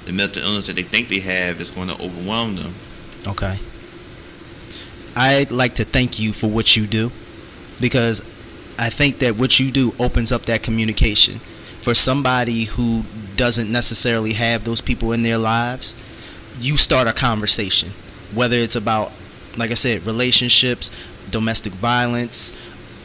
the 0.07 0.13
mental 0.13 0.43
illness 0.43 0.67
that 0.67 0.77
they 0.77 0.83
think 0.83 1.09
they 1.09 1.21
have 1.21 1.61
is 1.61 1.71
going 1.71 1.89
to 1.89 2.03
overwhelm 2.03 2.57
them. 2.57 2.75
Okay. 3.27 3.59
I'd 5.17 5.51
like 5.51 5.75
to 5.77 5.85
thank 5.85 6.19
you 6.19 6.33
for 6.33 6.49
what 6.49 6.77
you 6.77 6.87
do 6.87 7.13
because 7.81 8.21
I 8.79 8.91
think 8.91 9.19
that 9.21 9.37
what 9.37 9.61
you 9.61 9.71
do 9.71 9.93
opens 9.99 10.33
up 10.33 10.43
that 10.43 10.63
communication. 10.63 11.39
For 11.81 11.95
somebody 11.95 12.65
who 12.65 13.05
doesn't 13.37 13.71
necessarily 13.71 14.33
have 14.33 14.65
those 14.65 14.81
people 14.81 15.13
in 15.13 15.23
their 15.23 15.39
lives, 15.39 15.95
you 16.59 16.77
start 16.77 17.07
a 17.07 17.13
conversation. 17.13 17.91
Whether 18.35 18.57
it's 18.57 18.75
about, 18.75 19.13
like 19.57 19.71
I 19.71 19.75
said, 19.75 20.07
relationships, 20.07 20.91
domestic 21.31 21.75
violence, 21.75 22.59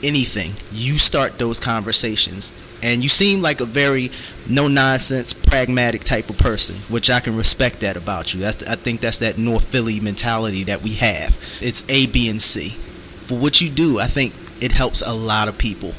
anything, 0.03 0.53
you 0.71 0.97
start 0.97 1.37
those 1.37 1.59
conversations. 1.59 2.53
And 2.81 3.03
you 3.03 3.09
seem 3.09 3.41
like 3.41 3.59
a 3.59 3.65
very 3.65 4.11
no 4.47 4.67
nonsense, 4.67 5.33
pragmatic 5.33 6.03
type 6.03 6.29
of 6.29 6.37
person, 6.37 6.75
which 6.91 7.09
I 7.09 7.19
can 7.19 7.35
respect 7.35 7.81
that 7.81 7.97
about 7.97 8.33
you. 8.33 8.39
That's, 8.39 8.67
I 8.67 8.75
think 8.75 9.01
that's 9.01 9.17
that 9.17 9.37
North 9.37 9.65
Philly 9.65 9.99
mentality 9.99 10.63
that 10.65 10.81
we 10.81 10.93
have. 10.95 11.37
It's 11.61 11.83
A, 11.89 12.07
B, 12.07 12.29
and 12.29 12.41
C. 12.41 12.69
For 12.69 13.37
what 13.37 13.61
you 13.61 13.69
do, 13.69 13.99
I 13.99 14.05
think 14.05 14.33
it 14.61 14.71
helps 14.71 15.01
a 15.01 15.13
lot 15.13 15.47
of 15.47 15.57
people. 15.57 15.93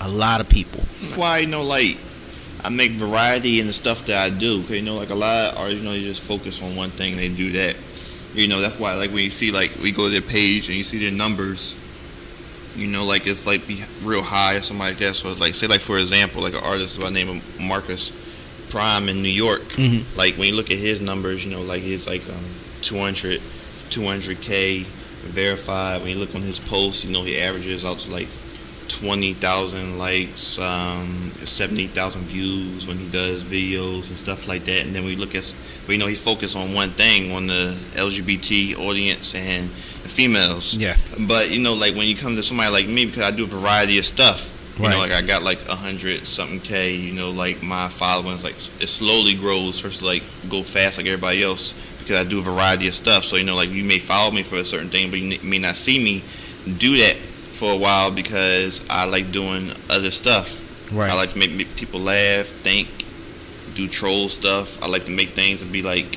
A 0.00 0.08
lot 0.08 0.40
of 0.40 0.48
people. 0.48 0.84
Why 1.14 1.38
you 1.38 1.46
know, 1.46 1.62
like 1.62 1.96
I 2.62 2.68
make 2.68 2.92
variety 2.92 3.60
in 3.60 3.66
the 3.66 3.72
stuff 3.72 4.06
that 4.06 4.16
I 4.16 4.36
do. 4.36 4.60
Cause 4.62 4.72
you 4.72 4.82
know, 4.82 4.96
like 4.96 5.10
a 5.10 5.14
lot 5.14 5.52
of 5.52 5.58
artists, 5.58 5.82
you 5.82 5.88
know, 5.88 5.94
you 5.94 6.06
just 6.06 6.22
focus 6.22 6.62
on 6.62 6.76
one 6.76 6.90
thing, 6.90 7.16
they 7.16 7.28
do 7.28 7.52
that. 7.52 7.76
You 8.34 8.48
know, 8.48 8.60
that's 8.60 8.78
why 8.78 8.94
like 8.94 9.10
when 9.10 9.24
you 9.24 9.30
see 9.30 9.52
like 9.52 9.70
we 9.82 9.92
go 9.92 10.06
to 10.06 10.10
their 10.10 10.20
page 10.20 10.66
and 10.66 10.76
you 10.76 10.84
see 10.84 10.98
their 10.98 11.16
numbers, 11.16 11.76
you 12.76 12.86
know, 12.88 13.04
like 13.04 13.26
it's 13.26 13.46
like 13.46 13.66
be 13.66 13.80
real 14.02 14.22
high 14.22 14.54
or 14.56 14.62
something 14.62 14.86
like 14.86 14.98
that. 14.98 15.14
So 15.14 15.32
like 15.40 15.54
say 15.54 15.66
like 15.66 15.80
for 15.80 15.98
example, 15.98 16.42
like 16.42 16.54
an 16.54 16.62
artist 16.64 16.98
by 17.00 17.06
the 17.06 17.12
name 17.12 17.28
of 17.28 17.60
Marcus 17.60 18.12
Prime 18.70 19.08
in 19.08 19.22
New 19.22 19.28
York. 19.28 19.62
Mhm. 19.76 20.04
Like 20.16 20.36
when 20.36 20.48
you 20.48 20.54
look 20.56 20.70
at 20.70 20.78
his 20.78 21.00
numbers, 21.00 21.44
you 21.44 21.50
know, 21.52 21.62
like 21.62 21.82
he's 21.82 22.06
like 22.06 22.22
um 22.28 22.44
200, 22.82 23.40
200k 23.90 24.84
verified. 25.24 26.02
When 26.02 26.10
you 26.10 26.18
look 26.18 26.34
on 26.34 26.42
his 26.42 26.60
posts, 26.60 27.04
you 27.04 27.12
know, 27.12 27.22
he 27.24 27.38
averages 27.40 27.84
out 27.84 27.98
to 28.00 28.10
like 28.10 28.28
twenty 28.88 29.32
thousand 29.34 29.98
likes, 29.98 30.58
um, 30.58 31.30
seventy 31.44 31.86
thousand 31.86 32.22
views 32.22 32.86
when 32.86 32.96
he 32.96 33.08
does 33.10 33.42
videos 33.44 34.08
and 34.10 34.18
stuff 34.18 34.48
like 34.48 34.64
that. 34.64 34.84
And 34.86 34.94
then 34.94 35.04
we 35.04 35.16
look 35.16 35.34
at, 35.34 35.54
but 35.86 35.92
you 35.94 35.98
know, 35.98 36.06
he 36.06 36.14
focused 36.14 36.56
on 36.56 36.74
one 36.74 36.90
thing, 36.90 37.32
on 37.32 37.46
the 37.46 37.76
LGBT 37.94 38.78
audience 38.78 39.34
and 39.34 39.70
females. 39.70 40.74
Yeah. 40.74 40.96
But 41.26 41.50
you 41.50 41.62
know, 41.62 41.74
like 41.74 41.94
when 41.94 42.06
you 42.06 42.16
come 42.16 42.36
to 42.36 42.42
somebody 42.42 42.70
like 42.72 42.88
me, 42.88 43.06
because 43.06 43.22
I 43.22 43.30
do 43.30 43.44
a 43.44 43.46
variety 43.48 43.98
of 43.98 44.06
stuff. 44.06 44.52
You 44.76 44.82
know, 44.82 44.88
Right. 44.90 45.10
like 45.10 45.12
I 45.12 45.26
got 45.26 45.42
like 45.42 45.66
a 45.68 45.74
hundred 45.74 46.26
something 46.26 46.60
k. 46.60 46.92
You 46.94 47.14
know, 47.14 47.30
like 47.30 47.62
my 47.62 47.88
followings, 47.88 48.44
like 48.44 48.56
it 48.56 48.88
slowly 48.88 49.34
grows. 49.34 49.80
versus 49.80 50.02
like 50.02 50.22
go 50.50 50.62
fast 50.62 50.98
like 50.98 51.06
everybody 51.06 51.42
else 51.42 51.72
because 51.98 52.24
I 52.24 52.28
do 52.28 52.40
a 52.40 52.42
variety 52.42 52.86
of 52.88 52.94
stuff. 52.94 53.24
So 53.24 53.36
you 53.36 53.44
know, 53.44 53.56
like 53.56 53.70
you 53.70 53.84
may 53.84 53.98
follow 53.98 54.32
me 54.32 54.42
for 54.42 54.56
a 54.56 54.64
certain 54.64 54.88
thing, 54.90 55.10
but 55.10 55.18
you 55.18 55.38
may 55.42 55.58
not 55.58 55.76
see 55.76 56.02
me 56.04 56.22
do 56.78 56.96
that 56.98 57.16
for 57.56 57.72
a 57.72 57.76
while 57.76 58.10
because 58.10 58.86
I 58.90 59.06
like 59.06 59.32
doing 59.32 59.70
other 59.90 60.10
stuff. 60.10 60.62
Right. 60.92 61.10
I 61.10 61.14
like 61.14 61.32
to 61.32 61.38
make, 61.38 61.52
make 61.52 61.74
people 61.74 62.00
laugh, 62.00 62.46
think, 62.46 62.88
do 63.74 63.88
troll 63.88 64.28
stuff. 64.28 64.82
I 64.82 64.86
like 64.86 65.06
to 65.06 65.10
make 65.10 65.30
things 65.30 65.62
and 65.62 65.72
be 65.72 65.82
like, 65.82 66.16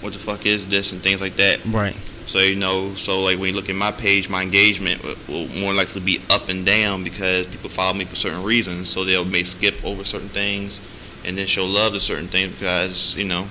what 0.00 0.12
the 0.12 0.18
fuck 0.18 0.46
is 0.46 0.66
this 0.66 0.92
and 0.92 1.00
things 1.02 1.20
like 1.20 1.36
that. 1.36 1.64
Right. 1.66 1.98
So 2.26 2.40
you 2.40 2.56
know, 2.56 2.92
so 2.94 3.20
like 3.22 3.38
when 3.38 3.50
you 3.50 3.56
look 3.56 3.70
at 3.70 3.76
my 3.76 3.90
page, 3.90 4.28
my 4.28 4.42
engagement 4.42 5.02
will, 5.02 5.16
will 5.28 5.48
more 5.60 5.72
likely 5.72 6.02
be 6.02 6.20
up 6.30 6.50
and 6.50 6.64
down 6.64 7.02
because 7.02 7.46
people 7.46 7.70
follow 7.70 7.94
me 7.94 8.04
for 8.04 8.16
certain 8.16 8.44
reasons. 8.44 8.90
So 8.90 9.04
they'll 9.04 9.24
may 9.24 9.44
skip 9.44 9.82
over 9.82 10.04
certain 10.04 10.28
things, 10.28 10.82
and 11.24 11.38
then 11.38 11.46
show 11.46 11.64
love 11.64 11.94
to 11.94 12.00
certain 12.00 12.28
things 12.28 12.50
because 12.50 13.16
you 13.16 13.26
know. 13.26 13.46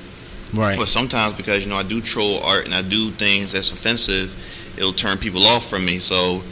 Right. 0.54 0.78
But 0.78 0.88
sometimes 0.88 1.34
because 1.34 1.64
you 1.64 1.70
know 1.70 1.76
I 1.76 1.84
do 1.84 2.02
troll 2.02 2.40
art 2.44 2.66
and 2.66 2.74
I 2.74 2.84
do 2.84 3.10
things 3.10 3.52
that's 3.52 3.72
offensive, 3.72 4.36
it'll 4.78 4.94
turn 4.94 5.18
people 5.18 5.42
off 5.48 5.68
from 5.68 5.84
me. 5.84 5.98
So 5.98 6.44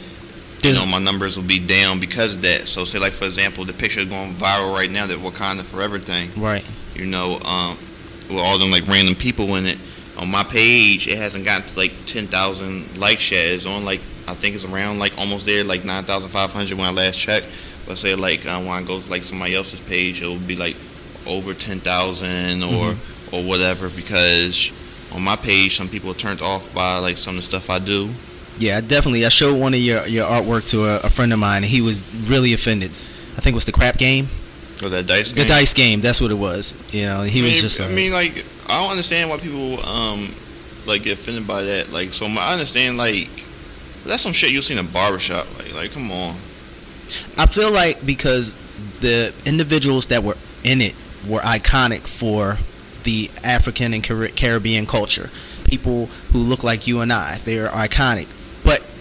you 0.62 0.72
know 0.74 0.86
my 0.86 0.98
numbers 0.98 1.36
will 1.36 1.44
be 1.46 1.58
down 1.60 2.00
because 2.00 2.34
of 2.36 2.42
that. 2.42 2.66
So 2.68 2.84
say 2.84 2.98
like 2.98 3.12
for 3.12 3.24
example, 3.26 3.64
the 3.64 3.72
picture 3.72 4.04
going 4.04 4.32
viral 4.34 4.74
right 4.74 4.90
now, 4.90 5.06
that 5.06 5.18
Wakanda 5.18 5.62
Forever 5.64 5.98
thing 5.98 6.30
Right. 6.40 6.64
you 6.94 7.06
know, 7.06 7.38
um, 7.44 7.76
with 8.28 8.40
all 8.40 8.58
them 8.58 8.70
like 8.70 8.86
random 8.88 9.14
people 9.14 9.54
in 9.56 9.66
it. 9.66 9.78
On 10.18 10.30
my 10.30 10.42
page, 10.44 11.06
it 11.06 11.18
hasn't 11.18 11.44
gotten 11.44 11.68
to 11.68 11.78
like 11.78 11.92
10,000 12.06 12.96
likes 12.98 13.30
yet. 13.30 13.52
It's 13.52 13.66
on 13.66 13.84
like, 13.84 14.00
I 14.26 14.32
think 14.34 14.54
it's 14.54 14.64
around 14.64 14.98
like 14.98 15.12
almost 15.18 15.44
there, 15.44 15.62
like 15.62 15.84
9,500 15.84 16.72
when 16.76 16.86
I 16.86 16.90
last 16.90 17.18
checked. 17.18 17.46
But 17.86 17.98
say 17.98 18.14
like 18.14 18.46
uh, 18.46 18.58
when 18.60 18.70
I 18.70 18.82
go 18.82 18.98
to 18.98 19.10
like 19.10 19.22
somebody 19.22 19.54
else's 19.54 19.80
page, 19.82 20.22
it 20.22 20.26
will 20.26 20.38
be 20.38 20.56
like 20.56 20.76
over 21.26 21.52
10,000 21.54 22.62
or 22.62 22.94
or 23.32 23.42
whatever 23.46 23.90
because 23.90 24.72
on 25.14 25.22
my 25.22 25.36
page, 25.36 25.76
some 25.76 25.88
people 25.88 26.10
are 26.10 26.14
turned 26.14 26.40
off 26.40 26.74
by 26.74 26.98
like 26.98 27.16
some 27.16 27.32
of 27.32 27.36
the 27.36 27.42
stuff 27.42 27.68
I 27.70 27.78
do. 27.78 28.08
Yeah, 28.58 28.80
definitely. 28.80 29.26
I 29.26 29.28
showed 29.28 29.58
one 29.58 29.74
of 29.74 29.80
your, 29.80 30.06
your 30.06 30.26
artwork 30.26 30.68
to 30.70 30.84
a, 30.84 30.96
a 31.00 31.10
friend 31.10 31.32
of 31.32 31.38
mine, 31.38 31.58
and 31.62 31.66
he 31.66 31.80
was 31.82 32.26
really 32.28 32.54
offended. 32.54 32.90
I 33.36 33.40
think 33.40 33.52
it 33.52 33.54
was 33.54 33.66
the 33.66 33.72
crap 33.72 33.98
game, 33.98 34.26
Or 34.82 34.88
that 34.88 35.06
dice 35.06 35.30
the 35.30 35.40
game. 35.40 35.48
dice 35.48 35.74
game. 35.74 36.00
That's 36.00 36.20
what 36.20 36.30
it 36.30 36.36
was. 36.38 36.74
You 36.94 37.02
know, 37.02 37.22
he 37.22 37.40
I 37.40 37.42
was 37.44 37.52
mean, 37.52 37.60
just. 37.60 37.80
I 37.80 37.84
uh, 37.84 37.90
mean, 37.90 38.12
like, 38.12 38.44
I 38.68 38.80
don't 38.80 38.90
understand 38.90 39.28
why 39.30 39.38
people 39.38 39.78
um 39.86 40.26
like 40.86 41.02
get 41.02 41.14
offended 41.14 41.46
by 41.46 41.62
that. 41.64 41.92
Like, 41.92 42.12
so 42.12 42.28
my, 42.28 42.40
I 42.40 42.52
understand 42.52 42.96
like 42.96 43.28
that's 44.06 44.22
some 44.22 44.32
shit 44.32 44.52
you 44.52 44.62
see 44.62 44.78
in 44.78 44.84
a 44.84 44.88
barbershop. 44.88 45.46
Like, 45.58 45.74
like, 45.74 45.92
come 45.92 46.10
on. 46.10 46.36
I 47.38 47.46
feel 47.46 47.72
like 47.72 48.04
because 48.06 48.56
the 49.00 49.34
individuals 49.44 50.06
that 50.06 50.22
were 50.22 50.36
in 50.64 50.80
it 50.80 50.94
were 51.28 51.40
iconic 51.40 52.00
for 52.00 52.56
the 53.02 53.30
African 53.44 53.92
and 53.94 54.02
Caribbean 54.02 54.86
culture. 54.86 55.30
People 55.68 56.06
who 56.32 56.38
look 56.38 56.64
like 56.64 56.86
you 56.86 57.00
and 57.00 57.12
I, 57.12 57.38
they 57.44 57.58
are 57.58 57.68
iconic. 57.68 58.28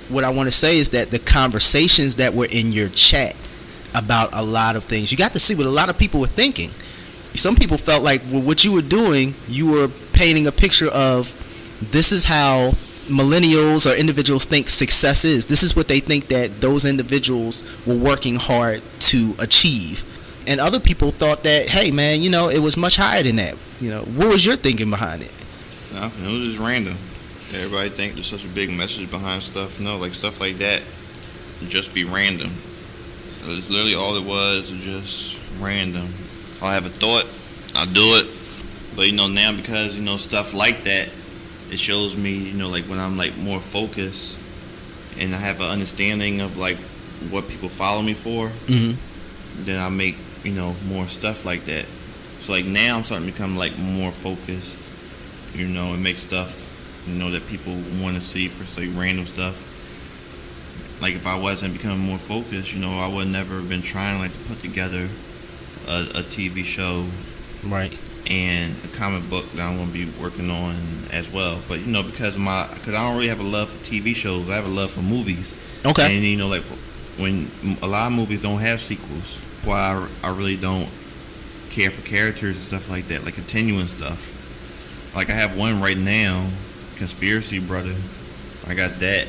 What 0.10 0.24
I 0.24 0.30
want 0.30 0.48
to 0.48 0.52
say 0.52 0.78
is 0.78 0.92
that 0.92 1.12
the 1.12 1.20
conversations 1.20 2.18
that 2.18 2.34
were 2.34 2.46
in 2.46 2.72
your 2.72 2.90
chat 2.90 3.36
about 3.96 4.30
a 4.34 4.44
lot 4.44 4.76
of 4.76 4.84
things, 4.84 5.12
you 5.12 5.18
got 5.18 5.34
to 5.34 5.40
see 5.40 5.56
what 5.56 5.66
a 5.66 5.70
lot 5.70 5.90
of 5.90 5.98
people 5.98 6.20
were 6.20 6.28
thinking. 6.28 6.70
Some 7.34 7.56
people 7.56 7.78
felt 7.78 8.04
like 8.04 8.22
well, 8.32 8.42
what 8.42 8.64
you 8.64 8.72
were 8.72 8.82
doing, 8.82 9.34
you 9.48 9.70
were 9.70 9.90
painting 10.14 10.48
a 10.48 10.52
picture 10.52 10.90
of 10.90 11.34
this 11.92 12.12
is 12.12 12.24
how 12.24 12.72
millennials 13.08 13.90
or 13.90 13.96
individuals 13.96 14.46
think 14.46 14.70
success 14.70 15.26
is. 15.26 15.46
This 15.46 15.64
is 15.64 15.76
what 15.76 15.88
they 15.88 16.00
think 16.00 16.28
that 16.28 16.62
those 16.62 16.86
individuals 16.86 17.64
were 17.86 17.96
working 17.96 18.36
hard 18.36 18.82
to 19.00 19.36
achieve. 19.40 20.04
And 20.48 20.60
other 20.60 20.80
people 20.80 21.12
thought 21.12 21.44
that, 21.44 21.70
hey 21.70 21.92
man, 21.92 22.22
you 22.22 22.30
know, 22.30 22.50
it 22.50 22.60
was 22.60 22.78
much 22.78 22.96
higher 22.96 23.24
than 23.24 23.38
that. 23.38 23.56
You 23.80 23.90
know, 23.90 24.02
what 24.02 24.30
was 24.30 24.46
your 24.46 24.56
thinking 24.56 24.90
behind 24.90 25.22
it? 25.22 25.32
Nothing. 25.94 26.26
It 26.26 26.32
was 26.32 26.42
just 26.50 26.60
random. 26.60 26.98
Everybody 27.54 27.90
think 27.90 28.14
there's 28.14 28.28
such 28.28 28.46
a 28.46 28.50
big 28.50 28.70
message 28.72 29.10
behind 29.10 29.44
stuff. 29.44 29.80
No, 29.80 29.98
like 29.98 30.14
stuff 30.14 30.42
like 30.42 30.58
that, 30.58 30.82
just 31.68 31.94
be 31.94 32.04
random. 32.04 32.52
It 33.42 33.48
was 33.48 33.70
literally 33.70 33.96
all 33.96 34.16
it 34.16 34.26
was, 34.26 34.72
was 34.72 34.84
just 34.84 35.40
random. 35.60 36.08
I 36.62 36.74
have 36.74 36.86
a 36.86 36.90
thought, 36.90 37.26
I 37.80 37.86
do 37.94 38.02
it. 38.02 38.32
But 38.96 39.08
you 39.08 39.16
know 39.16 39.28
now 39.28 39.56
because 39.56 39.98
you 39.98 40.04
know 40.04 40.18
stuff 40.18 40.54
like 40.54 40.84
that, 40.84 41.10
it 41.70 41.78
shows 41.78 42.18
me 42.18 42.32
you 42.32 42.54
know 42.54 42.70
like 42.70 42.86
when 42.86 43.00
I'm 43.00 43.16
like 43.16 43.38
more 43.38 43.60
focused, 43.60 44.40
and 45.20 45.34
I 45.34 45.38
have 45.38 45.60
an 45.62 45.70
understanding 45.70 46.42
of 46.42 46.58
like 46.58 46.78
what 47.30 47.48
people 47.48 47.70
follow 47.70 48.02
me 48.02 48.14
for. 48.14 48.48
Mm-hmm. 48.68 49.64
Then 49.66 49.82
I 49.82 49.90
make 49.90 50.18
you 50.44 50.54
know 50.54 50.76
more 50.88 51.08
stuff 51.08 51.46
like 51.46 51.66
that. 51.66 51.86
So 52.40 52.54
like 52.54 52.66
now 52.66 52.98
I'm 52.98 53.04
starting 53.04 53.28
to 53.28 53.34
become 53.34 53.56
like 53.56 53.78
more 53.78 54.12
focused 54.12 54.86
you 55.56 55.68
know, 55.68 55.94
and 55.94 56.04
make 56.04 56.20
stuff, 56.20 56.65
you 57.08 57.14
know, 57.14 57.32
that 57.32 57.46
people 57.48 57.74
want 58.02 58.16
to 58.16 58.22
see 58.22 58.48
for 58.48 58.66
say 58.66 58.88
random 58.88 59.26
stuff. 59.26 59.72
Like 61.02 61.16
if 61.16 61.28
I 61.28 61.38
wasn't 61.38 61.74
becoming 61.74 62.00
more 62.00 62.18
focused, 62.18 62.74
you 62.74 62.80
know, 62.80 62.92
I 63.00 63.08
would 63.08 63.28
never 63.28 63.56
have 63.56 63.70
been 63.70 63.82
trying 63.82 64.20
like 64.20 64.34
to 64.34 64.40
put 64.40 64.60
together 64.62 65.08
a, 65.88 66.02
a 66.16 66.24
TV 66.24 66.64
show 66.64 67.06
Right. 67.64 67.98
and 68.30 68.76
a 68.84 68.88
comic 68.96 69.30
book 69.30 69.50
that 69.54 69.62
I'm 69.62 69.78
gonna 69.78 69.92
be 69.92 70.06
working 70.22 70.50
on 70.50 70.76
as 71.12 71.30
well. 71.32 71.60
But 71.68 71.80
you 71.82 71.88
know, 71.92 72.02
because 72.04 72.36
of 72.36 72.42
my 72.42 72.68
because 72.74 72.96
I 72.96 73.06
don't 73.06 73.16
really 73.16 73.28
have 73.28 73.40
a 73.40 73.44
love 73.44 73.70
for 73.70 73.78
TV 73.84 74.16
shows, 74.16 74.50
I 74.50 74.56
have 74.56 74.66
a 74.66 74.70
love 74.70 74.92
for 74.92 75.02
movies. 75.02 75.56
Okay. 75.86 76.16
And 76.16 76.24
you 76.26 76.38
know, 76.38 76.48
like 76.48 76.64
when 77.18 77.50
a 77.82 77.88
lot 77.88 78.08
of 78.08 78.14
movies 78.14 78.42
don't 78.42 78.60
have 78.60 78.80
sequels, 78.82 79.40
why 79.64 80.08
I, 80.24 80.30
I 80.30 80.36
really 80.36 80.58
don't 80.58 80.90
care 81.70 81.92
for 81.92 82.02
characters 82.08 82.56
and 82.56 82.58
stuff 82.58 82.90
like 82.90 83.08
that, 83.10 83.26
like 83.26 83.34
continuing 83.36 83.88
stuff. 83.88 84.32
Like 85.16 85.30
I 85.30 85.34
have 85.34 85.58
one 85.58 85.82
right 85.82 85.98
now, 85.98 86.48
Conspiracy 86.98 87.60
Brother. 87.60 87.96
I 88.68 88.74
got 88.74 88.92
that, 88.96 89.28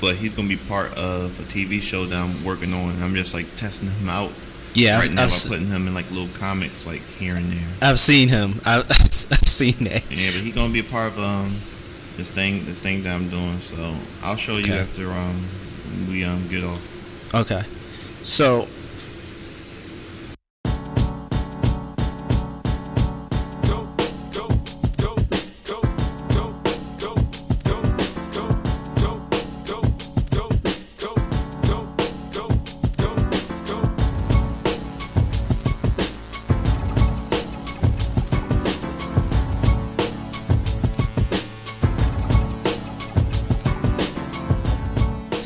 but 0.00 0.16
he's 0.16 0.34
gonna 0.34 0.48
be 0.48 0.56
part 0.56 0.96
of 0.98 1.38
a 1.40 1.42
TV 1.44 1.80
show 1.80 2.04
that 2.04 2.16
I'm 2.18 2.44
working 2.44 2.72
on. 2.72 3.00
I'm 3.02 3.14
just 3.14 3.34
like 3.34 3.46
testing 3.56 3.88
him 3.90 4.08
out. 4.08 4.30
Yeah, 4.74 4.98
right 4.98 5.08
I've, 5.08 5.14
now 5.14 5.22
I've, 5.22 5.28
by 5.28 5.34
s- 5.34 5.48
putting 5.48 5.66
him 5.68 5.86
in 5.86 5.94
like 5.94 6.10
little 6.10 6.28
comics, 6.38 6.86
like 6.86 7.02
here 7.02 7.36
and 7.36 7.52
there. 7.52 7.68
I've 7.82 7.98
seen 7.98 8.28
him. 8.28 8.60
I, 8.64 8.78
I've 8.80 9.48
seen 9.48 9.84
that. 9.84 10.02
Yeah, 10.10 10.30
but 10.32 10.40
he's 10.42 10.54
gonna 10.54 10.72
be 10.72 10.80
a 10.80 10.84
part 10.84 11.12
of 11.12 11.18
um 11.18 11.48
this 12.16 12.30
thing, 12.30 12.64
this 12.64 12.80
thing 12.80 13.02
that 13.04 13.14
I'm 13.14 13.28
doing. 13.30 13.58
So 13.58 13.94
I'll 14.22 14.36
show 14.36 14.56
you 14.58 14.74
after 14.74 15.10
um 15.10 15.44
we 16.08 16.24
um 16.24 16.46
get 16.48 16.64
off. 16.64 17.34
Okay. 17.34 17.62
So 18.22 18.68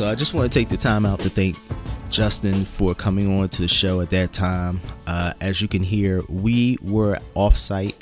I 0.09 0.15
just 0.15 0.33
want 0.33 0.51
to 0.51 0.59
take 0.59 0.71
the 0.71 0.77
time 0.79 1.05
out 1.05 1.21
to 1.21 1.29
thank 1.29 1.55
Justin 2.09 2.65
for 2.65 2.95
coming 2.95 3.39
on 3.39 3.51
to 3.51 3.61
the 3.61 3.69
show 3.69 4.01
at 4.01 4.09
that 4.09 4.33
time. 4.33 4.81
Uh, 5.07 5.33
as 5.43 5.61
you 5.61 5.69
can 5.69 5.83
hear, 5.83 6.23
we 6.31 6.79
were 6.81 7.19
off 7.35 7.57
site. 7.57 7.95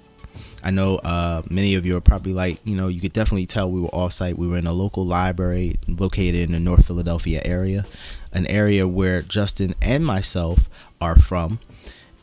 I 0.63 0.71
know 0.71 1.01
uh, 1.03 1.43
many 1.51 1.75
of 1.75 1.85
you 1.85 1.97
are 1.97 2.01
probably 2.01 2.33
like, 2.33 2.61
you 2.65 2.77
know, 2.77 2.87
you 2.87 3.01
could 3.01 3.13
definitely 3.13 3.47
tell 3.47 3.69
we 3.69 3.81
were 3.81 3.89
off 3.89 4.13
site. 4.13 4.39
We 4.39 4.47
were 4.47 4.57
in 4.57 4.69
a 4.69 4.73
local 4.73 5.03
library 5.03 5.81
located 5.89 6.37
in 6.37 6.53
the 6.53 6.61
North 6.61 6.87
Philadelphia 6.87 7.43
area, 7.45 7.85
an 8.33 8.47
area 8.47 8.87
where 8.87 9.21
Justin 9.23 9.75
and 9.83 10.07
myself 10.07 10.71
are 11.01 11.17
from. 11.17 11.59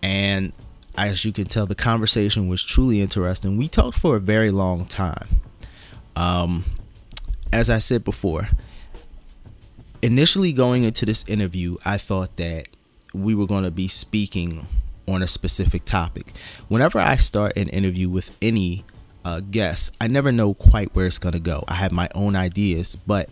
And 0.01 0.53
as 0.97 1.25
you 1.25 1.33
can 1.33 1.43
tell, 1.43 1.65
the 1.65 1.75
conversation 1.75 2.47
was 2.47 2.63
truly 2.63 3.01
interesting. 3.01 3.57
We 3.57 3.67
talked 3.67 3.97
for 3.97 4.15
a 4.15 4.21
very 4.21 4.49
long 4.49 4.85
time. 4.85 5.27
Um, 6.15 6.63
as 7.51 7.69
I 7.69 7.79
said 7.79 8.05
before, 8.05 8.47
initially 10.03 10.51
going 10.51 10.83
into 10.83 11.05
this 11.05 11.27
interview, 11.29 11.77
I 11.85 11.97
thought 11.97 12.35
that 12.35 12.67
we 13.13 13.33
were 13.33 13.47
going 13.47 13.63
to 13.63 13.71
be 13.71 13.87
speaking 13.87 14.67
on 15.07 15.23
a 15.23 15.27
specific 15.27 15.85
topic. 15.85 16.27
Whenever 16.67 16.99
I 16.99 17.15
start 17.15 17.55
an 17.55 17.69
interview 17.69 18.09
with 18.09 18.35
any 18.41 18.83
uh, 19.23 19.39
guest, 19.39 19.95
I 20.01 20.07
never 20.07 20.31
know 20.31 20.53
quite 20.53 20.93
where 20.93 21.05
it's 21.05 21.19
going 21.19 21.33
to 21.33 21.39
go. 21.39 21.63
I 21.69 21.75
have 21.75 21.93
my 21.93 22.09
own 22.13 22.35
ideas, 22.35 22.97
but 22.97 23.29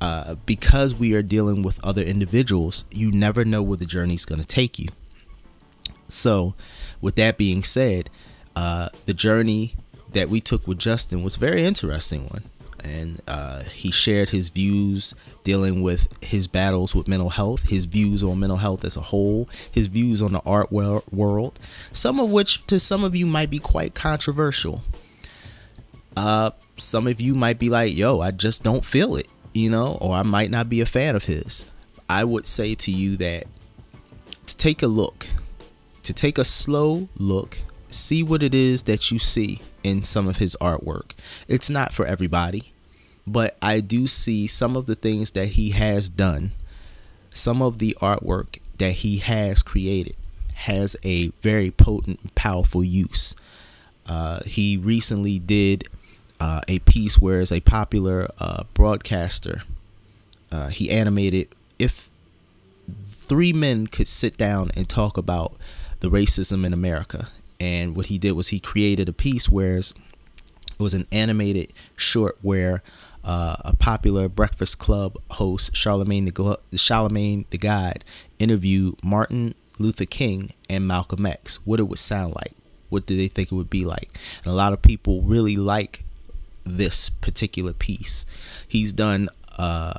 uh, 0.00 0.34
because 0.44 0.94
we 0.96 1.14
are 1.14 1.22
dealing 1.22 1.62
with 1.62 1.82
other 1.84 2.02
individuals, 2.02 2.84
you 2.90 3.12
never 3.12 3.44
know 3.44 3.62
where 3.62 3.78
the 3.78 3.86
journey 3.86 4.14
is 4.14 4.24
going 4.24 4.40
to 4.40 4.46
take 4.46 4.80
you. 4.80 4.88
So, 6.08 6.54
with 7.00 7.14
that 7.16 7.38
being 7.38 7.62
said, 7.62 8.10
uh, 8.56 8.88
the 9.06 9.14
journey 9.14 9.76
that 10.12 10.28
we 10.28 10.40
took 10.40 10.66
with 10.66 10.78
Justin 10.78 11.22
was 11.22 11.36
a 11.36 11.38
very 11.38 11.64
interesting 11.64 12.26
one. 12.26 12.42
And 12.84 13.20
uh, 13.28 13.62
he 13.62 13.90
shared 13.90 14.30
his 14.30 14.48
views 14.48 15.14
dealing 15.44 15.82
with 15.82 16.08
his 16.22 16.46
battles 16.46 16.94
with 16.94 17.08
mental 17.08 17.30
health, 17.30 17.68
his 17.68 17.84
views 17.84 18.22
on 18.22 18.40
mental 18.40 18.58
health 18.58 18.84
as 18.84 18.96
a 18.96 19.00
whole, 19.00 19.48
his 19.70 19.86
views 19.86 20.20
on 20.20 20.32
the 20.32 20.42
art 20.44 20.72
world, 20.72 21.58
some 21.92 22.18
of 22.18 22.30
which 22.30 22.66
to 22.66 22.78
some 22.78 23.04
of 23.04 23.14
you 23.14 23.26
might 23.26 23.50
be 23.50 23.58
quite 23.58 23.94
controversial. 23.94 24.82
Uh, 26.16 26.50
some 26.76 27.06
of 27.06 27.20
you 27.20 27.34
might 27.34 27.58
be 27.58 27.70
like, 27.70 27.94
yo, 27.96 28.20
I 28.20 28.32
just 28.32 28.62
don't 28.62 28.84
feel 28.84 29.16
it, 29.16 29.28
you 29.52 29.70
know, 29.70 29.96
or 30.00 30.14
I 30.14 30.22
might 30.22 30.50
not 30.50 30.68
be 30.68 30.80
a 30.80 30.86
fan 30.86 31.16
of 31.16 31.24
his. 31.24 31.66
I 32.08 32.24
would 32.24 32.46
say 32.46 32.74
to 32.74 32.90
you 32.90 33.16
that 33.16 33.44
to 34.46 34.56
take 34.56 34.82
a 34.82 34.86
look, 34.86 35.28
to 36.02 36.12
take 36.12 36.36
a 36.36 36.44
slow 36.44 37.08
look, 37.16 37.58
see 37.88 38.22
what 38.22 38.42
it 38.42 38.54
is 38.54 38.84
that 38.84 39.10
you 39.10 39.18
see 39.18 39.60
in 39.82 40.02
some 40.02 40.28
of 40.28 40.38
his 40.38 40.56
artwork. 40.60 41.12
It's 41.48 41.70
not 41.70 41.92
for 41.92 42.04
everybody, 42.06 42.71
but 43.26 43.56
I 43.62 43.80
do 43.80 44.06
see 44.06 44.46
some 44.46 44.76
of 44.76 44.86
the 44.86 44.94
things 44.94 45.32
that 45.32 45.48
he 45.48 45.70
has 45.70 46.08
done, 46.08 46.52
some 47.30 47.62
of 47.62 47.78
the 47.78 47.96
artwork 48.00 48.58
that 48.78 48.92
he 48.92 49.18
has 49.18 49.62
created 49.62 50.16
has 50.54 50.96
a 51.02 51.28
very 51.40 51.70
potent, 51.70 52.34
powerful 52.34 52.84
use. 52.84 53.34
Uh, 54.06 54.40
he 54.44 54.76
recently 54.76 55.38
did 55.38 55.88
uh, 56.40 56.60
a 56.68 56.80
piece 56.80 57.20
where 57.20 57.40
as 57.40 57.52
a 57.52 57.60
popular 57.60 58.28
uh, 58.38 58.64
broadcaster, 58.74 59.62
uh, 60.50 60.68
he 60.68 60.90
animated 60.90 61.48
if 61.78 62.10
three 63.04 63.52
men 63.52 63.86
could 63.86 64.08
sit 64.08 64.36
down 64.36 64.70
and 64.76 64.88
talk 64.88 65.16
about 65.16 65.54
the 66.00 66.10
racism 66.10 66.66
in 66.66 66.72
America. 66.72 67.28
And 67.60 67.94
what 67.94 68.06
he 68.06 68.18
did 68.18 68.32
was 68.32 68.48
he 68.48 68.58
created 68.58 69.08
a 69.08 69.12
piece 69.12 69.48
where 69.48 69.76
it 69.76 69.92
was 70.78 70.94
an 70.94 71.06
animated 71.12 71.72
short 71.96 72.36
where 72.42 72.82
uh, 73.24 73.56
a 73.64 73.74
popular 73.76 74.28
Breakfast 74.28 74.78
Club 74.78 75.16
host, 75.32 75.76
Charlemagne 75.76 76.24
the, 76.24 76.30
Glo- 76.30 76.60
Charlemagne 76.74 77.44
the 77.50 77.58
God, 77.58 78.04
interviewed 78.38 79.02
Martin 79.04 79.54
Luther 79.78 80.04
King 80.04 80.52
and 80.68 80.86
Malcolm 80.86 81.26
X. 81.26 81.64
What 81.64 81.80
it 81.80 81.84
would 81.84 81.98
sound 81.98 82.34
like. 82.36 82.54
What 82.88 83.06
do 83.06 83.16
they 83.16 83.28
think 83.28 83.50
it 83.50 83.54
would 83.54 83.70
be 83.70 83.84
like? 83.84 84.10
And 84.44 84.52
a 84.52 84.56
lot 84.56 84.72
of 84.72 84.82
people 84.82 85.22
really 85.22 85.56
like 85.56 86.04
this 86.64 87.08
particular 87.08 87.72
piece. 87.72 88.26
He's 88.68 88.92
done 88.92 89.28
uh, 89.58 89.94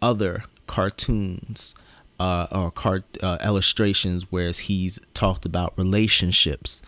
other 0.00 0.44
cartoons 0.66 1.74
uh, 2.18 2.46
or 2.50 2.70
cart 2.70 3.04
uh, 3.22 3.38
illustrations, 3.44 4.26
whereas 4.30 4.60
he's 4.60 4.98
talked 5.14 5.44
about 5.46 5.72
relationships. 5.76 6.82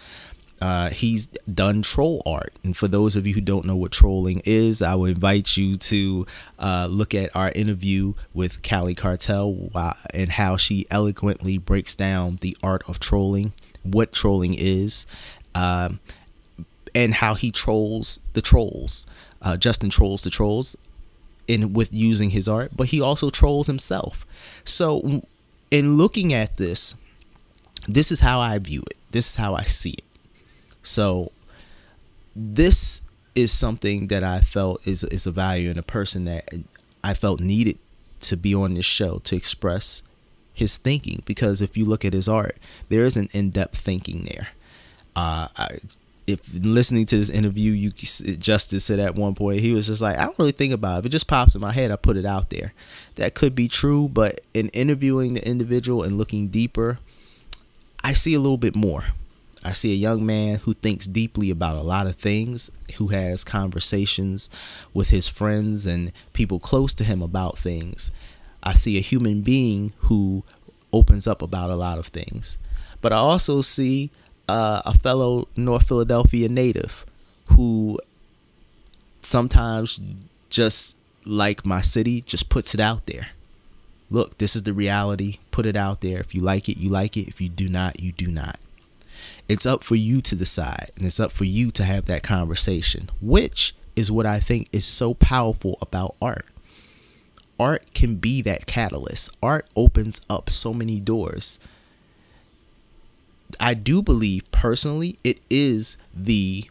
Uh, 0.60 0.90
he's 0.90 1.26
done 1.26 1.82
troll 1.82 2.22
art, 2.24 2.54
and 2.62 2.76
for 2.76 2.88
those 2.88 3.16
of 3.16 3.26
you 3.26 3.34
who 3.34 3.40
don't 3.40 3.66
know 3.66 3.76
what 3.76 3.92
trolling 3.92 4.40
is, 4.44 4.80
I 4.80 4.94
would 4.94 5.16
invite 5.16 5.56
you 5.56 5.76
to 5.76 6.26
uh, 6.58 6.88
look 6.90 7.14
at 7.14 7.34
our 7.34 7.50
interview 7.50 8.14
with 8.32 8.62
Callie 8.66 8.94
Cartel 8.94 9.70
and 10.14 10.32
how 10.32 10.56
she 10.56 10.86
eloquently 10.90 11.58
breaks 11.58 11.94
down 11.94 12.38
the 12.40 12.56
art 12.62 12.82
of 12.88 12.98
trolling, 13.00 13.52
what 13.82 14.12
trolling 14.12 14.54
is, 14.56 15.06
um, 15.54 16.00
and 16.94 17.14
how 17.14 17.34
he 17.34 17.50
trolls 17.50 18.20
the 18.32 18.42
trolls. 18.42 19.06
Uh, 19.42 19.56
Justin 19.56 19.90
trolls 19.90 20.22
the 20.22 20.30
trolls 20.30 20.76
in 21.46 21.72
with 21.72 21.92
using 21.92 22.30
his 22.30 22.48
art, 22.48 22.72
but 22.74 22.88
he 22.88 23.00
also 23.00 23.28
trolls 23.28 23.66
himself. 23.66 24.24
So, 24.64 25.22
in 25.70 25.96
looking 25.96 26.32
at 26.32 26.56
this, 26.56 26.94
this 27.86 28.10
is 28.10 28.20
how 28.20 28.40
I 28.40 28.58
view 28.58 28.82
it. 28.90 28.96
This 29.10 29.30
is 29.30 29.36
how 29.36 29.54
I 29.54 29.64
see 29.64 29.90
it. 29.90 30.04
So, 30.84 31.32
this 32.36 33.02
is 33.34 33.52
something 33.52 34.06
that 34.08 34.22
I 34.22 34.40
felt 34.40 34.86
is 34.86 35.02
is 35.04 35.26
a 35.26 35.32
value 35.32 35.70
in 35.70 35.78
a 35.78 35.82
person 35.82 36.24
that 36.24 36.48
I 37.02 37.14
felt 37.14 37.40
needed 37.40 37.78
to 38.20 38.36
be 38.36 38.54
on 38.54 38.74
this 38.74 38.86
show 38.86 39.18
to 39.24 39.36
express 39.36 40.02
his 40.52 40.76
thinking 40.76 41.22
because 41.26 41.60
if 41.60 41.76
you 41.76 41.84
look 41.84 42.04
at 42.04 42.12
his 42.12 42.28
art, 42.28 42.56
there 42.88 43.02
is 43.02 43.16
an 43.16 43.28
in-depth 43.32 43.76
thinking 43.76 44.24
there. 44.24 44.48
Uh, 45.16 45.48
I, 45.56 45.78
if 46.26 46.48
listening 46.54 47.06
to 47.06 47.16
this 47.16 47.28
interview, 47.28 47.72
you 47.72 47.90
Justin 47.90 48.80
said 48.80 48.98
at 48.98 49.14
one 49.14 49.34
point 49.34 49.60
he 49.60 49.74
was 49.74 49.88
just 49.88 50.00
like, 50.00 50.16
I 50.16 50.24
don't 50.24 50.38
really 50.38 50.52
think 50.52 50.72
about 50.72 50.96
it. 50.96 50.98
If 51.00 51.06
it 51.06 51.08
just 51.10 51.28
pops 51.28 51.54
in 51.54 51.60
my 51.60 51.72
head, 51.72 51.90
I 51.90 51.96
put 51.96 52.16
it 52.16 52.24
out 52.24 52.50
there. 52.50 52.72
That 53.16 53.34
could 53.34 53.54
be 53.54 53.68
true, 53.68 54.08
but 54.08 54.40
in 54.54 54.68
interviewing 54.70 55.34
the 55.34 55.46
individual 55.46 56.02
and 56.02 56.16
looking 56.16 56.48
deeper, 56.48 56.98
I 58.02 58.12
see 58.14 58.34
a 58.34 58.40
little 58.40 58.56
bit 58.56 58.74
more. 58.74 59.04
I 59.64 59.72
see 59.72 59.92
a 59.92 59.96
young 59.96 60.26
man 60.26 60.56
who 60.56 60.74
thinks 60.74 61.06
deeply 61.06 61.50
about 61.50 61.76
a 61.76 61.82
lot 61.82 62.06
of 62.06 62.16
things, 62.16 62.70
who 62.96 63.08
has 63.08 63.44
conversations 63.44 64.50
with 64.92 65.08
his 65.08 65.26
friends 65.26 65.86
and 65.86 66.12
people 66.34 66.58
close 66.58 66.92
to 66.94 67.04
him 67.04 67.22
about 67.22 67.56
things. 67.56 68.12
I 68.62 68.74
see 68.74 68.98
a 68.98 69.00
human 69.00 69.40
being 69.40 69.94
who 70.00 70.44
opens 70.92 71.26
up 71.26 71.40
about 71.40 71.70
a 71.70 71.76
lot 71.76 71.98
of 71.98 72.08
things. 72.08 72.58
But 73.00 73.12
I 73.12 73.16
also 73.16 73.62
see 73.62 74.10
uh, 74.48 74.82
a 74.84 74.92
fellow 74.98 75.48
North 75.56 75.88
Philadelphia 75.88 76.48
native 76.48 77.06
who 77.56 77.98
sometimes 79.22 79.98
just 80.50 80.96
like 81.24 81.64
my 81.64 81.80
city 81.80 82.20
just 82.20 82.50
puts 82.50 82.74
it 82.74 82.80
out 82.80 83.06
there. 83.06 83.28
Look, 84.10 84.38
this 84.38 84.54
is 84.54 84.64
the 84.64 84.74
reality. 84.74 85.38
Put 85.50 85.66
it 85.66 85.76
out 85.76 86.02
there. 86.02 86.20
If 86.20 86.34
you 86.34 86.42
like 86.42 86.68
it, 86.68 86.76
you 86.76 86.90
like 86.90 87.16
it. 87.16 87.28
If 87.28 87.40
you 87.40 87.48
do 87.48 87.68
not, 87.68 88.00
you 88.00 88.12
do 88.12 88.30
not. 88.30 88.58
It's 89.48 89.66
up 89.66 89.84
for 89.84 89.94
you 89.94 90.20
to 90.22 90.36
decide, 90.36 90.90
and 90.96 91.04
it's 91.04 91.20
up 91.20 91.30
for 91.30 91.44
you 91.44 91.70
to 91.72 91.84
have 91.84 92.06
that 92.06 92.22
conversation, 92.22 93.10
which 93.20 93.74
is 93.94 94.10
what 94.10 94.26
I 94.26 94.38
think 94.38 94.68
is 94.72 94.86
so 94.86 95.14
powerful 95.14 95.78
about 95.80 96.16
art. 96.20 96.46
Art 97.58 97.94
can 97.94 98.16
be 98.16 98.42
that 98.42 98.66
catalyst. 98.66 99.36
Art 99.42 99.68
opens 99.76 100.20
up 100.28 100.50
so 100.50 100.72
many 100.72 100.98
doors. 100.98 101.58
I 103.60 103.74
do 103.74 104.02
believe 104.02 104.50
personally 104.50 105.18
it 105.22 105.40
is 105.48 105.96
the 106.14 106.64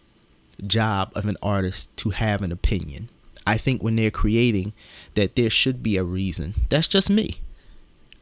job 0.66 1.12
of 1.16 1.26
an 1.26 1.38
artist 1.42 1.96
to 1.98 2.10
have 2.10 2.42
an 2.42 2.52
opinion. 2.52 3.10
I 3.46 3.58
think 3.58 3.82
when 3.82 3.96
they're 3.96 4.12
creating 4.12 4.74
that 5.16 5.36
there 5.36 5.50
should 5.50 5.84
be 5.84 5.98
a 5.98 6.04
reason. 6.04 6.54
That's 6.70 6.88
just 6.88 7.10
me. 7.10 7.40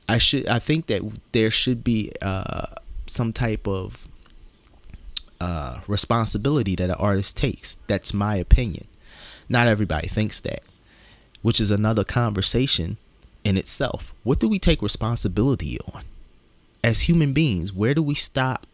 I 0.07 0.17
should 0.17 0.47
I 0.47 0.59
think 0.59 0.87
that 0.87 1.01
there 1.31 1.51
should 1.51 1.83
be 1.83 2.11
uh, 2.21 2.67
some 3.07 3.33
type 3.33 3.67
of 3.67 4.07
uh, 5.41 5.79
responsibility 5.87 6.75
that 6.75 6.91
an 6.91 6.95
artist 6.99 7.35
takes. 7.35 7.77
That's 7.87 8.13
my 8.13 8.35
opinion. 8.35 8.85
Not 9.49 9.65
everybody 9.65 10.07
thinks 10.07 10.39
that, 10.41 10.61
which 11.41 11.59
is 11.59 11.71
another 11.71 12.03
conversation 12.03 12.97
in 13.43 13.57
itself. 13.57 14.13
What 14.23 14.39
do 14.39 14.47
we 14.47 14.59
take 14.59 14.83
responsibility 14.83 15.79
on? 15.93 16.03
As 16.83 17.01
human 17.01 17.33
beings, 17.33 17.73
where 17.73 17.95
do 17.95 18.03
we 18.03 18.13
stop 18.13 18.67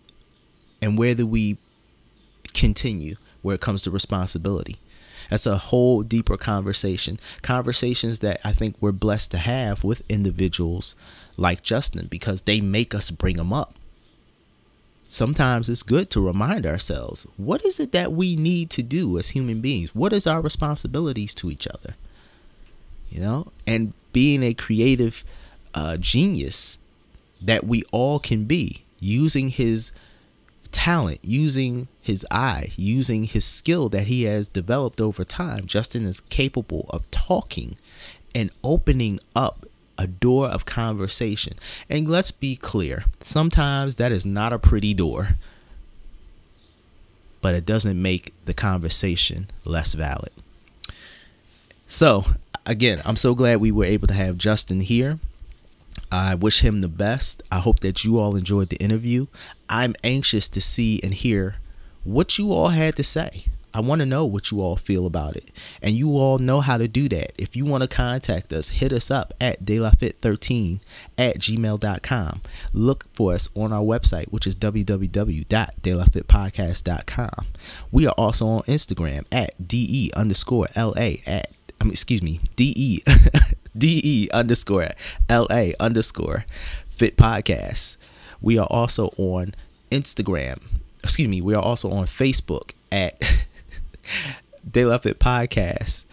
and 0.81 0.97
where 0.97 1.15
do 1.15 1.25
we 1.25 1.57
continue 2.53 3.15
where 3.41 3.55
it 3.55 3.61
comes 3.61 3.83
to 3.83 3.91
responsibility? 3.91 4.75
That's 5.29 5.45
a 5.45 5.57
whole 5.57 6.03
deeper 6.03 6.35
conversation. 6.35 7.17
Conversations 7.41 8.19
that 8.19 8.41
I 8.43 8.51
think 8.51 8.75
we're 8.81 8.91
blessed 8.91 9.31
to 9.31 9.37
have 9.37 9.85
with 9.85 10.03
individuals 10.09 10.95
like 11.37 11.63
Justin 11.63 12.07
because 12.07 12.41
they 12.41 12.59
make 12.59 12.93
us 12.93 13.09
bring 13.09 13.37
them 13.37 13.53
up 13.53 13.75
sometimes 15.07 15.69
it's 15.69 15.83
good 15.83 16.09
to 16.11 16.25
remind 16.25 16.65
ourselves 16.65 17.27
what 17.37 17.63
is 17.65 17.79
it 17.79 17.91
that 17.91 18.11
we 18.11 18.35
need 18.35 18.69
to 18.71 18.83
do 18.83 19.17
as 19.17 19.29
human 19.29 19.61
beings? 19.61 19.93
What 19.95 20.13
is 20.13 20.27
our 20.27 20.41
responsibilities 20.41 21.33
to 21.35 21.49
each 21.49 21.67
other? 21.67 21.95
You 23.09 23.21
know, 23.21 23.51
and 23.65 23.93
being 24.11 24.43
a 24.43 24.53
creative 24.53 25.23
uh, 25.73 25.97
genius 25.97 26.79
that 27.41 27.63
we 27.63 27.83
all 27.91 28.19
can 28.19 28.45
be, 28.45 28.83
using 28.99 29.49
his 29.49 29.91
talent, 30.71 31.19
using 31.21 31.87
his 32.01 32.25
eye, 32.31 32.69
using 32.75 33.25
his 33.25 33.45
skill 33.45 33.89
that 33.89 34.07
he 34.07 34.23
has 34.23 34.47
developed 34.47 34.99
over 34.99 35.23
time. 35.23 35.65
Justin 35.65 36.05
is 36.05 36.19
capable 36.19 36.87
of 36.89 37.09
talking 37.11 37.77
and 38.33 38.49
opening 38.63 39.19
up 39.35 39.66
a 39.97 40.07
door 40.07 40.47
of 40.47 40.65
conversation. 40.65 41.53
And 41.89 42.07
let's 42.07 42.31
be 42.31 42.55
clear 42.55 43.05
sometimes 43.19 43.95
that 43.95 44.11
is 44.11 44.25
not 44.25 44.53
a 44.53 44.59
pretty 44.59 44.93
door, 44.93 45.29
but 47.41 47.55
it 47.55 47.65
doesn't 47.65 48.01
make 48.01 48.33
the 48.45 48.53
conversation 48.53 49.47
less 49.65 49.93
valid. 49.93 50.31
So, 51.85 52.25
again, 52.65 53.01
I'm 53.05 53.15
so 53.15 53.33
glad 53.33 53.61
we 53.61 53.71
were 53.71 53.85
able 53.85 54.07
to 54.07 54.13
have 54.13 54.37
Justin 54.37 54.81
here. 54.81 55.19
I 56.11 56.35
wish 56.35 56.61
him 56.61 56.81
the 56.81 56.87
best. 56.87 57.41
I 57.51 57.59
hope 57.59 57.79
that 57.79 58.03
you 58.03 58.19
all 58.19 58.35
enjoyed 58.35 58.69
the 58.69 58.77
interview. 58.77 59.27
I'm 59.69 59.95
anxious 60.03 60.47
to 60.49 60.61
see 60.61 60.99
and 61.03 61.13
hear 61.13 61.55
what 62.03 62.37
you 62.37 62.53
all 62.53 62.69
had 62.69 62.95
to 62.95 63.03
say. 63.03 63.45
I 63.77 63.79
want 63.79 63.99
to 63.99 64.07
know 64.07 64.25
what 64.25 64.49
you 64.49 64.59
all 64.59 64.75
feel 64.75 65.05
about 65.05 65.37
it. 65.37 65.51
And 65.83 65.93
you 65.93 66.17
all 66.17 66.39
know 66.39 66.61
how 66.61 66.79
to 66.79 66.87
do 66.87 67.07
that. 67.09 67.39
If 67.39 67.55
you 67.55 67.63
want 67.63 67.83
to 67.83 67.87
contact 67.87 68.51
us, 68.51 68.69
hit 68.69 68.91
us 68.91 69.11
up 69.11 69.35
at 69.39 69.63
delafit13 69.63 70.79
at 71.15 71.37
gmail.com. 71.37 72.41
Look 72.73 73.05
for 73.13 73.35
us 73.35 73.49
on 73.53 73.71
our 73.71 73.83
website, 73.83 74.29
which 74.29 74.47
is 74.47 74.55
www.delafitpodcast.com. 74.55 77.45
We 77.91 78.07
are 78.07 78.15
also 78.17 78.47
on 78.47 78.63
Instagram 78.63 79.25
at 79.31 79.67
de 79.67 80.09
underscore 80.15 80.65
la 80.75 80.93
at, 80.97 81.51
I 81.79 81.83
mean, 81.83 81.91
excuse 81.91 82.23
me, 82.23 82.39
de 82.55 83.03
de 83.77 84.27
underscore 84.33 84.89
la 85.29 85.69
underscore 85.79 86.45
fit 86.89 87.15
podcast. 87.15 87.97
We 88.41 88.57
are 88.57 88.65
also 88.71 89.13
on 89.17 89.53
Instagram. 89.91 90.63
Excuse 91.03 91.29
me, 91.29 91.41
we 91.41 91.53
are 91.53 91.61
also 91.61 91.91
on 91.91 92.07
Facebook 92.07 92.71
at 92.91 93.21
De 94.69 94.85
La 94.85 94.97
Fit 94.97 95.19
Podcast. 95.19 96.05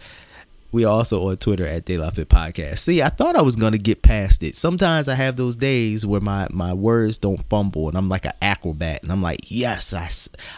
We 0.75 0.83
also 0.83 1.29
on 1.29 1.37
Twitter 1.37 1.65
at 1.65 1.85
De 1.85 1.97
La 1.97 2.09
Fit 2.09 2.27
Podcast. 2.27 2.79
See, 2.79 3.01
I 3.01 3.07
thought 3.07 3.37
I 3.37 3.41
was 3.41 3.55
gonna 3.55 3.77
get 3.77 4.01
past 4.01 4.43
it. 4.43 4.57
Sometimes 4.57 5.07
I 5.07 5.15
have 5.15 5.37
those 5.37 5.55
days 5.55 6.05
where 6.05 6.19
my 6.19 6.49
my 6.51 6.73
words 6.73 7.17
don't 7.17 7.47
fumble, 7.47 7.87
and 7.87 7.97
I'm 7.97 8.09
like 8.09 8.25
an 8.25 8.33
acrobat, 8.41 9.01
and 9.01 9.09
I'm 9.09 9.21
like, 9.21 9.39
yes, 9.47 9.93
I, 9.93 10.09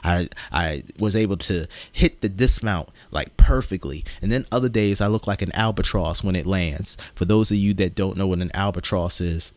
I 0.03 0.27
I 0.51 0.83
was 0.97 1.15
able 1.15 1.37
to 1.37 1.67
hit 1.91 2.21
the 2.21 2.29
dismount 2.29 2.89
like 3.11 3.37
perfectly. 3.37 4.03
And 4.19 4.31
then 4.31 4.47
other 4.51 4.69
days 4.69 5.01
I 5.01 5.05
look 5.07 5.27
like 5.27 5.43
an 5.43 5.51
albatross 5.53 6.23
when 6.23 6.35
it 6.35 6.47
lands. 6.47 6.97
For 7.13 7.25
those 7.25 7.51
of 7.51 7.57
you 7.57 7.75
that 7.75 7.93
don't 7.93 8.17
know 8.17 8.25
what 8.25 8.39
an 8.39 8.49
albatross 8.55 9.21
is, 9.21 9.51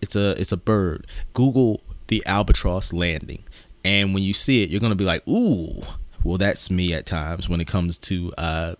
it's 0.00 0.16
a 0.16 0.30
it's 0.40 0.52
a 0.52 0.56
bird. 0.56 1.06
Google 1.34 1.82
the 2.06 2.24
albatross 2.24 2.94
landing, 2.94 3.42
and 3.84 4.14
when 4.14 4.22
you 4.22 4.32
see 4.32 4.62
it, 4.62 4.70
you're 4.70 4.80
gonna 4.80 4.94
be 4.94 5.04
like, 5.04 5.28
ooh 5.28 5.82
well, 6.26 6.38
that's 6.38 6.70
me 6.70 6.92
at 6.92 7.06
times 7.06 7.48
when 7.48 7.60
it 7.60 7.66
comes 7.66 7.96
to 7.98 8.32
uh, 8.36 8.74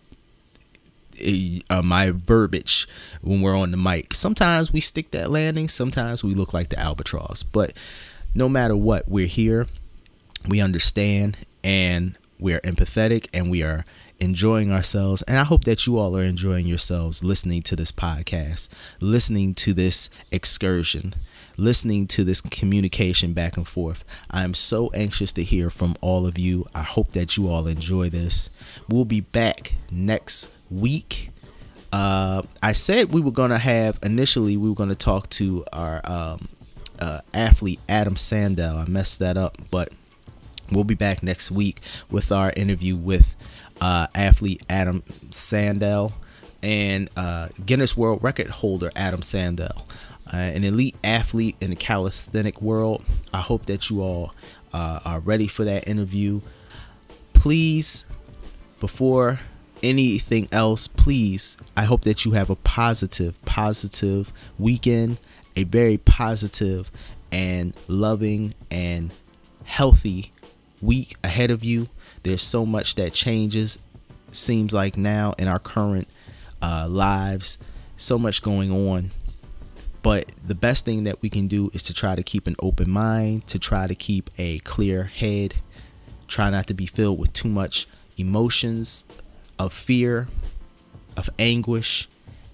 uh, 1.70 1.82
my 1.82 2.10
verbiage 2.10 2.86
when 3.22 3.40
we're 3.40 3.56
on 3.56 3.70
the 3.70 3.76
mic. 3.76 4.14
Sometimes 4.14 4.72
we 4.72 4.80
stick 4.80 5.12
that 5.12 5.30
landing, 5.30 5.68
sometimes 5.68 6.22
we 6.22 6.34
look 6.34 6.52
like 6.52 6.68
the 6.68 6.78
albatross. 6.78 7.42
But 7.42 7.72
no 8.34 8.48
matter 8.48 8.76
what, 8.76 9.08
we're 9.08 9.26
here, 9.26 9.66
we 10.48 10.60
understand, 10.60 11.38
and 11.64 12.16
we're 12.38 12.60
empathetic, 12.60 13.28
and 13.32 13.50
we 13.50 13.62
are 13.62 13.84
enjoying 14.18 14.72
ourselves. 14.72 15.22
And 15.22 15.38
I 15.38 15.44
hope 15.44 15.64
that 15.64 15.86
you 15.86 15.98
all 15.98 16.16
are 16.16 16.24
enjoying 16.24 16.66
yourselves 16.66 17.24
listening 17.24 17.62
to 17.62 17.76
this 17.76 17.92
podcast, 17.92 18.68
listening 19.00 19.54
to 19.54 19.72
this 19.72 20.10
excursion 20.30 21.14
listening 21.56 22.06
to 22.06 22.24
this 22.24 22.40
communication 22.40 23.32
back 23.32 23.56
and 23.56 23.66
forth. 23.66 24.04
I 24.30 24.44
am 24.44 24.54
so 24.54 24.90
anxious 24.94 25.32
to 25.32 25.44
hear 25.44 25.70
from 25.70 25.96
all 26.00 26.26
of 26.26 26.38
you. 26.38 26.66
I 26.74 26.82
hope 26.82 27.12
that 27.12 27.36
you 27.36 27.48
all 27.48 27.66
enjoy 27.66 28.10
this. 28.10 28.50
We'll 28.88 29.04
be 29.04 29.20
back 29.20 29.72
next 29.90 30.50
week. 30.70 31.30
Uh, 31.92 32.42
I 32.62 32.72
said 32.72 33.12
we 33.12 33.20
were 33.20 33.30
going 33.30 33.50
to 33.50 33.58
have 33.58 33.98
initially, 34.02 34.56
we 34.56 34.68
were 34.68 34.74
going 34.74 34.90
to 34.90 34.94
talk 34.94 35.30
to 35.30 35.64
our 35.72 36.00
um, 36.04 36.48
uh, 37.00 37.20
athlete, 37.32 37.80
Adam 37.88 38.14
Sandell. 38.14 38.76
I 38.76 38.90
messed 38.90 39.18
that 39.20 39.36
up, 39.36 39.56
but 39.70 39.90
we'll 40.70 40.84
be 40.84 40.94
back 40.94 41.22
next 41.22 41.50
week 41.50 41.80
with 42.10 42.32
our 42.32 42.52
interview 42.56 42.96
with 42.96 43.36
uh, 43.80 44.08
athlete 44.14 44.62
Adam 44.68 45.02
Sandell 45.30 46.12
and 46.62 47.08
uh, 47.16 47.48
Guinness 47.64 47.96
World 47.96 48.22
Record 48.22 48.48
holder 48.48 48.90
Adam 48.96 49.20
Sandell 49.20 49.82
uh, 50.32 50.36
an 50.36 50.64
elite 50.64 50.96
athlete 51.04 51.56
in 51.60 51.70
the 51.70 51.76
calisthenic 51.76 52.60
world. 52.60 53.04
I 53.32 53.40
hope 53.40 53.66
that 53.66 53.90
you 53.90 54.02
all 54.02 54.34
uh, 54.72 55.00
are 55.04 55.20
ready 55.20 55.46
for 55.46 55.64
that 55.64 55.86
interview. 55.88 56.40
Please, 57.32 58.06
before 58.80 59.40
anything 59.82 60.48
else, 60.52 60.88
please, 60.88 61.56
I 61.76 61.84
hope 61.84 62.02
that 62.02 62.24
you 62.24 62.32
have 62.32 62.50
a 62.50 62.56
positive, 62.56 63.42
positive 63.44 64.32
weekend, 64.58 65.18
a 65.54 65.64
very 65.64 65.98
positive 65.98 66.90
and 67.30 67.76
loving 67.88 68.54
and 68.70 69.12
healthy 69.64 70.32
week 70.82 71.16
ahead 71.22 71.50
of 71.50 71.62
you. 71.62 71.88
There's 72.22 72.42
so 72.42 72.66
much 72.66 72.96
that 72.96 73.12
changes, 73.12 73.78
seems 74.32 74.72
like 74.72 74.96
now 74.96 75.34
in 75.38 75.46
our 75.46 75.58
current 75.58 76.08
uh, 76.60 76.88
lives, 76.90 77.58
so 77.96 78.18
much 78.18 78.42
going 78.42 78.70
on 78.70 79.10
but 80.06 80.30
the 80.46 80.54
best 80.54 80.84
thing 80.84 81.02
that 81.02 81.20
we 81.20 81.28
can 81.28 81.48
do 81.48 81.68
is 81.74 81.82
to 81.82 81.92
try 81.92 82.14
to 82.14 82.22
keep 82.22 82.46
an 82.46 82.54
open 82.60 82.88
mind, 82.88 83.44
to 83.48 83.58
try 83.58 83.88
to 83.88 83.94
keep 83.96 84.30
a 84.38 84.60
clear 84.60 85.02
head, 85.02 85.56
try 86.28 86.48
not 86.48 86.68
to 86.68 86.74
be 86.74 86.86
filled 86.86 87.18
with 87.18 87.32
too 87.32 87.48
much 87.48 87.88
emotions 88.16 89.02
of 89.58 89.72
fear, 89.72 90.28
of 91.16 91.28
anguish, 91.40 92.06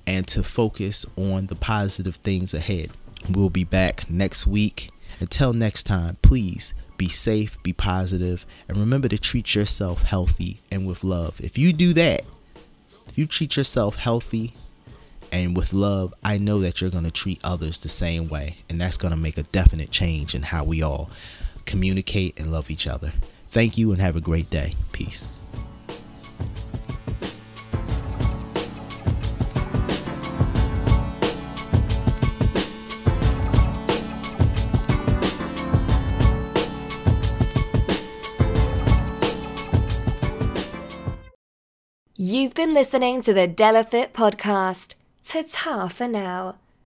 and 0.07 0.26
to 0.28 0.42
focus 0.42 1.05
on 1.14 1.48
the 1.48 1.55
positive 1.55 2.16
things 2.16 2.55
ahead. 2.55 2.90
We'll 3.28 3.50
be 3.50 3.64
back 3.64 4.09
next 4.09 4.46
week. 4.46 4.88
Until 5.20 5.53
next 5.53 5.82
time, 5.82 6.16
please 6.22 6.72
be 6.96 7.11
safe, 7.11 7.62
be 7.62 7.74
positive, 7.74 8.46
and 8.66 8.78
remember 8.78 9.09
to 9.09 9.18
treat 9.18 9.55
yourself 9.55 10.05
healthy 10.05 10.62
and 10.70 10.86
with 10.86 11.05
love. 11.05 11.38
If 11.38 11.59
you 11.59 11.74
do 11.74 11.92
that, 11.92 12.22
if 13.09 13.18
you 13.18 13.26
treat 13.26 13.59
yourself 13.59 13.96
healthy 13.96 14.55
and 15.33 15.57
with 15.57 15.72
love, 15.72 16.12
I 16.22 16.37
know 16.37 16.61
that 16.61 16.80
you're 16.80 16.91
going 16.91 17.05
to 17.05 17.11
treat 17.11 17.41
others 17.43 17.78
the 17.78 17.89
same 17.89 18.28
way. 18.28 18.59
And 18.68 18.78
that's 18.78 18.99
going 18.99 19.14
to 19.14 19.18
make 19.18 19.39
a 19.39 19.45
definite 19.45 19.91
change 19.91 20.35
in 20.35 20.43
how 20.43 20.62
we 20.62 20.83
all 20.83 21.11
communicate 21.64 22.39
and 22.39 22.53
love 22.53 22.70
each 22.70 22.87
other. 22.87 23.14
Thank 23.51 23.78
you 23.78 23.93
and 23.93 24.01
have 24.01 24.14
a 24.14 24.20
great 24.20 24.51
day. 24.51 24.74
Peace. 24.93 25.28
You've 42.18 42.55
been 42.55 42.74
listening 42.74 43.22
to 43.22 43.33
the 43.33 43.47
De 43.47 43.72
La 43.72 43.83
Fit 43.83 44.12
podcast. 44.12 44.95
Ta-ta 45.24 45.88
for 45.88 46.08
now. 46.08 46.56